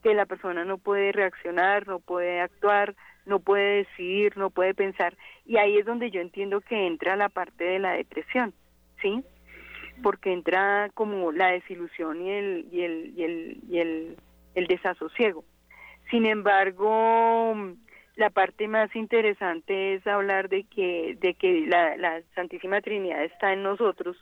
que 0.00 0.14
la 0.14 0.26
persona 0.26 0.64
no 0.64 0.78
puede 0.78 1.10
reaccionar, 1.10 1.88
no 1.88 1.98
puede 1.98 2.40
actuar, 2.40 2.94
no 3.26 3.40
puede 3.40 3.78
decidir, 3.78 4.36
no 4.36 4.50
puede 4.50 4.74
pensar. 4.74 5.16
Y 5.44 5.56
ahí 5.56 5.76
es 5.76 5.84
donde 5.84 6.12
yo 6.12 6.20
entiendo 6.20 6.60
que 6.60 6.86
entra 6.86 7.16
la 7.16 7.28
parte 7.28 7.64
de 7.64 7.80
la 7.80 7.94
depresión, 7.94 8.54
¿sí? 9.02 9.24
Porque 10.04 10.32
entra 10.32 10.88
como 10.94 11.32
la 11.32 11.48
desilusión 11.48 12.22
y 12.22 12.30
el, 12.30 12.68
y 12.70 12.82
el, 12.84 13.12
y 13.16 13.24
el, 13.24 13.60
y 13.68 13.78
el, 13.78 14.16
el 14.54 14.66
desasosiego. 14.68 15.44
Sin 16.12 16.26
embargo, 16.26 17.56
la 18.20 18.28
parte 18.28 18.68
más 18.68 18.94
interesante 18.94 19.94
es 19.94 20.06
hablar 20.06 20.50
de 20.50 20.64
que 20.64 21.16
de 21.20 21.32
que 21.32 21.64
la, 21.66 22.20
Santísima 22.34 22.82
Trinidad 22.82 23.24
está 23.24 23.54
en 23.54 23.62
nosotros 23.62 24.14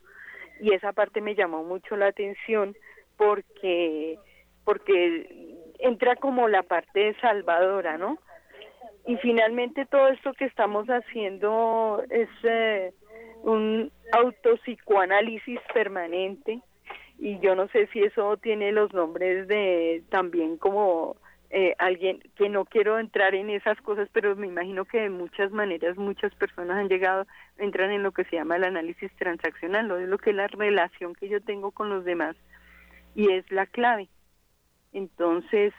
y 0.61 0.73
esa 0.73 0.93
parte 0.93 1.21
me 1.21 1.35
llamó 1.35 1.65
mucho 1.65 1.97
la 1.97 2.07
atención 2.07 2.77
porque 3.17 4.17
porque 4.65 5.57
entra 5.81 6.15
como 6.15 6.47
la 6.47 6.63
parte 6.63 7.17
salvadora, 7.21 7.99
¿no? 7.99 8.19
Y 9.05 9.17
finalmente 9.17 9.85
todo 9.85 10.07
esto 10.09 10.33
que 10.35 10.45
estamos 10.45 10.87
haciendo 10.87 12.05
es 12.09 12.29
eh, 12.45 12.93
un 13.43 13.91
autopsicoanálisis 14.13 15.59
permanente 15.75 16.61
y 17.19 17.41
yo 17.41 17.57
no 17.57 17.67
sé 17.69 17.89
si 17.89 17.99
eso 18.05 18.37
tiene 18.37 18.71
los 18.71 18.95
nombres 18.95 19.49
de 19.49 20.05
también 20.09 20.57
como 20.57 21.17
eh, 21.51 21.75
alguien 21.79 22.21
que 22.37 22.49
no 22.49 22.65
quiero 22.65 22.99
entrar 22.99 23.35
en 23.35 23.51
esas 23.51 23.81
cosas, 23.81 24.09
pero 24.13 24.37
me 24.37 24.47
imagino 24.47 24.85
que 24.85 25.01
de 25.01 25.11
muchas 25.11 25.51
maneras 25.51 25.97
muchas 25.97 26.35
personas 26.35 26.77
han 26.77 26.89
llegado, 26.89 27.27
entran 27.57 27.91
en 27.91 28.03
lo 28.03 28.13
que 28.13 28.25
se 28.25 28.37
llama 28.37 28.57
el 28.57 28.65
análisis 28.65 29.11
transaccional, 29.17 29.89
lo, 29.89 29.99
lo 29.99 30.19
que 30.19 30.31
es 30.31 30.37
la 30.37 30.49
relación 30.49 31.15
que 31.15 31.29
yo 31.29 31.41
tengo 31.41 31.71
con 31.71 31.89
los 31.89 32.05
demás 32.05 32.37
y 33.15 33.33
es 33.33 33.51
la 33.51 33.67
clave. 33.67 34.09
Entonces, 34.93 35.73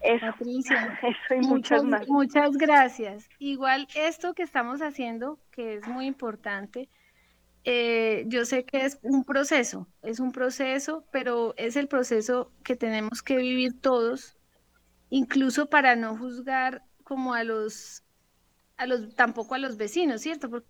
eso, 0.00 0.26
eso 0.40 1.34
y 1.34 1.46
muchas, 1.46 1.84
más. 1.84 2.08
Muchas 2.08 2.56
gracias. 2.56 3.28
Igual 3.38 3.88
esto 3.94 4.34
que 4.34 4.42
estamos 4.42 4.80
haciendo, 4.80 5.38
que 5.50 5.74
es 5.74 5.88
muy 5.88 6.06
importante, 6.06 6.88
eh, 7.64 8.24
yo 8.28 8.44
sé 8.44 8.64
que 8.64 8.84
es 8.84 9.00
un 9.02 9.24
proceso, 9.24 9.88
es 10.02 10.20
un 10.20 10.30
proceso, 10.30 11.04
pero 11.10 11.52
es 11.56 11.74
el 11.74 11.88
proceso 11.88 12.52
que 12.62 12.76
tenemos 12.76 13.22
que 13.22 13.36
vivir 13.36 13.80
todos, 13.80 14.35
incluso 15.10 15.68
para 15.68 15.96
no 15.96 16.16
juzgar 16.16 16.82
como 17.04 17.34
a 17.34 17.44
los, 17.44 18.02
a 18.76 18.86
los, 18.86 19.14
tampoco 19.14 19.54
a 19.54 19.58
los 19.58 19.76
vecinos, 19.76 20.20
¿cierto? 20.22 20.50
Porque 20.50 20.68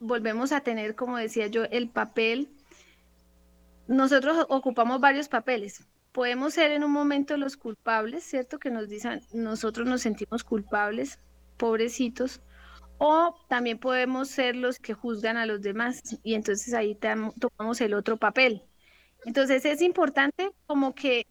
volvemos 0.00 0.52
a 0.52 0.60
tener, 0.60 0.94
como 0.94 1.16
decía 1.18 1.46
yo, 1.46 1.64
el 1.64 1.88
papel. 1.88 2.50
Nosotros 3.86 4.46
ocupamos 4.48 5.00
varios 5.00 5.28
papeles. 5.28 5.86
Podemos 6.12 6.54
ser 6.54 6.70
en 6.72 6.82
un 6.82 6.92
momento 6.92 7.36
los 7.36 7.56
culpables, 7.56 8.24
¿cierto? 8.24 8.58
Que 8.58 8.70
nos 8.70 8.88
dicen, 8.88 9.20
nosotros 9.32 9.86
nos 9.86 10.00
sentimos 10.00 10.44
culpables, 10.44 11.18
pobrecitos, 11.58 12.40
o 12.98 13.36
también 13.48 13.78
podemos 13.78 14.28
ser 14.28 14.56
los 14.56 14.78
que 14.78 14.94
juzgan 14.94 15.36
a 15.36 15.46
los 15.46 15.60
demás 15.60 16.18
y 16.22 16.34
entonces 16.34 16.72
ahí 16.72 16.94
tomamos 16.94 17.80
el 17.80 17.94
otro 17.94 18.16
papel. 18.16 18.62
Entonces 19.24 19.64
es 19.64 19.82
importante 19.82 20.50
como 20.66 20.94
que, 20.94 21.26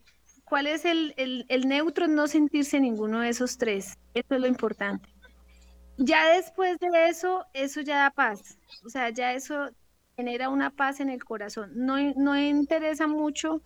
¿cuál 0.45 0.67
es 0.67 0.85
el, 0.85 1.13
el, 1.17 1.67
neutro? 1.67 2.07
No 2.07 2.27
sentirse 2.27 2.79
ninguno 2.79 3.19
de 3.19 3.29
esos 3.29 3.57
tres. 3.57 3.97
Eso 4.13 4.35
es 4.35 4.41
lo 4.41 4.47
importante. 4.47 5.09
Ya 5.97 6.27
después 6.29 6.77
de 6.79 7.09
eso, 7.09 7.45
eso 7.53 7.81
ya 7.81 7.97
da 7.97 8.11
paz. 8.11 8.57
O 8.85 8.89
sea, 8.89 9.09
ya 9.09 9.33
eso 9.33 9.69
genera 10.15 10.49
una 10.49 10.69
paz 10.69 10.99
en 10.99 11.09
el 11.09 11.23
corazón. 11.23 11.71
No, 11.75 11.97
no 12.15 12.39
interesa 12.39 13.07
mucho 13.07 13.61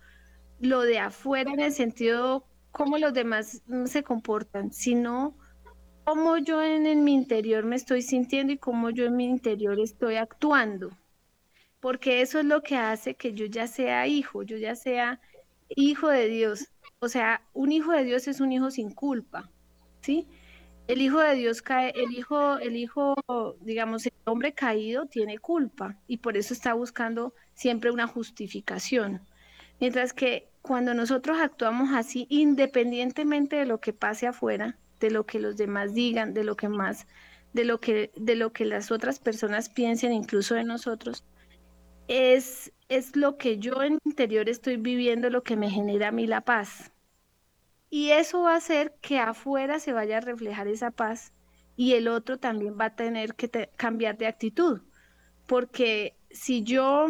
lo 0.60 0.82
de 0.82 0.98
afuera 0.98 1.52
en 1.52 1.60
el 1.60 1.72
sentido 1.72 2.44
cómo 2.70 2.98
los 2.98 3.12
demás 3.12 3.62
se 3.86 4.02
comportan, 4.02 4.72
sino 4.72 5.36
cómo 6.04 6.38
yo 6.38 6.62
en, 6.62 7.04
mi 7.04 7.14
interior 7.14 7.64
me 7.64 7.76
estoy 7.76 8.02
sintiendo 8.02 8.52
y 8.52 8.58
cómo 8.58 8.90
yo 8.90 9.04
en 9.04 9.16
mi 9.16 9.26
interior 9.26 9.78
estoy 9.80 10.16
actuando. 10.16 10.90
Porque 11.80 12.20
eso 12.20 12.40
es 12.40 12.44
lo 12.44 12.62
que 12.62 12.76
hace 12.76 13.14
que 13.14 13.32
yo 13.32 13.46
ya 13.46 13.66
sea 13.66 14.06
hijo, 14.06 14.42
yo 14.42 14.58
ya 14.58 14.76
sea 14.76 15.20
hijo 15.76 16.08
de 16.08 16.28
Dios. 16.28 16.68
O 17.00 17.08
sea, 17.08 17.42
un 17.52 17.72
hijo 17.72 17.92
de 17.92 18.04
Dios 18.04 18.28
es 18.28 18.40
un 18.40 18.52
hijo 18.52 18.70
sin 18.70 18.90
culpa, 18.90 19.50
¿sí? 20.02 20.28
El 20.86 21.00
hijo 21.00 21.20
de 21.20 21.34
Dios 21.36 21.62
cae, 21.62 21.92
el 21.94 22.12
hijo, 22.12 22.58
el 22.58 22.76
hijo, 22.76 23.14
digamos, 23.60 24.06
el 24.06 24.12
hombre 24.24 24.52
caído 24.54 25.06
tiene 25.06 25.38
culpa 25.38 25.96
y 26.08 26.18
por 26.18 26.36
eso 26.36 26.52
está 26.52 26.74
buscando 26.74 27.34
siempre 27.54 27.90
una 27.90 28.06
justificación. 28.06 29.22
Mientras 29.78 30.12
que 30.12 30.50
cuando 30.62 30.92
nosotros 30.94 31.38
actuamos 31.40 31.90
así, 31.94 32.26
independientemente 32.28 33.56
de 33.56 33.66
lo 33.66 33.80
que 33.80 33.92
pase 33.92 34.26
afuera, 34.26 34.78
de 34.98 35.10
lo 35.10 35.26
que 35.26 35.40
los 35.40 35.56
demás 35.56 35.94
digan, 35.94 36.34
de 36.34 36.44
lo 36.44 36.56
que 36.56 36.68
más, 36.68 37.06
de 37.52 37.64
lo 37.64 37.80
que, 37.80 38.12
de 38.16 38.36
lo 38.36 38.52
que 38.52 38.64
las 38.64 38.90
otras 38.90 39.18
personas 39.18 39.68
piensen, 39.68 40.12
incluso 40.12 40.54
de 40.54 40.64
nosotros, 40.64 41.24
es, 42.08 42.72
es 42.90 43.16
lo 43.16 43.38
que 43.38 43.58
yo 43.58 43.82
en 43.82 43.94
mi 43.94 44.00
interior 44.04 44.48
estoy 44.48 44.76
viviendo, 44.76 45.30
lo 45.30 45.42
que 45.42 45.56
me 45.56 45.70
genera 45.70 46.08
a 46.08 46.12
mí 46.12 46.26
la 46.26 46.42
paz. 46.42 46.92
Y 47.88 48.10
eso 48.10 48.42
va 48.42 48.54
a 48.54 48.56
hacer 48.56 48.94
que 49.00 49.18
afuera 49.18 49.78
se 49.78 49.92
vaya 49.92 50.18
a 50.18 50.20
reflejar 50.20 50.68
esa 50.68 50.90
paz 50.90 51.32
y 51.76 51.94
el 51.94 52.08
otro 52.08 52.38
también 52.38 52.76
va 52.78 52.86
a 52.86 52.96
tener 52.96 53.34
que 53.36 53.70
cambiar 53.76 54.18
de 54.18 54.26
actitud. 54.26 54.82
Porque 55.46 56.16
si 56.30 56.62
yo 56.62 57.08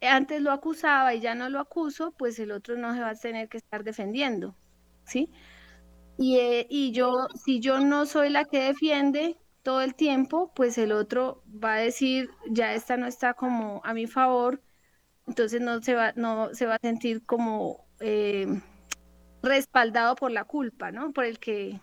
antes 0.00 0.40
lo 0.42 0.52
acusaba 0.52 1.14
y 1.14 1.20
ya 1.20 1.34
no 1.34 1.48
lo 1.48 1.60
acuso, 1.60 2.12
pues 2.12 2.38
el 2.38 2.52
otro 2.52 2.76
no 2.76 2.94
se 2.94 3.00
va 3.00 3.10
a 3.10 3.14
tener 3.14 3.48
que 3.48 3.58
estar 3.58 3.84
defendiendo, 3.84 4.56
¿sí? 5.04 5.30
Y, 6.16 6.38
eh, 6.38 6.66
y 6.70 6.92
yo, 6.92 7.28
si 7.44 7.60
yo 7.60 7.80
no 7.80 8.06
soy 8.06 8.30
la 8.30 8.44
que 8.44 8.60
defiende 8.60 9.38
todo 9.62 9.82
el 9.82 9.94
tiempo, 9.94 10.52
pues 10.54 10.78
el 10.78 10.92
otro 10.92 11.42
va 11.46 11.74
a 11.74 11.78
decir, 11.78 12.30
ya 12.48 12.74
esta 12.74 12.96
no 12.96 13.06
está 13.06 13.34
como 13.34 13.80
a 13.84 13.94
mi 13.94 14.06
favor, 14.06 14.62
entonces 15.30 15.60
no 15.60 15.80
se 15.82 15.94
va, 15.94 16.12
no 16.16 16.54
se 16.54 16.66
va 16.66 16.74
a 16.74 16.78
sentir 16.80 17.24
como 17.24 17.86
eh, 18.00 18.46
respaldado 19.42 20.14
por 20.16 20.30
la 20.30 20.44
culpa, 20.44 20.92
¿no? 20.92 21.12
Por 21.12 21.24
el 21.24 21.38
que, 21.38 21.80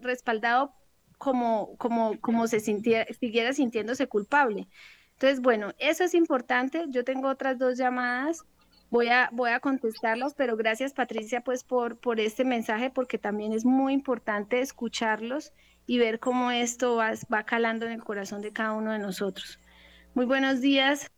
respaldado 0.00 0.74
como, 1.18 1.76
como, 1.78 2.20
como 2.20 2.46
se 2.46 2.60
sintiera, 2.60 3.06
siguiera 3.18 3.52
sintiéndose 3.52 4.06
culpable. 4.06 4.68
Entonces, 5.12 5.40
bueno, 5.40 5.72
eso 5.78 6.04
es 6.04 6.14
importante. 6.14 6.84
Yo 6.88 7.04
tengo 7.04 7.28
otras 7.28 7.58
dos 7.58 7.76
llamadas 7.76 8.44
voy 8.92 9.08
a, 9.08 9.30
voy 9.32 9.50
a 9.50 9.58
contestarlos, 9.58 10.34
pero 10.34 10.54
gracias 10.54 10.92
Patricia 10.92 11.40
pues 11.40 11.64
por, 11.64 11.98
por 11.98 12.20
este 12.20 12.44
mensaje 12.44 12.90
porque 12.90 13.16
también 13.16 13.54
es 13.54 13.64
muy 13.64 13.94
importante 13.94 14.60
escucharlos 14.60 15.52
y 15.86 15.98
ver 15.98 16.20
cómo 16.20 16.50
esto 16.50 16.96
va, 16.96 17.12
va 17.32 17.42
calando 17.44 17.86
en 17.86 17.92
el 17.92 18.04
corazón 18.04 18.42
de 18.42 18.52
cada 18.52 18.72
uno 18.72 18.92
de 18.92 18.98
nosotros. 18.98 19.58
Muy 20.14 20.26
buenos 20.26 20.60
días, 20.60 21.10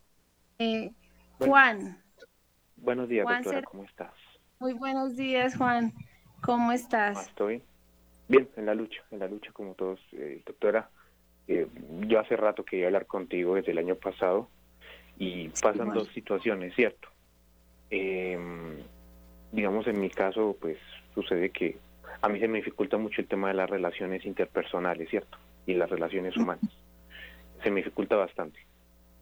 eh, 0.61 0.93
Juan. 1.39 2.03
Buenos 2.77 3.09
días, 3.09 3.27
doctora, 3.27 3.63
¿cómo 3.63 3.85
estás? 3.85 4.13
Muy 4.59 4.73
buenos 4.73 5.17
días, 5.17 5.57
Juan. 5.57 5.93
¿Cómo 6.43 6.73
estás? 6.73 7.17
Ah, 7.17 7.23
estoy 7.23 7.63
bien, 8.29 8.49
en 8.57 8.67
la 8.67 8.75
lucha, 8.75 9.03
en 9.11 9.19
la 9.19 9.29
lucha 9.29 9.53
como 9.53 9.75
todos. 9.75 10.01
Eh, 10.13 10.43
doctora, 10.45 10.91
eh, 11.49 11.67
yo 12.07 12.21
hace 12.21 12.37
rato 12.37 12.65
quería 12.65 12.87
hablar 12.87 13.07
contigo 13.07 13.55
desde 13.55 13.73
el 13.73 13.79
año 13.79 13.97
pasado 13.97 14.49
y 15.19 15.49
pasan 15.49 15.93
dos 15.93 16.09
situaciones, 16.09 16.75
¿cierto? 16.75 17.09
Eh, 17.91 18.39
digamos, 19.53 19.87
en 19.87 20.01
mi 20.01 20.11
caso, 20.11 20.57
pues 20.61 20.79
sucede 21.15 21.51
que 21.51 21.79
a 22.21 22.29
mí 22.29 22.41
se 22.41 22.49
me 22.49 22.59
dificulta 22.59 22.97
mucho 22.97 23.21
el 23.21 23.29
tema 23.29 23.49
de 23.49 23.55
las 23.55 23.71
relaciones 23.71 24.25
interpersonales, 24.25 25.09
¿cierto? 25.11 25.39
Y 25.67 25.75
las 25.75 25.91
relaciones 25.91 26.37
humanas. 26.37 26.71
Se 27.63 27.71
me 27.71 27.81
dificulta 27.81 28.17
bastante. 28.17 28.59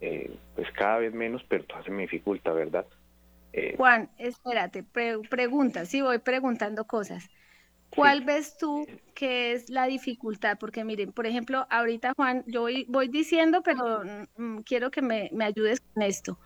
Eh, 0.04 0.36
pues 0.56 0.68
cada 0.72 0.98
vez 0.98 1.14
menos, 1.14 1.44
pero 1.48 1.64
todavía 1.64 1.86
se 1.86 1.92
me 1.92 2.02
dificulta, 2.02 2.50
¿verdad? 2.50 2.84
Eh, 3.52 3.74
Juan, 3.76 4.10
espérate, 4.18 4.82
pregunta, 4.82 5.86
sí 5.86 6.02
voy 6.02 6.18
preguntando 6.18 6.88
cosas. 6.88 7.30
¿Cuál 7.94 8.24
ves 8.24 8.56
tú 8.56 8.84
que 9.14 9.52
es 9.52 9.70
la 9.70 9.86
dificultad? 9.86 10.58
Porque 10.58 10.82
miren, 10.82 11.12
por 11.12 11.26
ejemplo, 11.26 11.68
ahorita 11.70 12.14
Juan, 12.16 12.42
yo 12.48 12.62
voy, 12.62 12.84
voy 12.88 13.06
diciendo, 13.06 13.62
pero 13.62 14.02
mm, 14.36 14.58
quiero 14.62 14.90
que 14.90 15.02
me, 15.02 15.30
me, 15.32 15.44
ayudes 15.44 15.80
con 15.80 16.02
esto. 16.02 16.36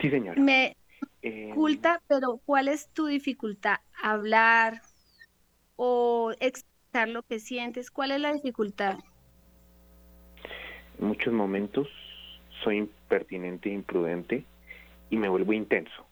Sí, 0.00 0.10
señora. 0.10 0.40
Me, 0.40 0.76
dificulta, 1.22 2.02
pero 2.08 2.40
¿cuál 2.44 2.66
es 2.66 2.88
tu 2.88 3.06
dificultad? 3.06 3.76
¿Hablar 4.02 4.82
o 5.76 6.32
expresar 6.40 7.08
lo 7.10 7.22
que 7.22 7.38
sientes? 7.38 7.92
¿Cuál 7.92 8.10
es 8.10 8.20
la 8.20 8.32
dificultad? 8.32 8.98
En 10.98 11.06
muchos 11.06 11.32
momentos 11.32 11.86
soy 12.64 12.78
impertinente 12.78 13.68
imprudente 13.68 14.44
y 15.10 15.16
me 15.16 15.28
vuelvo 15.28 15.52
intenso. 15.52 16.04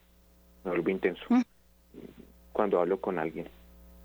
Me 0.63 0.71
vuelvo 0.71 0.89
intenso 0.89 1.23
mm. 1.29 1.41
cuando 2.53 2.79
hablo 2.79 3.01
con 3.01 3.19
alguien 3.19 3.49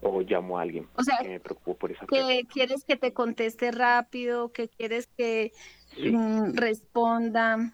o 0.00 0.20
llamo 0.22 0.58
a 0.58 0.62
alguien 0.62 0.86
o 0.94 1.02
sea, 1.02 1.18
que 1.20 1.28
me 1.28 1.40
preocupo 1.40 1.74
por 1.74 1.90
esa 1.90 2.06
que 2.06 2.46
quieres 2.52 2.84
que 2.84 2.96
te 2.96 3.12
conteste 3.12 3.72
rápido, 3.72 4.52
que 4.52 4.68
quieres 4.68 5.08
que 5.16 5.52
mm, 5.98 6.54
responda. 6.54 7.72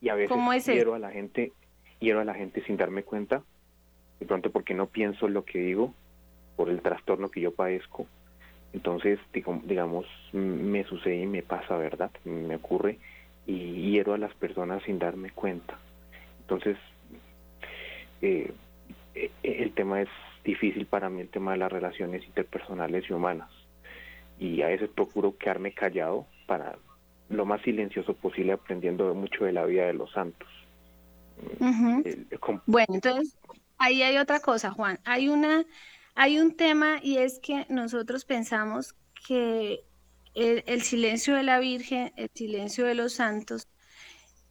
Y 0.00 0.08
a 0.08 0.14
veces 0.14 0.36
quiero 0.64 0.94
a 0.94 0.98
la 0.98 1.10
gente 1.10 1.52
hiero 2.02 2.20
a 2.20 2.24
la 2.24 2.34
gente 2.34 2.62
sin 2.64 2.76
darme 2.76 3.04
cuenta, 3.04 3.42
de 4.20 4.26
pronto 4.26 4.50
porque 4.50 4.74
no 4.74 4.86
pienso 4.86 5.28
lo 5.28 5.44
que 5.44 5.60
digo, 5.60 5.94
por 6.56 6.68
el 6.68 6.82
trastorno 6.82 7.30
que 7.30 7.40
yo 7.40 7.54
padezco. 7.54 8.06
Entonces, 8.72 9.18
digamos, 9.64 10.06
me 10.32 10.84
sucede 10.84 11.22
y 11.22 11.26
me 11.26 11.42
pasa, 11.42 11.76
¿verdad? 11.76 12.10
Me 12.24 12.56
ocurre 12.56 12.98
y 13.46 13.90
hiero 13.90 14.14
a 14.14 14.18
las 14.18 14.34
personas 14.34 14.82
sin 14.84 14.98
darme 14.98 15.30
cuenta. 15.30 15.78
Entonces, 16.40 16.76
eh, 18.20 18.52
eh, 19.14 19.30
el 19.42 19.72
tema 19.72 20.02
es 20.02 20.08
difícil 20.44 20.86
para 20.86 21.08
mí, 21.08 21.20
el 21.20 21.28
tema 21.28 21.52
de 21.52 21.58
las 21.58 21.72
relaciones 21.72 22.24
interpersonales 22.24 23.08
y 23.08 23.12
humanas. 23.12 23.50
Y 24.38 24.62
a 24.62 24.68
veces 24.68 24.90
procuro 24.90 25.36
quedarme 25.36 25.72
callado 25.72 26.26
para 26.46 26.76
lo 27.28 27.46
más 27.46 27.62
silencioso 27.62 28.14
posible, 28.14 28.52
aprendiendo 28.52 29.14
mucho 29.14 29.44
de 29.44 29.52
la 29.52 29.64
vida 29.64 29.86
de 29.86 29.94
los 29.94 30.10
santos. 30.12 30.48
bueno, 32.66 32.94
entonces 32.94 33.36
ahí 33.78 34.02
hay 34.02 34.18
otra 34.18 34.40
cosa, 34.40 34.70
Juan. 34.70 34.98
Hay 35.04 35.28
una, 35.28 35.64
hay 36.14 36.38
un 36.38 36.56
tema 36.56 36.98
y 37.02 37.18
es 37.18 37.38
que 37.38 37.66
nosotros 37.68 38.24
pensamos 38.24 38.94
que 39.26 39.82
el, 40.34 40.82
silencio 40.82 41.34
de 41.36 41.42
la 41.42 41.58
Virgen, 41.60 42.12
el 42.16 42.30
silencio 42.34 42.86
de 42.86 42.94
los 42.94 43.14
santos, 43.14 43.68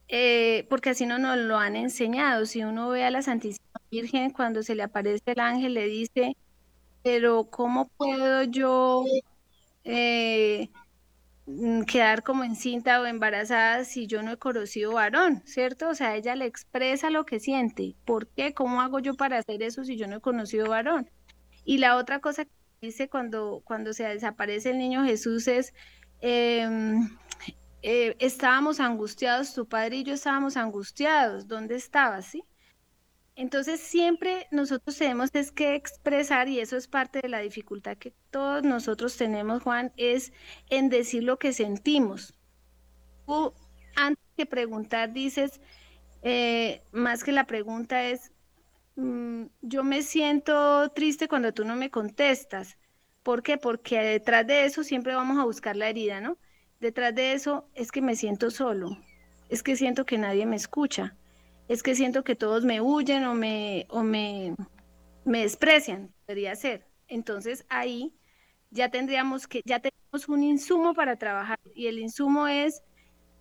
eh, 0.07 0.67
porque 0.69 0.91
así 0.91 1.05
no 1.05 1.19
nos 1.19 1.37
lo 1.37 1.57
han 1.57 1.75
enseñado. 1.75 2.45
Si 2.45 2.63
uno 2.63 2.89
ve 2.89 3.03
a 3.05 3.11
la 3.11 3.21
Santísima 3.21 3.81
Virgen, 3.91 4.31
cuando 4.31 4.63
se 4.63 4.75
le 4.75 4.83
aparece 4.83 5.23
el 5.25 5.39
ángel, 5.39 5.73
le 5.73 5.87
dice, 5.87 6.35
pero 7.03 7.49
¿cómo 7.49 7.87
puedo 7.97 8.43
yo 8.43 9.03
eh, 9.83 10.69
mm, 11.45 11.83
quedar 11.83 12.23
como 12.23 12.43
encinta 12.43 13.01
o 13.01 13.05
embarazada 13.05 13.85
si 13.85 14.07
yo 14.07 14.23
no 14.23 14.33
he 14.33 14.37
conocido 14.37 14.93
varón, 14.93 15.41
¿cierto? 15.45 15.89
O 15.89 15.95
sea, 15.95 16.15
ella 16.15 16.35
le 16.35 16.45
expresa 16.45 17.09
lo 17.09 17.25
que 17.25 17.39
siente. 17.39 17.95
¿Por 18.05 18.27
qué? 18.27 18.53
¿Cómo 18.53 18.81
hago 18.81 18.99
yo 18.99 19.15
para 19.15 19.37
hacer 19.39 19.63
eso 19.63 19.83
si 19.83 19.97
yo 19.97 20.07
no 20.07 20.17
he 20.17 20.21
conocido 20.21 20.69
varón? 20.69 21.09
Y 21.65 21.77
la 21.79 21.97
otra 21.97 22.19
cosa 22.19 22.45
que 22.45 22.51
dice 22.81 23.09
cuando, 23.09 23.61
cuando 23.63 23.93
se 23.93 24.03
desaparece 24.05 24.71
el 24.71 24.79
niño 24.79 25.05
Jesús 25.05 25.47
es, 25.47 25.73
em, 26.19 27.07
eh, 27.83 28.15
estábamos 28.19 28.79
angustiados, 28.79 29.53
tu 29.53 29.67
padre 29.67 29.97
y 29.97 30.03
yo 30.03 30.15
estábamos 30.15 30.57
angustiados, 30.57 31.47
¿dónde 31.47 31.75
estabas? 31.75 32.25
¿Sí? 32.25 32.43
Entonces 33.35 33.79
siempre 33.79 34.47
nosotros 34.51 34.97
tenemos 34.97 35.29
es 35.33 35.51
que 35.51 35.75
expresar, 35.75 36.49
y 36.49 36.59
eso 36.59 36.75
es 36.75 36.87
parte 36.87 37.21
de 37.21 37.29
la 37.29 37.39
dificultad 37.39 37.97
que 37.97 38.13
todos 38.31 38.63
nosotros 38.63 39.15
tenemos, 39.15 39.61
Juan, 39.61 39.93
es 39.95 40.33
en 40.69 40.89
decir 40.89 41.23
lo 41.23 41.37
que 41.37 41.53
sentimos. 41.53 42.35
Tú, 43.27 43.53
antes 43.95 44.25
de 44.37 44.45
preguntar, 44.47 45.13
dices, 45.13 45.61
eh, 46.23 46.83
más 46.91 47.23
que 47.23 47.31
la 47.31 47.45
pregunta 47.45 48.03
es, 48.05 48.31
mm, 48.95 49.45
yo 49.61 49.83
me 49.83 50.01
siento 50.01 50.89
triste 50.91 51.27
cuando 51.27 51.53
tú 51.53 51.65
no 51.65 51.75
me 51.75 51.89
contestas. 51.89 52.77
¿Por 53.23 53.43
qué? 53.43 53.57
Porque 53.57 53.99
detrás 53.99 54.47
de 54.47 54.65
eso 54.65 54.83
siempre 54.83 55.15
vamos 55.15 55.37
a 55.39 55.45
buscar 55.45 55.75
la 55.75 55.89
herida, 55.89 56.21
¿no? 56.21 56.37
Detrás 56.79 57.13
de 57.15 57.33
eso 57.33 57.69
es 57.75 57.91
que 57.91 58.01
me 58.01 58.15
siento 58.15 58.49
solo, 58.51 58.97
es 59.49 59.63
que 59.63 59.75
siento 59.75 60.05
que 60.05 60.17
nadie 60.17 60.45
me 60.45 60.55
escucha 60.55 61.15
es 61.71 61.83
que 61.83 61.95
siento 61.95 62.25
que 62.25 62.35
todos 62.35 62.65
me 62.65 62.81
huyen 62.81 63.23
o 63.23 63.33
me, 63.33 63.85
o 63.89 64.03
me, 64.03 64.55
me 65.23 65.43
desprecian, 65.43 66.13
podría 66.25 66.53
ser. 66.57 66.85
Entonces 67.07 67.65
ahí 67.69 68.13
ya 68.71 68.89
tendríamos 68.89 69.47
que, 69.47 69.61
ya 69.63 69.79
tenemos 69.79 70.27
un 70.27 70.43
insumo 70.43 70.93
para 70.93 71.15
trabajar 71.15 71.59
y 71.73 71.87
el 71.87 71.99
insumo 71.99 72.49
es 72.49 72.83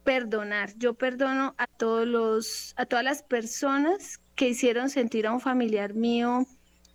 perdonar. 0.04 0.70
Yo 0.76 0.94
perdono 0.94 1.56
a 1.58 1.66
todos 1.66 2.06
los, 2.06 2.72
a 2.76 2.86
todas 2.86 3.04
las 3.04 3.24
personas 3.24 4.19
que 4.40 4.48
hicieron 4.48 4.88
sentir 4.88 5.26
a 5.26 5.32
un 5.34 5.40
familiar 5.40 5.92
mío 5.92 6.46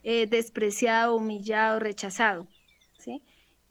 eh, 0.01 0.25
despreciado, 0.25 1.15
humillado, 1.15 1.79
rechazado. 1.79 2.47
¿sí? 2.97 3.21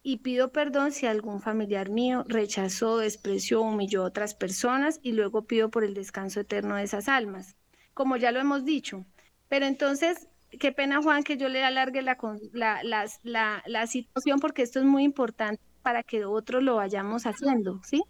y 0.07 0.19
pido 0.19 0.53
perdón 0.53 0.93
si 0.93 1.07
algún 1.07 1.41
familiar 1.41 1.89
mío 1.89 2.25
rechazó, 2.29 2.99
despreció, 2.99 3.63
humilló 3.63 4.03
a 4.03 4.07
otras 4.07 4.35
personas 4.35 5.01
y 5.03 5.11
luego 5.11 5.47
pido 5.47 5.71
por 5.71 5.83
el 5.83 5.95
descanso 5.95 6.39
eterno 6.39 6.77
de 6.77 6.85
esas 6.85 7.09
almas, 7.09 7.57
como 7.95 8.17
ya 8.17 8.31
lo 8.31 8.39
hemos 8.39 8.65
dicho. 8.65 9.05
Pero 9.49 9.67
entonces, 9.67 10.29
qué 10.61 10.71
pena 10.71 11.03
Juan 11.03 11.25
que 11.25 11.37
yo 11.37 11.49
le 11.49 11.65
alargue 11.65 12.01
la, 12.03 12.17
la, 12.53 13.63
la, 13.65 13.87
situación 13.89 14.39
porque 14.39 14.63
esto 14.63 14.79
es 14.79 14.85
muy 14.85 15.03
importante 15.03 15.61
para 15.83 16.05
que 16.05 16.27
otros 16.27 16.63
lo 16.63 16.77
vayamos 16.77 17.27
haciendo, 17.27 17.81
¿sí? 17.83 18.05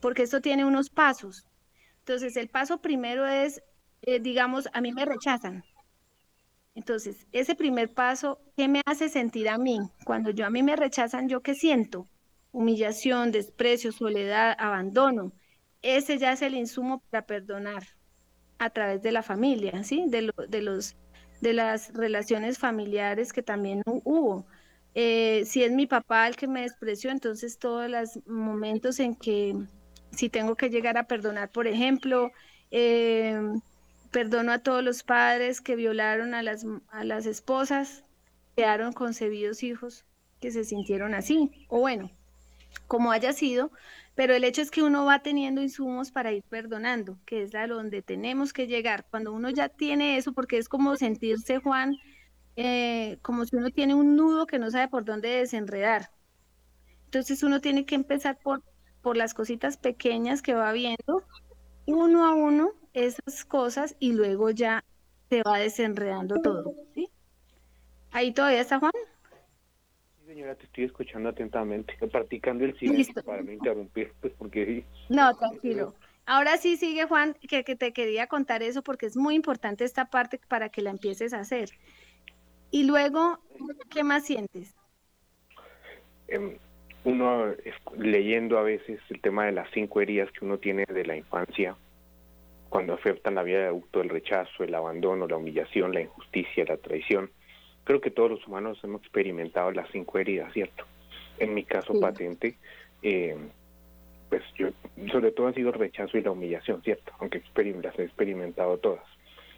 Porque 0.00 0.22
esto 0.22 0.40
tiene 0.40 0.64
unos 0.64 0.88
pasos. 0.88 1.44
Entonces, 1.98 2.38
el 2.38 2.48
paso 2.48 2.80
primero 2.80 3.26
es, 3.26 3.60
eh, 4.06 4.20
digamos, 4.20 4.68
a 4.72 4.80
mí 4.80 4.92
me 4.92 5.04
rechazan, 5.04 5.64
entonces, 6.74 7.26
ese 7.32 7.54
primer 7.54 7.92
paso, 7.94 8.40
¿qué 8.56 8.68
me 8.68 8.82
hace 8.84 9.08
sentir 9.08 9.48
a 9.48 9.58
mí? 9.58 9.78
Cuando 10.04 10.30
yo 10.30 10.44
a 10.44 10.50
mí 10.50 10.62
me 10.62 10.76
rechazan, 10.76 11.28
¿yo 11.28 11.40
qué 11.40 11.54
siento? 11.54 12.08
Humillación, 12.52 13.30
desprecio, 13.30 13.92
soledad, 13.92 14.56
abandono. 14.58 15.32
Ese 15.82 16.18
ya 16.18 16.32
es 16.32 16.42
el 16.42 16.54
insumo 16.54 17.00
para 17.10 17.26
perdonar 17.26 17.84
a 18.58 18.70
través 18.70 19.02
de 19.02 19.12
la 19.12 19.22
familia, 19.22 19.84
¿sí? 19.84 20.04
De, 20.08 20.32
de, 20.48 20.62
los, 20.62 20.96
de 21.40 21.52
las 21.52 21.92
relaciones 21.94 22.58
familiares 22.58 23.32
que 23.32 23.42
también 23.42 23.82
hubo. 23.86 24.46
Eh, 24.94 25.44
si 25.46 25.62
es 25.62 25.72
mi 25.72 25.86
papá 25.86 26.26
el 26.26 26.36
que 26.36 26.48
me 26.48 26.62
despreció, 26.62 27.10
entonces 27.10 27.58
todos 27.58 27.88
los 27.88 28.18
momentos 28.26 28.98
en 29.00 29.14
que 29.14 29.54
si 30.10 30.28
tengo 30.28 30.56
que 30.56 30.70
llegar 30.70 30.96
a 30.98 31.06
perdonar, 31.06 31.50
por 31.50 31.66
ejemplo, 31.66 32.30
eh, 32.70 33.40
Perdono 34.14 34.52
a 34.52 34.60
todos 34.60 34.84
los 34.84 35.02
padres 35.02 35.60
que 35.60 35.74
violaron 35.74 36.34
a 36.34 36.42
las, 36.44 36.64
a 36.92 37.02
las 37.02 37.26
esposas, 37.26 38.04
quedaron 38.54 38.92
concebidos 38.92 39.64
hijos 39.64 40.04
que 40.40 40.52
se 40.52 40.62
sintieron 40.62 41.14
así, 41.14 41.66
o 41.68 41.80
bueno, 41.80 42.12
como 42.86 43.10
haya 43.10 43.32
sido, 43.32 43.72
pero 44.14 44.32
el 44.32 44.44
hecho 44.44 44.62
es 44.62 44.70
que 44.70 44.84
uno 44.84 45.04
va 45.04 45.18
teniendo 45.24 45.62
insumos 45.62 46.12
para 46.12 46.30
ir 46.30 46.44
perdonando, 46.44 47.18
que 47.26 47.42
es 47.42 47.56
a 47.56 47.66
donde 47.66 48.02
tenemos 48.02 48.52
que 48.52 48.68
llegar. 48.68 49.04
Cuando 49.10 49.32
uno 49.32 49.50
ya 49.50 49.68
tiene 49.68 50.16
eso, 50.16 50.32
porque 50.32 50.58
es 50.58 50.68
como 50.68 50.94
sentirse, 50.94 51.58
Juan, 51.58 51.96
eh, 52.54 53.18
como 53.20 53.44
si 53.46 53.56
uno 53.56 53.70
tiene 53.70 53.94
un 53.94 54.14
nudo 54.14 54.46
que 54.46 54.60
no 54.60 54.70
sabe 54.70 54.86
por 54.86 55.04
dónde 55.04 55.28
desenredar. 55.28 56.12
Entonces 57.06 57.42
uno 57.42 57.60
tiene 57.60 57.84
que 57.84 57.96
empezar 57.96 58.38
por, 58.38 58.62
por 59.02 59.16
las 59.16 59.34
cositas 59.34 59.76
pequeñas 59.76 60.40
que 60.40 60.54
va 60.54 60.70
viendo, 60.70 61.24
uno 61.86 62.26
a 62.26 62.34
uno, 62.34 62.72
esas 62.92 63.44
cosas 63.44 63.96
y 63.98 64.12
luego 64.12 64.50
ya 64.50 64.84
se 65.28 65.42
va 65.42 65.58
desenredando 65.58 66.40
todo. 66.40 66.74
¿sí? 66.94 67.10
¿Ahí 68.12 68.32
todavía 68.32 68.60
está 68.60 68.78
Juan? 68.78 68.92
Sí, 70.18 70.26
señora, 70.26 70.54
te 70.54 70.64
estoy 70.64 70.84
escuchando 70.84 71.28
atentamente, 71.28 71.94
practicando 72.12 72.64
el 72.64 72.78
silencio 72.78 73.22
para 73.22 73.42
no 73.42 73.52
interrumpir, 73.52 74.12
pues 74.20 74.32
porque... 74.38 74.84
No, 75.08 75.34
tranquilo. 75.36 75.94
Ahora 76.26 76.56
sí 76.56 76.76
sigue 76.76 77.04
Juan, 77.04 77.34
que, 77.34 77.64
que 77.64 77.76
te 77.76 77.92
quería 77.92 78.26
contar 78.26 78.62
eso 78.62 78.82
porque 78.82 79.06
es 79.06 79.16
muy 79.16 79.34
importante 79.34 79.84
esta 79.84 80.06
parte 80.06 80.40
para 80.48 80.70
que 80.70 80.80
la 80.80 80.90
empieces 80.90 81.34
a 81.34 81.40
hacer. 81.40 81.70
Y 82.70 82.84
luego, 82.84 83.38
¿qué 83.90 84.02
más 84.02 84.24
sientes? 84.24 84.74
Em, 86.28 86.58
uno 87.04 87.54
leyendo 87.98 88.58
a 88.58 88.62
veces 88.62 89.00
el 89.10 89.20
tema 89.20 89.46
de 89.46 89.52
las 89.52 89.70
cinco 89.72 90.00
heridas 90.00 90.30
que 90.32 90.44
uno 90.44 90.58
tiene 90.58 90.84
de 90.86 91.04
la 91.04 91.16
infancia, 91.16 91.76
cuando 92.70 92.94
afectan 92.94 93.36
la 93.36 93.42
vida 93.42 93.58
de 93.58 93.66
adulto, 93.66 94.00
el 94.00 94.08
rechazo, 94.08 94.64
el 94.64 94.74
abandono, 94.74 95.28
la 95.28 95.36
humillación, 95.36 95.92
la 95.92 96.00
injusticia, 96.00 96.64
la 96.66 96.76
traición. 96.76 97.30
Creo 97.84 98.00
que 98.00 98.10
todos 98.10 98.30
los 98.30 98.46
humanos 98.46 98.80
hemos 98.82 99.02
experimentado 99.02 99.70
las 99.70 99.88
cinco 99.90 100.18
heridas, 100.18 100.52
¿cierto? 100.52 100.84
En 101.38 101.54
mi 101.54 101.64
caso 101.64 102.00
patente, 102.00 102.56
eh, 103.02 103.36
pues 104.28 104.42
yo, 104.56 104.68
sobre 105.12 105.30
todo 105.30 105.48
ha 105.48 105.52
sido 105.52 105.68
el 105.68 105.78
rechazo 105.78 106.16
y 106.16 106.22
la 106.22 106.30
humillación, 106.30 106.82
¿cierto? 106.82 107.12
Aunque 107.20 107.42
las 107.82 107.98
he 107.98 108.04
experimentado 108.04 108.78
todas. 108.78 109.04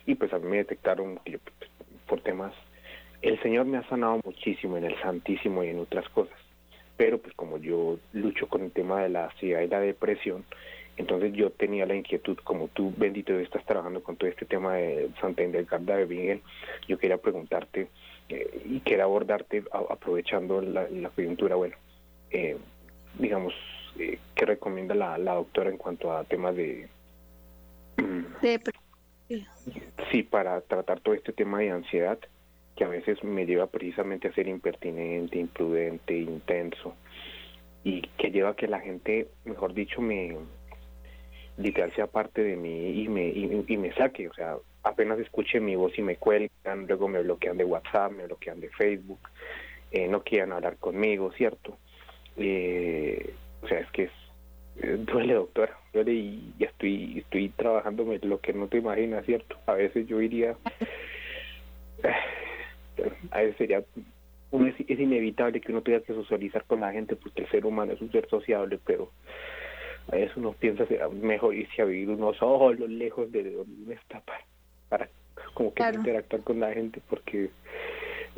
Y 0.05 0.17
pues 0.17 0.33
a 0.33 0.39
mí 0.39 0.49
me 0.49 0.59
detectaron 0.59 1.21
por 2.07 2.21
temas... 2.21 2.53
El 3.23 3.41
Señor 3.41 3.65
me 3.65 3.79
ha 3.79 3.89
sanado 3.89 4.21
muchísimo 4.25 4.77
en 4.77 4.85
el 4.85 5.01
Santísimo 5.01 5.65
y 5.65 5.69
en 5.69 5.79
otras 5.79 6.07
cosas. 6.11 6.39
Pero 6.97 7.19
pues 7.19 7.35
como 7.35 7.59
yo 7.59 7.99
lucho 8.13 8.49
con 8.49 8.63
el 8.63 8.73
tema 8.73 9.03
de 9.03 9.11
la 9.11 9.27
ansiedad 9.27 9.61
y 9.61 9.69
la 9.69 9.81
depresión, 9.81 10.45
entonces 10.97 11.33
yo 11.35 11.51
tenía 11.51 11.85
la 11.85 11.95
inquietud, 11.95 12.39
como 12.43 12.69
tú, 12.69 12.93
bendito, 12.97 13.39
estás 13.39 13.65
trabajando 13.67 14.03
con 14.03 14.17
todo 14.17 14.31
este 14.31 14.47
tema 14.47 14.75
de 14.77 15.11
Santa 15.21 15.43
Indelgarda 15.43 15.97
de 15.97 16.07
Bingen, 16.07 16.43
yo 16.89 16.99
quería 16.99 17.19
preguntarte 17.19 17.89
eh, 18.29 18.63
y 18.65 18.81
quería 18.81 19.05
abordarte 19.05 19.63
aprovechando 19.73 20.63
la, 20.63 21.11
coyuntura, 21.11 21.55
bueno, 21.57 21.77
eh, 22.31 22.57
digamos, 23.19 23.53
eh, 23.99 24.19
¿qué 24.35 24.47
recomienda 24.47 24.95
la, 24.95 25.35
doctora 25.35 25.71
en 25.71 25.77
cuanto 25.77 26.13
a 26.13 26.25
temas 26.25 26.57
de... 26.57 26.89
sí, 30.11 30.23
para 30.23 30.61
tratar 30.63 31.01
todo 31.01 31.15
este 31.15 31.33
tema 31.33 31.59
de 31.59 31.71
ansiedad, 31.71 32.19
que 32.77 32.85
a 32.85 32.89
veces 32.89 33.25
me 33.25 33.47
lleva 33.47 33.67
precisamente 33.67 34.29
a 34.29 34.35
ser 34.35 34.47
impertinente, 34.49 35.39
imprudente, 35.39 36.17
intenso, 36.17 36.95
y 37.83 38.03
que 38.19 38.31
lleva 38.31 38.51
a 38.51 38.57
que 38.57 38.69
la 38.69 38.81
gente, 38.81 39.29
mejor 39.45 39.73
dicho, 39.73 40.01
me 40.01 40.37
literal 41.57 41.93
sea 41.95 42.07
parte 42.07 42.43
de 42.43 42.57
mí 42.57 43.03
y 43.03 43.09
me, 43.09 43.29
y, 43.29 43.77
me 43.79 43.93
saque, 43.95 44.29
o 44.29 44.35
sea, 44.35 44.57
apenas 44.83 45.19
escuche 45.19 45.59
mi 45.59 45.75
voz 45.75 45.99
y 45.99 46.03
me 46.03 46.17
cuelgan, 46.17 46.87
luego 46.87 47.09
me 47.09 47.23
bloquean 47.23 47.57
de 47.57 47.65
WhatsApp, 47.65 48.13
me 48.13 48.27
bloquean 48.27 48.61
de 48.61 48.69
Facebook, 48.71 49.21
eh, 49.91 50.07
no 50.07 50.23
quieran 50.23 50.53
hablar 50.53 50.77
conmigo, 50.77 51.33
¿cierto? 51.33 51.79
Eh, 52.37 53.35
o 53.63 53.69
sea, 53.69 53.81
es 53.81 53.91
que 53.93 54.03
es, 54.05 55.07
duele, 55.07 55.33
doctora, 55.33 55.79
duele 55.95 56.13
y 56.13 56.53
ya 56.59 56.67
estoy, 56.67 57.21
estoy 57.21 57.49
trabajándome 57.51 58.19
lo 58.19 58.41
que 58.41 58.53
no 58.53 58.69
te 58.69 58.79
imaginas, 58.79 59.25
¿cierto? 59.25 59.57
A 59.67 59.73
veces 59.73 60.07
yo 60.07 60.21
iría, 60.21 60.57
a 63.31 63.41
veces 63.41 63.57
sería, 63.57 63.85
uno 64.51 64.67
es, 64.67 64.75
es 64.79 65.01
inevitable 65.01 65.61
que 65.61 65.73
uno 65.73 65.83
tenga 65.83 66.01
que 66.01 66.15
socializar 66.15 66.65
con 66.65 66.81
la 66.81 66.93
gente 66.93 67.17
porque 67.17 67.43
el 67.43 67.51
ser 67.51 67.67
humano 67.67 67.93
es 67.93 68.01
un 68.01 68.13
ser 68.13 68.29
sociable, 68.29 68.79
pero 68.85 69.11
a 70.13 70.17
veces 70.17 70.37
uno 70.37 70.53
piensa 70.53 70.85
mejor 71.11 71.55
irse 71.55 71.83
a 71.83 71.85
vivir 71.85 72.11
uno 72.11 72.33
solo, 72.35 72.87
lejos 72.87 73.31
de 73.33 73.51
donde 73.53 73.95
está 73.95 74.21
para, 74.21 74.45
para 74.89 75.09
como 75.55 75.75
que 75.75 75.83
interactuar 75.83 76.43
con 76.43 76.61
la 76.61 76.73
gente 76.73 77.01
porque 77.09 77.51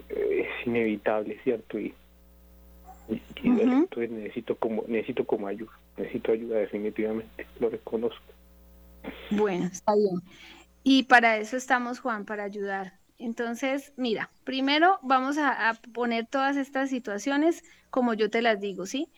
eh, 0.08 0.46
es 0.46 0.66
inevitable, 0.66 1.38
¿cierto? 1.44 1.78
Y, 1.78 1.94
entonces 3.42 4.10
necesito 4.10 4.54
como 4.56 4.84
necesito 4.86 5.24
como 5.24 5.46
ayuda, 5.46 5.72
necesito 5.96 6.32
ayuda 6.32 6.58
definitivamente, 6.58 7.46
lo 7.58 7.70
reconozco. 7.70 8.22
Bueno, 9.30 9.64
está 9.64 9.94
bien. 9.94 10.20
Y 10.82 11.04
para 11.04 11.38
eso 11.38 11.56
estamos, 11.56 12.00
Juan, 12.00 12.26
para 12.26 12.44
ayudar. 12.44 12.92
Entonces, 13.18 13.92
mira, 13.96 14.30
primero 14.44 15.00
vamos 15.02 15.38
a, 15.38 15.78
poner 15.92 16.26
todas 16.26 16.56
estas 16.56 16.88
situaciones 16.88 17.64
como 17.90 18.14
yo 18.14 18.30
te 18.30 18.42
las 18.42 18.60
digo, 18.60 18.86
¿sí? 18.86 19.10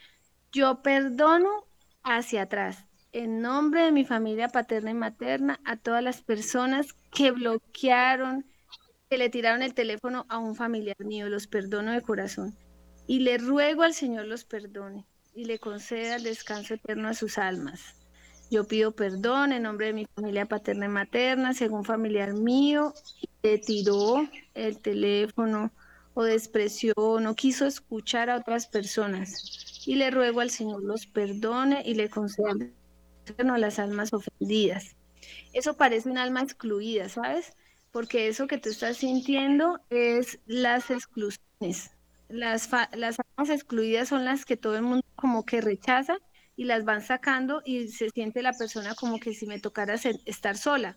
Yo 0.52 0.82
perdono 0.82 1.66
hacia 2.02 2.42
atrás, 2.42 2.86
en 3.12 3.42
nombre 3.42 3.82
de 3.82 3.92
mi 3.92 4.04
familia 4.04 4.48
paterna 4.48 4.90
y 4.90 4.94
materna, 4.94 5.60
a 5.64 5.76
todas 5.76 6.02
las 6.02 6.22
personas 6.22 6.94
que 7.12 7.30
bloquearon, 7.30 8.46
que 9.10 9.18
le 9.18 9.28
tiraron 9.28 9.62
el 9.62 9.74
teléfono 9.74 10.24
a 10.28 10.38
un 10.38 10.54
familiar 10.54 10.96
mío, 11.00 11.28
los 11.28 11.46
perdono 11.46 11.92
de 11.92 12.00
corazón. 12.00 12.56
Y 13.06 13.20
le 13.20 13.38
ruego 13.38 13.82
al 13.82 13.92
Señor 13.92 14.26
los 14.26 14.44
perdone 14.44 15.04
y 15.34 15.44
le 15.44 15.58
conceda 15.58 16.16
el 16.16 16.22
descanso 16.22 16.74
eterno 16.74 17.08
a 17.08 17.14
sus 17.14 17.36
almas. 17.36 17.96
Yo 18.50 18.66
pido 18.66 18.92
perdón 18.92 19.52
en 19.52 19.64
nombre 19.64 19.86
de 19.86 19.92
mi 19.92 20.06
familia 20.06 20.46
paterna 20.46 20.86
y 20.86 20.88
materna, 20.88 21.54
según 21.54 21.84
familiar 21.84 22.32
mío, 22.34 22.94
le 23.42 23.58
tiró 23.58 24.28
el 24.54 24.78
teléfono 24.78 25.72
o 26.14 26.24
despreció, 26.24 26.94
no 27.20 27.34
quiso 27.34 27.66
escuchar 27.66 28.30
a 28.30 28.36
otras 28.36 28.66
personas. 28.66 29.82
Y 29.86 29.94
le 29.94 30.10
ruego 30.10 30.40
al 30.40 30.50
Señor 30.50 30.82
los 30.82 31.06
perdone 31.06 31.82
y 31.84 31.94
le 31.94 32.10
conceda 32.10 32.52
a 33.38 33.58
las 33.58 33.78
almas 33.78 34.12
ofendidas. 34.12 34.96
Eso 35.52 35.76
parece 35.76 36.10
un 36.10 36.18
alma 36.18 36.42
excluida, 36.42 37.08
¿sabes? 37.08 37.52
Porque 37.92 38.28
eso 38.28 38.46
que 38.46 38.58
tú 38.58 38.68
estás 38.68 38.98
sintiendo 38.98 39.80
es 39.90 40.38
las 40.46 40.90
exclusiones. 40.90 41.90
Las, 42.28 42.68
las 42.94 43.16
almas 43.18 43.50
excluidas 43.50 44.08
son 44.08 44.24
las 44.24 44.44
que 44.44 44.56
todo 44.56 44.76
el 44.76 44.82
mundo 44.82 45.04
como 45.16 45.44
que 45.44 45.60
rechaza 45.60 46.18
y 46.56 46.64
las 46.64 46.84
van 46.84 47.02
sacando 47.02 47.62
y 47.64 47.88
se 47.88 48.10
siente 48.10 48.42
la 48.42 48.52
persona 48.52 48.94
como 48.94 49.18
que 49.18 49.34
si 49.34 49.46
me 49.46 49.58
tocara 49.58 49.94
estar 49.94 50.56
sola. 50.56 50.96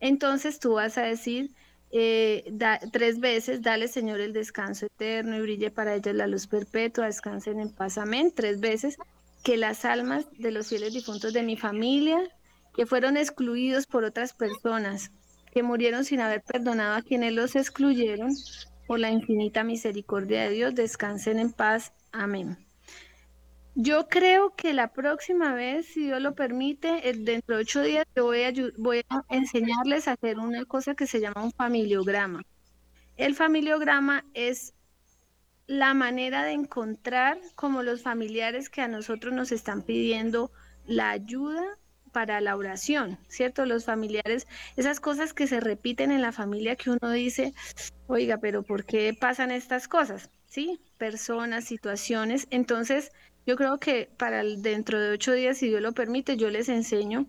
Entonces 0.00 0.58
tú 0.58 0.74
vas 0.74 0.98
a 0.98 1.02
decir 1.02 1.54
eh, 1.92 2.50
tres 2.90 3.20
veces, 3.20 3.60
dale 3.60 3.86
Señor 3.86 4.20
el 4.20 4.32
descanso 4.32 4.86
eterno 4.86 5.36
y 5.36 5.42
brille 5.42 5.70
para 5.70 5.94
ellos 5.94 6.14
la 6.14 6.26
luz 6.26 6.46
perpetua, 6.46 7.04
descansen 7.04 7.60
en 7.60 7.70
paz, 7.70 7.98
amén, 7.98 8.32
tres 8.34 8.60
veces, 8.60 8.96
que 9.44 9.58
las 9.58 9.84
almas 9.84 10.26
de 10.38 10.52
los 10.52 10.68
fieles 10.68 10.94
difuntos 10.94 11.34
de 11.34 11.42
mi 11.42 11.56
familia, 11.56 12.18
que 12.74 12.86
fueron 12.86 13.18
excluidos 13.18 13.86
por 13.86 14.04
otras 14.04 14.32
personas, 14.32 15.10
que 15.52 15.62
murieron 15.62 16.06
sin 16.06 16.20
haber 16.20 16.42
perdonado 16.42 16.96
a 16.96 17.02
quienes 17.02 17.34
los 17.34 17.56
excluyeron, 17.56 18.30
por 18.86 18.98
la 18.98 19.10
infinita 19.10 19.62
misericordia 19.62 20.44
de 20.44 20.50
Dios, 20.50 20.74
descansen 20.74 21.38
en 21.38 21.52
paz, 21.52 21.92
amén. 22.10 22.56
Yo 23.74 24.06
creo 24.08 24.54
que 24.54 24.74
la 24.74 24.92
próxima 24.92 25.54
vez, 25.54 25.86
si 25.86 26.04
Dios 26.04 26.20
lo 26.20 26.34
permite, 26.34 27.00
dentro 27.14 27.56
de 27.56 27.62
ocho 27.62 27.80
días, 27.80 28.04
yo 28.14 28.24
voy 28.24 28.42
a, 28.42 28.52
voy 28.76 29.02
a 29.08 29.24
enseñarles 29.30 30.08
a 30.08 30.12
hacer 30.12 30.38
una 30.38 30.64
cosa 30.66 30.94
que 30.94 31.06
se 31.06 31.20
llama 31.20 31.42
un 31.42 31.52
familiograma. 31.52 32.42
El 33.16 33.34
familiograma 33.34 34.24
es 34.34 34.74
la 35.66 35.94
manera 35.94 36.42
de 36.42 36.52
encontrar 36.52 37.38
como 37.54 37.82
los 37.82 38.02
familiares 38.02 38.68
que 38.68 38.82
a 38.82 38.88
nosotros 38.88 39.32
nos 39.32 39.52
están 39.52 39.82
pidiendo 39.82 40.50
la 40.84 41.10
ayuda 41.10 41.78
para 42.12 42.42
la 42.42 42.56
oración, 42.56 43.18
¿cierto? 43.28 43.64
Los 43.64 43.86
familiares, 43.86 44.46
esas 44.76 45.00
cosas 45.00 45.32
que 45.32 45.46
se 45.46 45.60
repiten 45.60 46.10
en 46.12 46.20
la 46.20 46.32
familia 46.32 46.76
que 46.76 46.90
uno 46.90 47.10
dice, 47.10 47.54
oiga, 48.06 48.36
pero 48.36 48.62
¿por 48.62 48.84
qué 48.84 49.16
pasan 49.18 49.50
estas 49.50 49.88
cosas? 49.88 50.28
¿Sí? 50.46 50.78
Personas, 50.98 51.64
situaciones. 51.64 52.46
Entonces, 52.50 53.12
yo 53.46 53.56
creo 53.56 53.78
que 53.78 54.08
para 54.16 54.42
dentro 54.44 55.00
de 55.00 55.10
ocho 55.10 55.32
días, 55.32 55.58
si 55.58 55.68
Dios 55.68 55.82
lo 55.82 55.92
permite, 55.92 56.36
yo 56.36 56.50
les 56.50 56.68
enseño 56.68 57.26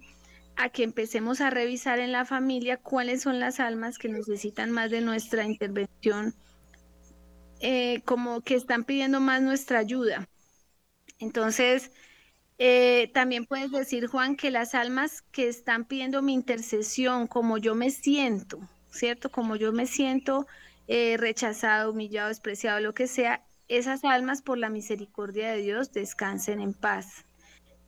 a 0.55 0.69
que 0.69 0.83
empecemos 0.83 1.41
a 1.41 1.49
revisar 1.49 1.99
en 1.99 2.11
la 2.11 2.25
familia 2.25 2.77
cuáles 2.77 3.23
son 3.23 3.39
las 3.39 3.59
almas 3.59 3.97
que 3.97 4.09
necesitan 4.09 4.71
más 4.71 4.91
de 4.91 5.01
nuestra 5.01 5.45
intervención, 5.45 6.35
eh, 7.59 8.01
como 8.05 8.41
que 8.41 8.55
están 8.55 8.83
pidiendo 8.83 9.19
más 9.19 9.41
nuestra 9.41 9.79
ayuda. 9.79 10.27
Entonces, 11.19 11.91
eh, 12.59 13.09
también 13.13 13.45
puedes 13.45 13.71
decir, 13.71 14.07
Juan, 14.07 14.35
que 14.35 14.51
las 14.51 14.75
almas 14.75 15.21
que 15.31 15.47
están 15.47 15.85
pidiendo 15.85 16.21
mi 16.21 16.33
intercesión, 16.33 17.27
como 17.27 17.57
yo 17.57 17.73
me 17.75 17.89
siento, 17.89 18.59
¿cierto? 18.91 19.31
Como 19.31 19.55
yo 19.55 19.73
me 19.73 19.87
siento 19.87 20.45
eh, 20.87 21.17
rechazado, 21.17 21.91
humillado, 21.91 22.29
despreciado, 22.29 22.79
lo 22.79 22.93
que 22.93 23.07
sea, 23.07 23.43
esas 23.67 24.03
almas 24.03 24.41
por 24.41 24.57
la 24.57 24.69
misericordia 24.69 25.51
de 25.51 25.57
Dios 25.57 25.91
descansen 25.91 26.59
en 26.59 26.73
paz, 26.73 27.25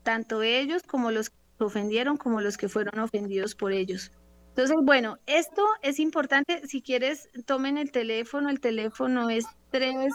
tanto 0.04 0.42
ellos 0.42 0.84
como 0.84 1.12
los 1.12 1.30
que 1.30 1.36
ofendieron 1.60 2.18
como 2.18 2.42
los 2.42 2.58
que 2.58 2.70
fueron 2.70 3.00
ofendidos 3.00 3.56
por 3.56 3.72
ellos. 3.72 4.12
Entonces, 4.50 4.78
bueno, 4.84 5.18
esto 5.26 5.66
es 5.82 6.00
importante. 6.00 6.66
Si 6.66 6.82
quieres, 6.82 7.30
tomen 7.46 7.78
el 7.78 7.92
teléfono. 7.92 8.50
El 8.50 8.62
teléfono 8.62 9.30
es 9.30 9.46
3 9.72 10.12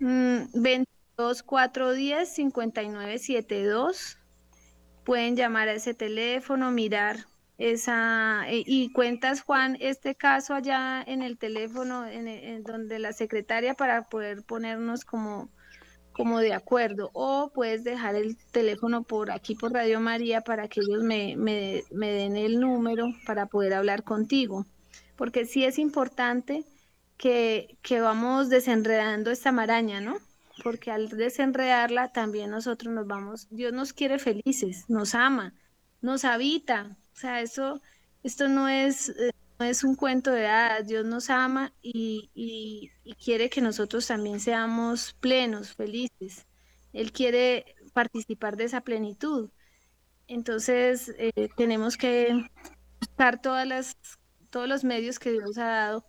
22 0.00 1.42
410 1.44 2.28
5972. 2.28 4.18
Pueden 5.04 5.36
llamar 5.36 5.68
a 5.68 5.74
ese 5.74 5.94
teléfono, 5.94 6.72
mirar 6.72 7.26
esa 7.70 8.44
eh, 8.48 8.64
y 8.66 8.92
cuentas 8.92 9.42
Juan 9.42 9.76
este 9.80 10.14
caso 10.14 10.54
allá 10.54 11.02
en 11.06 11.22
el 11.22 11.38
teléfono 11.38 12.06
en, 12.06 12.62
donde 12.64 12.98
la 12.98 13.12
secretaria 13.12 13.74
para 13.74 14.08
poder 14.08 14.42
ponernos 14.42 15.04
como 15.04 15.48
como 16.12 16.40
de 16.40 16.52
acuerdo 16.52 17.10
o 17.14 17.50
puedes 17.54 17.84
dejar 17.84 18.16
el 18.16 18.36
teléfono 18.50 19.02
por 19.02 19.30
aquí 19.30 19.54
por 19.54 19.72
Radio 19.72 20.00
María 20.00 20.42
para 20.42 20.68
que 20.68 20.80
ellos 20.80 21.02
me, 21.02 21.36
me, 21.36 21.84
me 21.90 22.10
den 22.10 22.36
el 22.36 22.60
número 22.60 23.06
para 23.26 23.46
poder 23.46 23.74
hablar 23.74 24.02
contigo 24.02 24.66
porque 25.16 25.46
sí 25.46 25.64
es 25.64 25.78
importante 25.78 26.64
que, 27.16 27.78
que 27.82 28.00
vamos 28.00 28.48
desenredando 28.48 29.30
esta 29.30 29.52
maraña, 29.52 30.00
¿no? 30.00 30.16
Porque 30.64 30.90
al 30.90 31.08
desenredarla 31.08 32.12
también 32.12 32.50
nosotros 32.50 32.92
nos 32.92 33.06
vamos, 33.06 33.46
Dios 33.50 33.72
nos 33.72 33.92
quiere 33.92 34.18
felices, 34.18 34.86
nos 34.88 35.14
ama, 35.14 35.54
nos 36.00 36.24
habita, 36.24 36.96
o 37.14 37.16
sea, 37.16 37.40
eso, 37.40 37.80
esto 38.22 38.48
no 38.48 38.68
es, 38.68 39.10
eh, 39.10 39.32
no 39.58 39.66
es 39.66 39.84
un 39.84 39.94
cuento 39.94 40.30
de 40.32 40.46
hadas, 40.46 40.86
Dios 40.86 41.04
nos 41.04 41.30
ama 41.30 41.72
y, 41.82 42.30
y, 42.34 42.90
quiere 43.14 43.50
que 43.50 43.60
nosotros 43.60 44.06
también 44.06 44.40
seamos 44.40 45.14
plenos, 45.20 45.74
felices. 45.74 46.46
Él 46.92 47.12
quiere 47.12 47.76
participar 47.92 48.56
de 48.56 48.64
esa 48.64 48.80
plenitud. 48.82 49.50
Entonces, 50.26 51.12
eh, 51.18 51.48
tenemos 51.56 51.96
que 51.96 52.48
buscar 53.00 53.40
todas 53.40 53.66
las, 53.66 53.96
todos 54.50 54.68
los 54.68 54.84
medios 54.84 55.18
que 55.18 55.32
Dios 55.32 55.58
ha 55.58 55.66
dado 55.66 56.06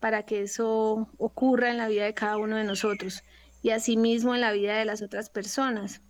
para 0.00 0.24
que 0.24 0.42
eso 0.42 1.08
ocurra 1.18 1.70
en 1.70 1.76
la 1.78 1.88
vida 1.88 2.04
de 2.04 2.14
cada 2.14 2.36
uno 2.36 2.56
de 2.56 2.64
nosotros 2.64 3.22
y 3.62 3.70
asimismo 3.70 4.34
en 4.34 4.40
la 4.40 4.52
vida 4.52 4.76
de 4.76 4.84
las 4.84 5.02
otras 5.02 5.30
personas. 5.30 6.02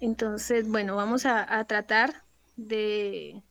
Entonces, 0.00 0.68
bueno, 0.68 0.96
vamos 0.96 1.26
a 1.26 1.64
tratar 1.66 2.24
de, 2.56 3.42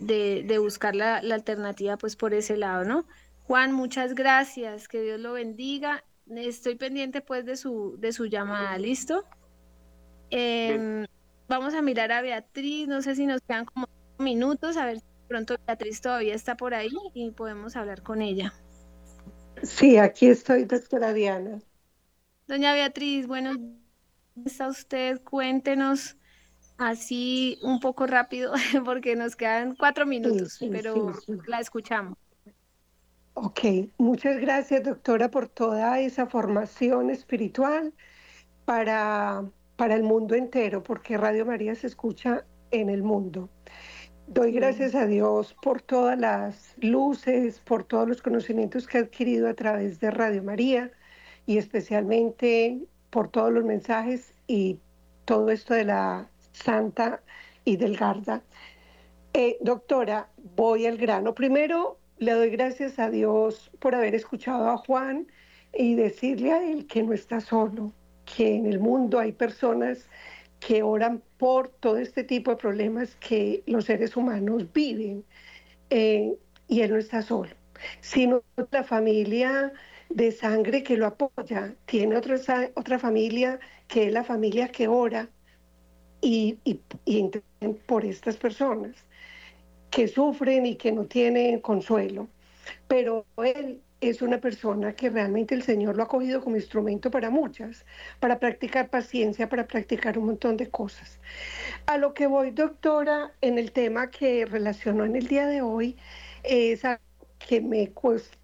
de, 0.00 0.58
buscar 0.58 0.94
la, 0.94 1.16
alternativa 1.16 1.96
pues 1.96 2.16
por 2.16 2.34
ese 2.34 2.56
lado, 2.56 2.84
¿no? 2.84 3.06
Juan, 3.44 3.72
muchas 3.72 4.14
gracias, 4.14 4.88
que 4.88 5.02
Dios 5.02 5.20
lo 5.20 5.32
bendiga. 5.32 6.04
Estoy 6.34 6.76
pendiente 6.76 7.20
pues 7.20 7.44
de 7.44 7.56
su, 7.56 7.96
de 7.98 8.12
su 8.12 8.26
llamada, 8.26 8.78
¿listo? 8.78 9.24
Em, 10.30 11.06
vamos 11.48 11.74
a 11.74 11.82
mirar 11.82 12.12
a 12.12 12.22
Beatriz, 12.22 12.88
no 12.88 13.02
sé 13.02 13.14
si 13.14 13.26
nos 13.26 13.42
quedan 13.42 13.66
como 13.66 13.88
minutos, 14.18 14.76
a 14.76 14.86
ver 14.86 14.98
si 14.98 15.04
pronto 15.28 15.56
Beatriz 15.66 16.00
todavía 16.00 16.34
está 16.34 16.56
por 16.56 16.74
ahí 16.74 16.90
y 17.12 17.30
podemos 17.32 17.76
hablar 17.76 18.02
con 18.02 18.22
ella. 18.22 18.54
Sí, 19.62 19.98
aquí 19.98 20.26
estoy, 20.26 20.64
doctora 20.64 21.12
Diana. 21.12 21.60
Doña 22.46 22.74
Beatriz, 22.74 23.26
bueno, 23.26 23.52
está 24.44 24.68
usted? 24.68 25.22
Cuéntenos 25.22 26.16
así 26.78 27.58
un 27.62 27.80
poco 27.80 28.06
rápido 28.06 28.52
porque 28.84 29.16
nos 29.16 29.36
quedan 29.36 29.76
cuatro 29.76 30.06
minutos, 30.06 30.58
pero 30.70 31.12
la 31.46 31.60
escuchamos. 31.60 32.16
Ok, 33.34 33.60
muchas 33.98 34.38
gracias 34.38 34.84
doctora 34.84 35.28
por 35.28 35.48
toda 35.48 35.98
esa 35.98 36.26
formación 36.26 37.10
espiritual 37.10 37.92
para, 38.64 39.44
para 39.76 39.94
el 39.96 40.04
mundo 40.04 40.36
entero, 40.36 40.82
porque 40.82 41.18
Radio 41.18 41.44
María 41.44 41.74
se 41.74 41.88
escucha 41.88 42.46
en 42.70 42.90
el 42.90 43.02
mundo. 43.02 43.50
Doy 44.26 44.52
gracias 44.52 44.94
a 44.94 45.06
Dios 45.06 45.54
por 45.62 45.82
todas 45.82 46.18
las 46.18 46.74
luces, 46.78 47.58
por 47.58 47.84
todos 47.84 48.08
los 48.08 48.22
conocimientos 48.22 48.86
que 48.86 48.98
he 48.98 49.00
adquirido 49.02 49.48
a 49.48 49.54
través 49.54 50.00
de 50.00 50.10
Radio 50.10 50.42
María 50.42 50.92
y 51.44 51.58
especialmente 51.58 52.80
por 53.10 53.28
todos 53.28 53.52
los 53.52 53.64
mensajes 53.64 54.32
y 54.46 54.80
todo 55.24 55.50
esto 55.50 55.74
de 55.74 55.84
la 55.84 56.30
Santa 56.54 57.22
y 57.64 57.76
del 57.76 57.96
Garda. 57.96 58.42
Eh, 59.34 59.58
doctora, 59.60 60.28
voy 60.56 60.86
al 60.86 60.96
grano. 60.96 61.34
Primero, 61.34 61.98
le 62.18 62.32
doy 62.32 62.50
gracias 62.50 62.98
a 62.98 63.10
Dios 63.10 63.70
por 63.80 63.94
haber 63.94 64.14
escuchado 64.14 64.70
a 64.70 64.78
Juan 64.78 65.26
y 65.76 65.96
decirle 65.96 66.52
a 66.52 66.62
él 66.62 66.86
que 66.86 67.02
no 67.02 67.12
está 67.12 67.40
solo, 67.40 67.92
que 68.24 68.54
en 68.54 68.66
el 68.66 68.78
mundo 68.78 69.18
hay 69.18 69.32
personas 69.32 70.08
que 70.60 70.82
oran 70.82 71.22
por 71.36 71.68
todo 71.68 71.98
este 71.98 72.24
tipo 72.24 72.52
de 72.52 72.56
problemas 72.56 73.16
que 73.16 73.62
los 73.66 73.86
seres 73.86 74.16
humanos 74.16 74.72
viven 74.72 75.24
eh, 75.90 76.38
y 76.68 76.80
él 76.80 76.92
no 76.92 76.98
está 76.98 77.22
solo, 77.22 77.50
sino 78.00 78.42
otra 78.56 78.84
familia 78.84 79.72
de 80.08 80.30
sangre 80.32 80.82
que 80.84 80.96
lo 80.96 81.06
apoya, 81.06 81.74
tiene 81.86 82.16
otra, 82.16 82.36
otra 82.74 82.98
familia 82.98 83.58
que 83.88 84.06
es 84.06 84.12
la 84.12 84.24
familia 84.24 84.68
que 84.68 84.88
ora 84.88 85.28
y, 86.20 86.58
por 87.86 88.04
estas 88.04 88.36
personas 88.36 88.94
que 89.90 90.08
sufren 90.08 90.66
y 90.66 90.76
que 90.76 90.92
no 90.92 91.04
tienen 91.04 91.60
consuelo. 91.60 92.28
Pero 92.88 93.26
él 93.36 93.80
es 94.00 94.22
una 94.22 94.38
persona 94.38 94.94
que 94.94 95.10
realmente 95.10 95.54
el 95.54 95.62
Señor 95.62 95.96
lo 95.96 96.02
ha 96.02 96.08
cogido 96.08 96.42
como 96.42 96.56
instrumento 96.56 97.10
para 97.10 97.30
muchas, 97.30 97.84
para 98.20 98.38
practicar 98.38 98.90
paciencia, 98.90 99.48
para 99.48 99.66
practicar 99.66 100.18
un 100.18 100.26
montón 100.26 100.56
de 100.56 100.68
cosas. 100.68 101.20
A 101.86 101.98
lo 101.98 102.14
que 102.14 102.26
voy, 102.26 102.50
doctora, 102.50 103.32
en 103.40 103.58
el 103.58 103.72
tema 103.72 104.10
que 104.10 104.46
relacionó 104.46 105.04
en 105.04 105.16
el 105.16 105.26
día 105.26 105.46
de 105.46 105.62
hoy, 105.62 105.96
es 106.42 106.84
algo 106.84 107.02
que 107.38 107.60
me, 107.60 107.92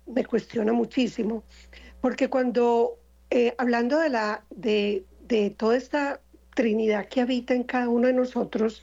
me 0.06 0.24
cuestiona 0.24 0.72
muchísimo, 0.72 1.42
porque 2.00 2.28
cuando, 2.28 2.98
eh, 3.30 3.54
hablando 3.58 3.98
de, 3.98 4.10
la, 4.10 4.44
de, 4.50 5.04
de 5.26 5.50
toda 5.50 5.76
esta 5.76 6.20
Trinidad 6.54 7.08
que 7.08 7.20
habita 7.20 7.54
en 7.54 7.64
cada 7.64 7.88
uno 7.88 8.06
de 8.06 8.12
nosotros, 8.12 8.82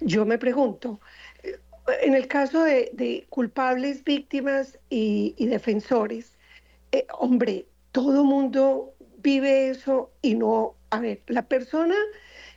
yo 0.00 0.24
me 0.24 0.38
pregunto, 0.38 1.00
en 2.02 2.14
el 2.14 2.28
caso 2.28 2.62
de, 2.62 3.26
culpables, 3.30 4.04
víctimas 4.04 4.78
y, 4.90 5.34
defensores, 5.46 6.36
eh, 6.92 7.06
hombre, 7.18 7.66
todo 7.92 8.24
mundo 8.24 8.94
vive 9.18 9.70
eso 9.70 10.10
y 10.22 10.34
no, 10.34 10.76
a 10.90 11.00
ver, 11.00 11.22
la 11.26 11.46
persona 11.48 11.96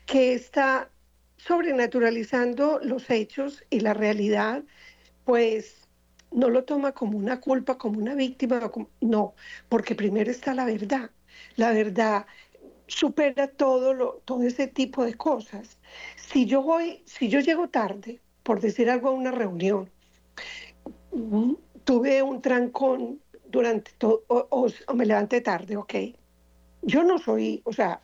que 0.06 0.34
está 0.34 0.90
sobrenaturalizando 1.38 2.80
los 2.84 3.10
hechos 3.10 3.64
y 3.70 3.80
la 3.80 3.94
realidad, 3.94 4.64
pues 5.26 5.88
no 6.32 6.50
lo 6.50 6.64
toma 6.64 6.94
como 6.94 7.18
una 7.18 7.40
culpa, 7.40 7.78
como 7.78 8.00
una 8.00 8.16
víctima, 8.16 8.72
no, 9.02 9.36
porque 9.70 9.96
primero 9.96 10.32
está 10.32 10.54
la 10.54 10.66
verdad. 10.66 11.12
La 11.56 11.72
verdad 11.72 12.26
supera 12.92 13.48
todo, 13.48 13.94
lo, 13.94 14.22
todo 14.26 14.44
ese 14.44 14.68
tipo 14.68 15.06
de 15.06 15.16
cosas. 15.16 15.78
Si 16.16 16.46
yo 16.46 16.62
voy, 16.62 17.02
si 17.06 17.30
yo 17.30 17.40
llego 17.40 17.70
tarde, 17.70 18.20
por 18.44 18.60
decir 18.60 18.90
algo, 18.90 19.10
a 19.10 19.12
una 19.12 19.32
reunión. 19.32 19.90
Tuve 21.84 22.22
un 22.22 22.42
trancón 22.42 23.20
durante 23.50 23.92
todo, 23.98 24.24
o, 24.28 24.68
me 24.94 25.06
levanté 25.06 25.42
tarde, 25.42 25.78
ok. 25.78 25.94
Yo 26.84 27.04
no 27.04 27.18
soy, 27.18 27.62
o 27.64 27.74
sea, 27.74 28.02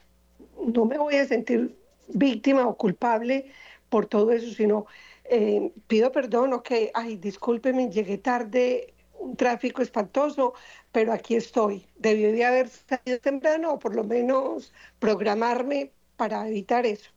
no 0.73 0.85
me 0.85 0.97
voy 0.97 1.15
a 1.15 1.25
sentir 1.25 1.75
víctima 2.07 2.67
o 2.67 2.77
culpable 2.77 3.51
por 3.89 4.05
todo 4.05 4.31
eso, 4.31 4.53
sino 4.53 4.85
eh, 5.25 5.71
pido 5.87 6.11
perdón, 6.11 6.53
ok, 6.53 6.71
ay, 6.93 7.17
discúlpeme, 7.17 7.89
llegué 7.89 8.17
tarde, 8.17 8.93
un 9.19 9.35
tráfico 9.35 9.81
espantoso, 9.81 10.53
pero 10.91 11.13
aquí 11.13 11.35
estoy. 11.35 11.85
Debí 11.97 12.23
de 12.23 12.45
haber 12.45 12.69
salido 12.69 13.19
temprano 13.19 13.73
o 13.73 13.79
por 13.79 13.95
lo 13.95 14.03
menos 14.03 14.73
programarme 14.99 15.91
para 16.15 16.47
evitar 16.47 16.85
eso. 16.85 17.11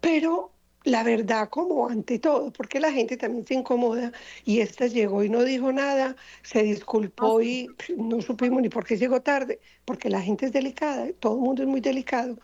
Pero 0.00 0.54
la 0.84 1.02
verdad 1.02 1.48
como 1.48 1.88
ante 1.88 2.18
todo, 2.18 2.52
porque 2.52 2.78
la 2.78 2.92
gente 2.92 3.16
también 3.16 3.46
se 3.46 3.54
incomoda 3.54 4.12
y 4.44 4.60
esta 4.60 4.86
llegó 4.86 5.24
y 5.24 5.30
no 5.30 5.42
dijo 5.42 5.72
nada, 5.72 6.16
se 6.42 6.62
disculpó 6.62 7.40
y 7.40 7.68
no 7.96 8.20
supimos 8.20 8.62
ni 8.62 8.68
por 8.68 8.84
qué 8.84 8.96
llegó 8.96 9.22
tarde, 9.22 9.60
porque 9.84 10.10
la 10.10 10.20
gente 10.20 10.46
es 10.46 10.52
delicada, 10.52 11.08
todo 11.20 11.36
el 11.36 11.40
mundo 11.40 11.62
es 11.62 11.68
muy 11.68 11.80
delicado, 11.80 12.38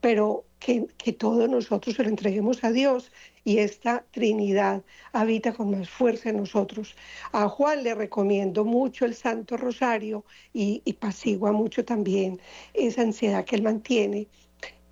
pero 0.00 0.46
que, 0.64 0.86
que 0.96 1.12
todos 1.12 1.48
nosotros 1.48 1.96
se 1.96 2.04
lo 2.04 2.08
entreguemos 2.08 2.62
a 2.62 2.70
Dios 2.70 3.10
y 3.44 3.58
esta 3.58 4.04
Trinidad 4.12 4.84
habita 5.12 5.52
con 5.52 5.72
más 5.72 5.90
fuerza 5.90 6.30
en 6.30 6.36
nosotros. 6.36 6.94
A 7.32 7.48
Juan 7.48 7.82
le 7.82 7.96
recomiendo 7.96 8.64
mucho 8.64 9.04
el 9.04 9.14
Santo 9.14 9.56
Rosario 9.56 10.24
y, 10.52 10.80
y 10.84 10.92
pasigua 10.92 11.50
mucho 11.50 11.84
también 11.84 12.40
esa 12.74 13.02
ansiedad 13.02 13.44
que 13.44 13.56
él 13.56 13.62
mantiene. 13.62 14.28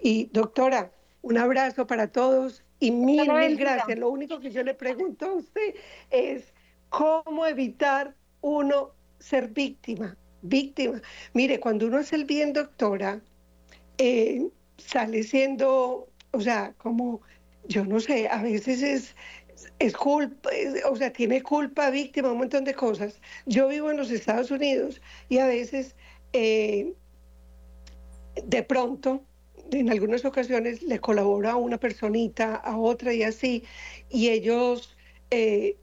Y 0.00 0.28
doctora, 0.32 0.90
un 1.22 1.38
abrazo 1.38 1.86
para 1.86 2.08
todos 2.08 2.64
y 2.80 2.90
mil, 2.90 3.32
mil 3.32 3.56
gracias. 3.56 3.96
Lo 3.96 4.10
único 4.10 4.40
que 4.40 4.50
yo 4.50 4.64
le 4.64 4.74
pregunto 4.74 5.26
a 5.26 5.34
usted 5.34 5.76
es 6.10 6.52
cómo 6.88 7.46
evitar 7.46 8.16
uno 8.40 8.90
ser 9.20 9.48
víctima. 9.48 10.16
Víctima. 10.42 11.00
Mire, 11.32 11.60
cuando 11.60 11.86
uno 11.86 11.98
hace 11.98 12.16
el 12.16 12.24
bien, 12.24 12.54
doctora, 12.54 13.20
eh, 13.98 14.48
sale 14.80 15.22
siendo, 15.22 16.08
o 16.32 16.40
sea, 16.40 16.74
como, 16.78 17.20
yo 17.68 17.84
no 17.84 18.00
sé, 18.00 18.28
a 18.28 18.42
veces 18.42 18.82
es, 18.82 19.16
es 19.78 19.96
culpa, 19.96 20.50
o 20.90 20.96
sea, 20.96 21.12
tiene 21.12 21.42
culpa, 21.42 21.90
víctima, 21.90 22.32
un 22.32 22.38
montón 22.38 22.64
de 22.64 22.74
cosas. 22.74 23.20
Yo 23.46 23.68
vivo 23.68 23.90
en 23.90 23.96
los 23.96 24.10
Estados 24.10 24.50
Unidos 24.50 25.00
y 25.28 25.38
a 25.38 25.46
veces, 25.46 25.94
eh, 26.32 26.94
de 28.44 28.62
pronto, 28.62 29.22
en 29.70 29.90
algunas 29.90 30.24
ocasiones 30.24 30.82
le 30.82 30.98
colabora 30.98 31.52
a 31.52 31.56
una 31.56 31.78
personita, 31.78 32.56
a 32.56 32.76
otra 32.76 33.14
y 33.14 33.22
así, 33.22 33.64
y 34.08 34.28
ellos 34.28 34.96
eh, 35.30 35.76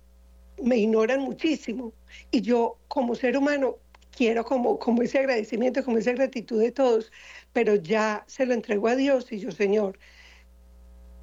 me 0.62 0.78
ignoran 0.78 1.22
muchísimo. 1.22 1.94
Y 2.32 2.42
yo 2.42 2.78
como 2.88 3.16
ser 3.16 3.38
humano 3.38 3.78
quiero 4.12 4.44
como, 4.44 4.80
como 4.80 5.04
ese 5.04 5.20
agradecimiento, 5.20 5.84
como 5.84 6.00
esa 6.00 6.12
gratitud 6.14 6.60
de 6.60 6.72
todos, 6.72 7.12
pero 7.58 7.74
ya 7.74 8.24
se 8.28 8.46
lo 8.46 8.54
entrego 8.54 8.88
a 8.88 8.96
Dios 8.96 9.32
y 9.32 9.40
yo, 9.40 9.50
Señor, 9.50 9.98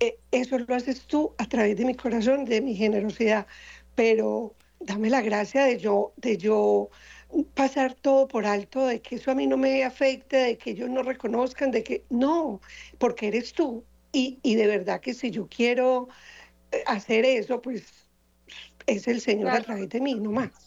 eh, 0.00 0.18
eso 0.32 0.58
lo 0.58 0.74
haces 0.74 1.02
tú 1.02 1.32
a 1.38 1.46
través 1.46 1.76
de 1.76 1.84
mi 1.84 1.94
corazón, 1.94 2.44
de 2.44 2.60
mi 2.60 2.74
generosidad, 2.74 3.46
pero 3.94 4.56
dame 4.80 5.10
la 5.10 5.22
gracia 5.22 5.62
de 5.62 5.78
yo, 5.78 6.12
de 6.16 6.36
yo 6.36 6.90
pasar 7.54 7.94
todo 7.94 8.26
por 8.26 8.46
alto, 8.46 8.84
de 8.84 9.00
que 9.00 9.14
eso 9.14 9.30
a 9.30 9.36
mí 9.36 9.46
no 9.46 9.56
me 9.56 9.84
afecte, 9.84 10.36
de 10.38 10.58
que 10.58 10.70
ellos 10.70 10.90
no 10.90 11.04
reconozcan, 11.04 11.70
de 11.70 11.84
que 11.84 12.04
no, 12.10 12.60
porque 12.98 13.28
eres 13.28 13.52
tú. 13.52 13.84
Y, 14.10 14.40
y 14.42 14.56
de 14.56 14.66
verdad 14.66 15.00
que 15.00 15.14
si 15.14 15.30
yo 15.30 15.46
quiero 15.46 16.08
eh, 16.72 16.82
hacer 16.86 17.24
eso, 17.24 17.62
pues 17.62 18.08
es 18.88 19.06
el 19.06 19.20
Señor 19.20 19.52
a 19.52 19.60
través 19.60 19.88
de 19.88 20.00
mí, 20.00 20.16
no 20.16 20.32
más. 20.32 20.63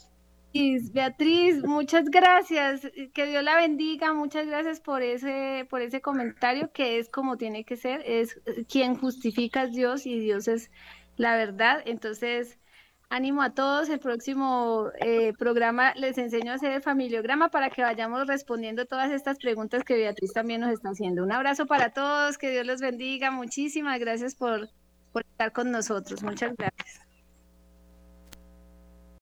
Beatriz, 0.94 1.64
muchas 1.64 2.06
gracias. 2.06 2.82
Que 3.14 3.26
Dios 3.26 3.44
la 3.44 3.56
bendiga. 3.56 4.14
Muchas 4.14 4.48
gracias 4.48 4.80
por 4.80 5.02
ese, 5.02 5.68
por 5.70 5.82
ese 5.82 6.02
comentario 6.02 6.72
que 6.72 7.00
es 7.00 7.10
como 7.10 7.38
tiene 7.38 7.64
que 7.64 7.76
ser. 7.76 8.02
Es 8.06 8.40
quien 8.70 8.96
justifica 8.96 9.64
es 9.64 9.74
Dios 9.74 10.06
y 10.06 10.20
Dios 10.20 10.48
es 10.48 10.72
la 11.18 11.36
verdad. 11.36 11.82
Entonces, 11.86 12.60
Ánimo 13.10 13.42
a 13.42 13.54
todos, 13.54 13.88
el 13.88 14.00
próximo 14.00 14.90
eh, 15.00 15.32
programa 15.40 15.94
les 15.96 16.18
enseño 16.18 16.52
a 16.52 16.56
hacer 16.56 16.74
el 16.74 16.82
familiograma 16.82 17.50
para 17.50 17.70
que 17.70 17.82
vayamos 17.82 18.28
respondiendo 18.28 18.86
todas 18.86 19.12
estas 19.12 19.38
preguntas 19.38 19.86
que 19.86 19.96
Beatriz 19.96 20.34
también 20.34 20.60
nos 20.60 20.74
está 20.74 20.90
haciendo. 20.90 21.24
Un 21.24 21.32
abrazo 21.32 21.68
para 21.68 21.92
todos, 21.92 22.38
que 22.38 22.52
Dios 22.52 22.66
los 22.66 22.82
bendiga, 22.82 23.32
muchísimas 23.32 23.98
gracias 24.02 24.36
por, 24.36 24.70
por 25.14 25.24
estar 25.24 25.54
con 25.54 25.72
nosotros, 25.72 26.22
muchas 26.22 26.54
gracias. 26.58 27.07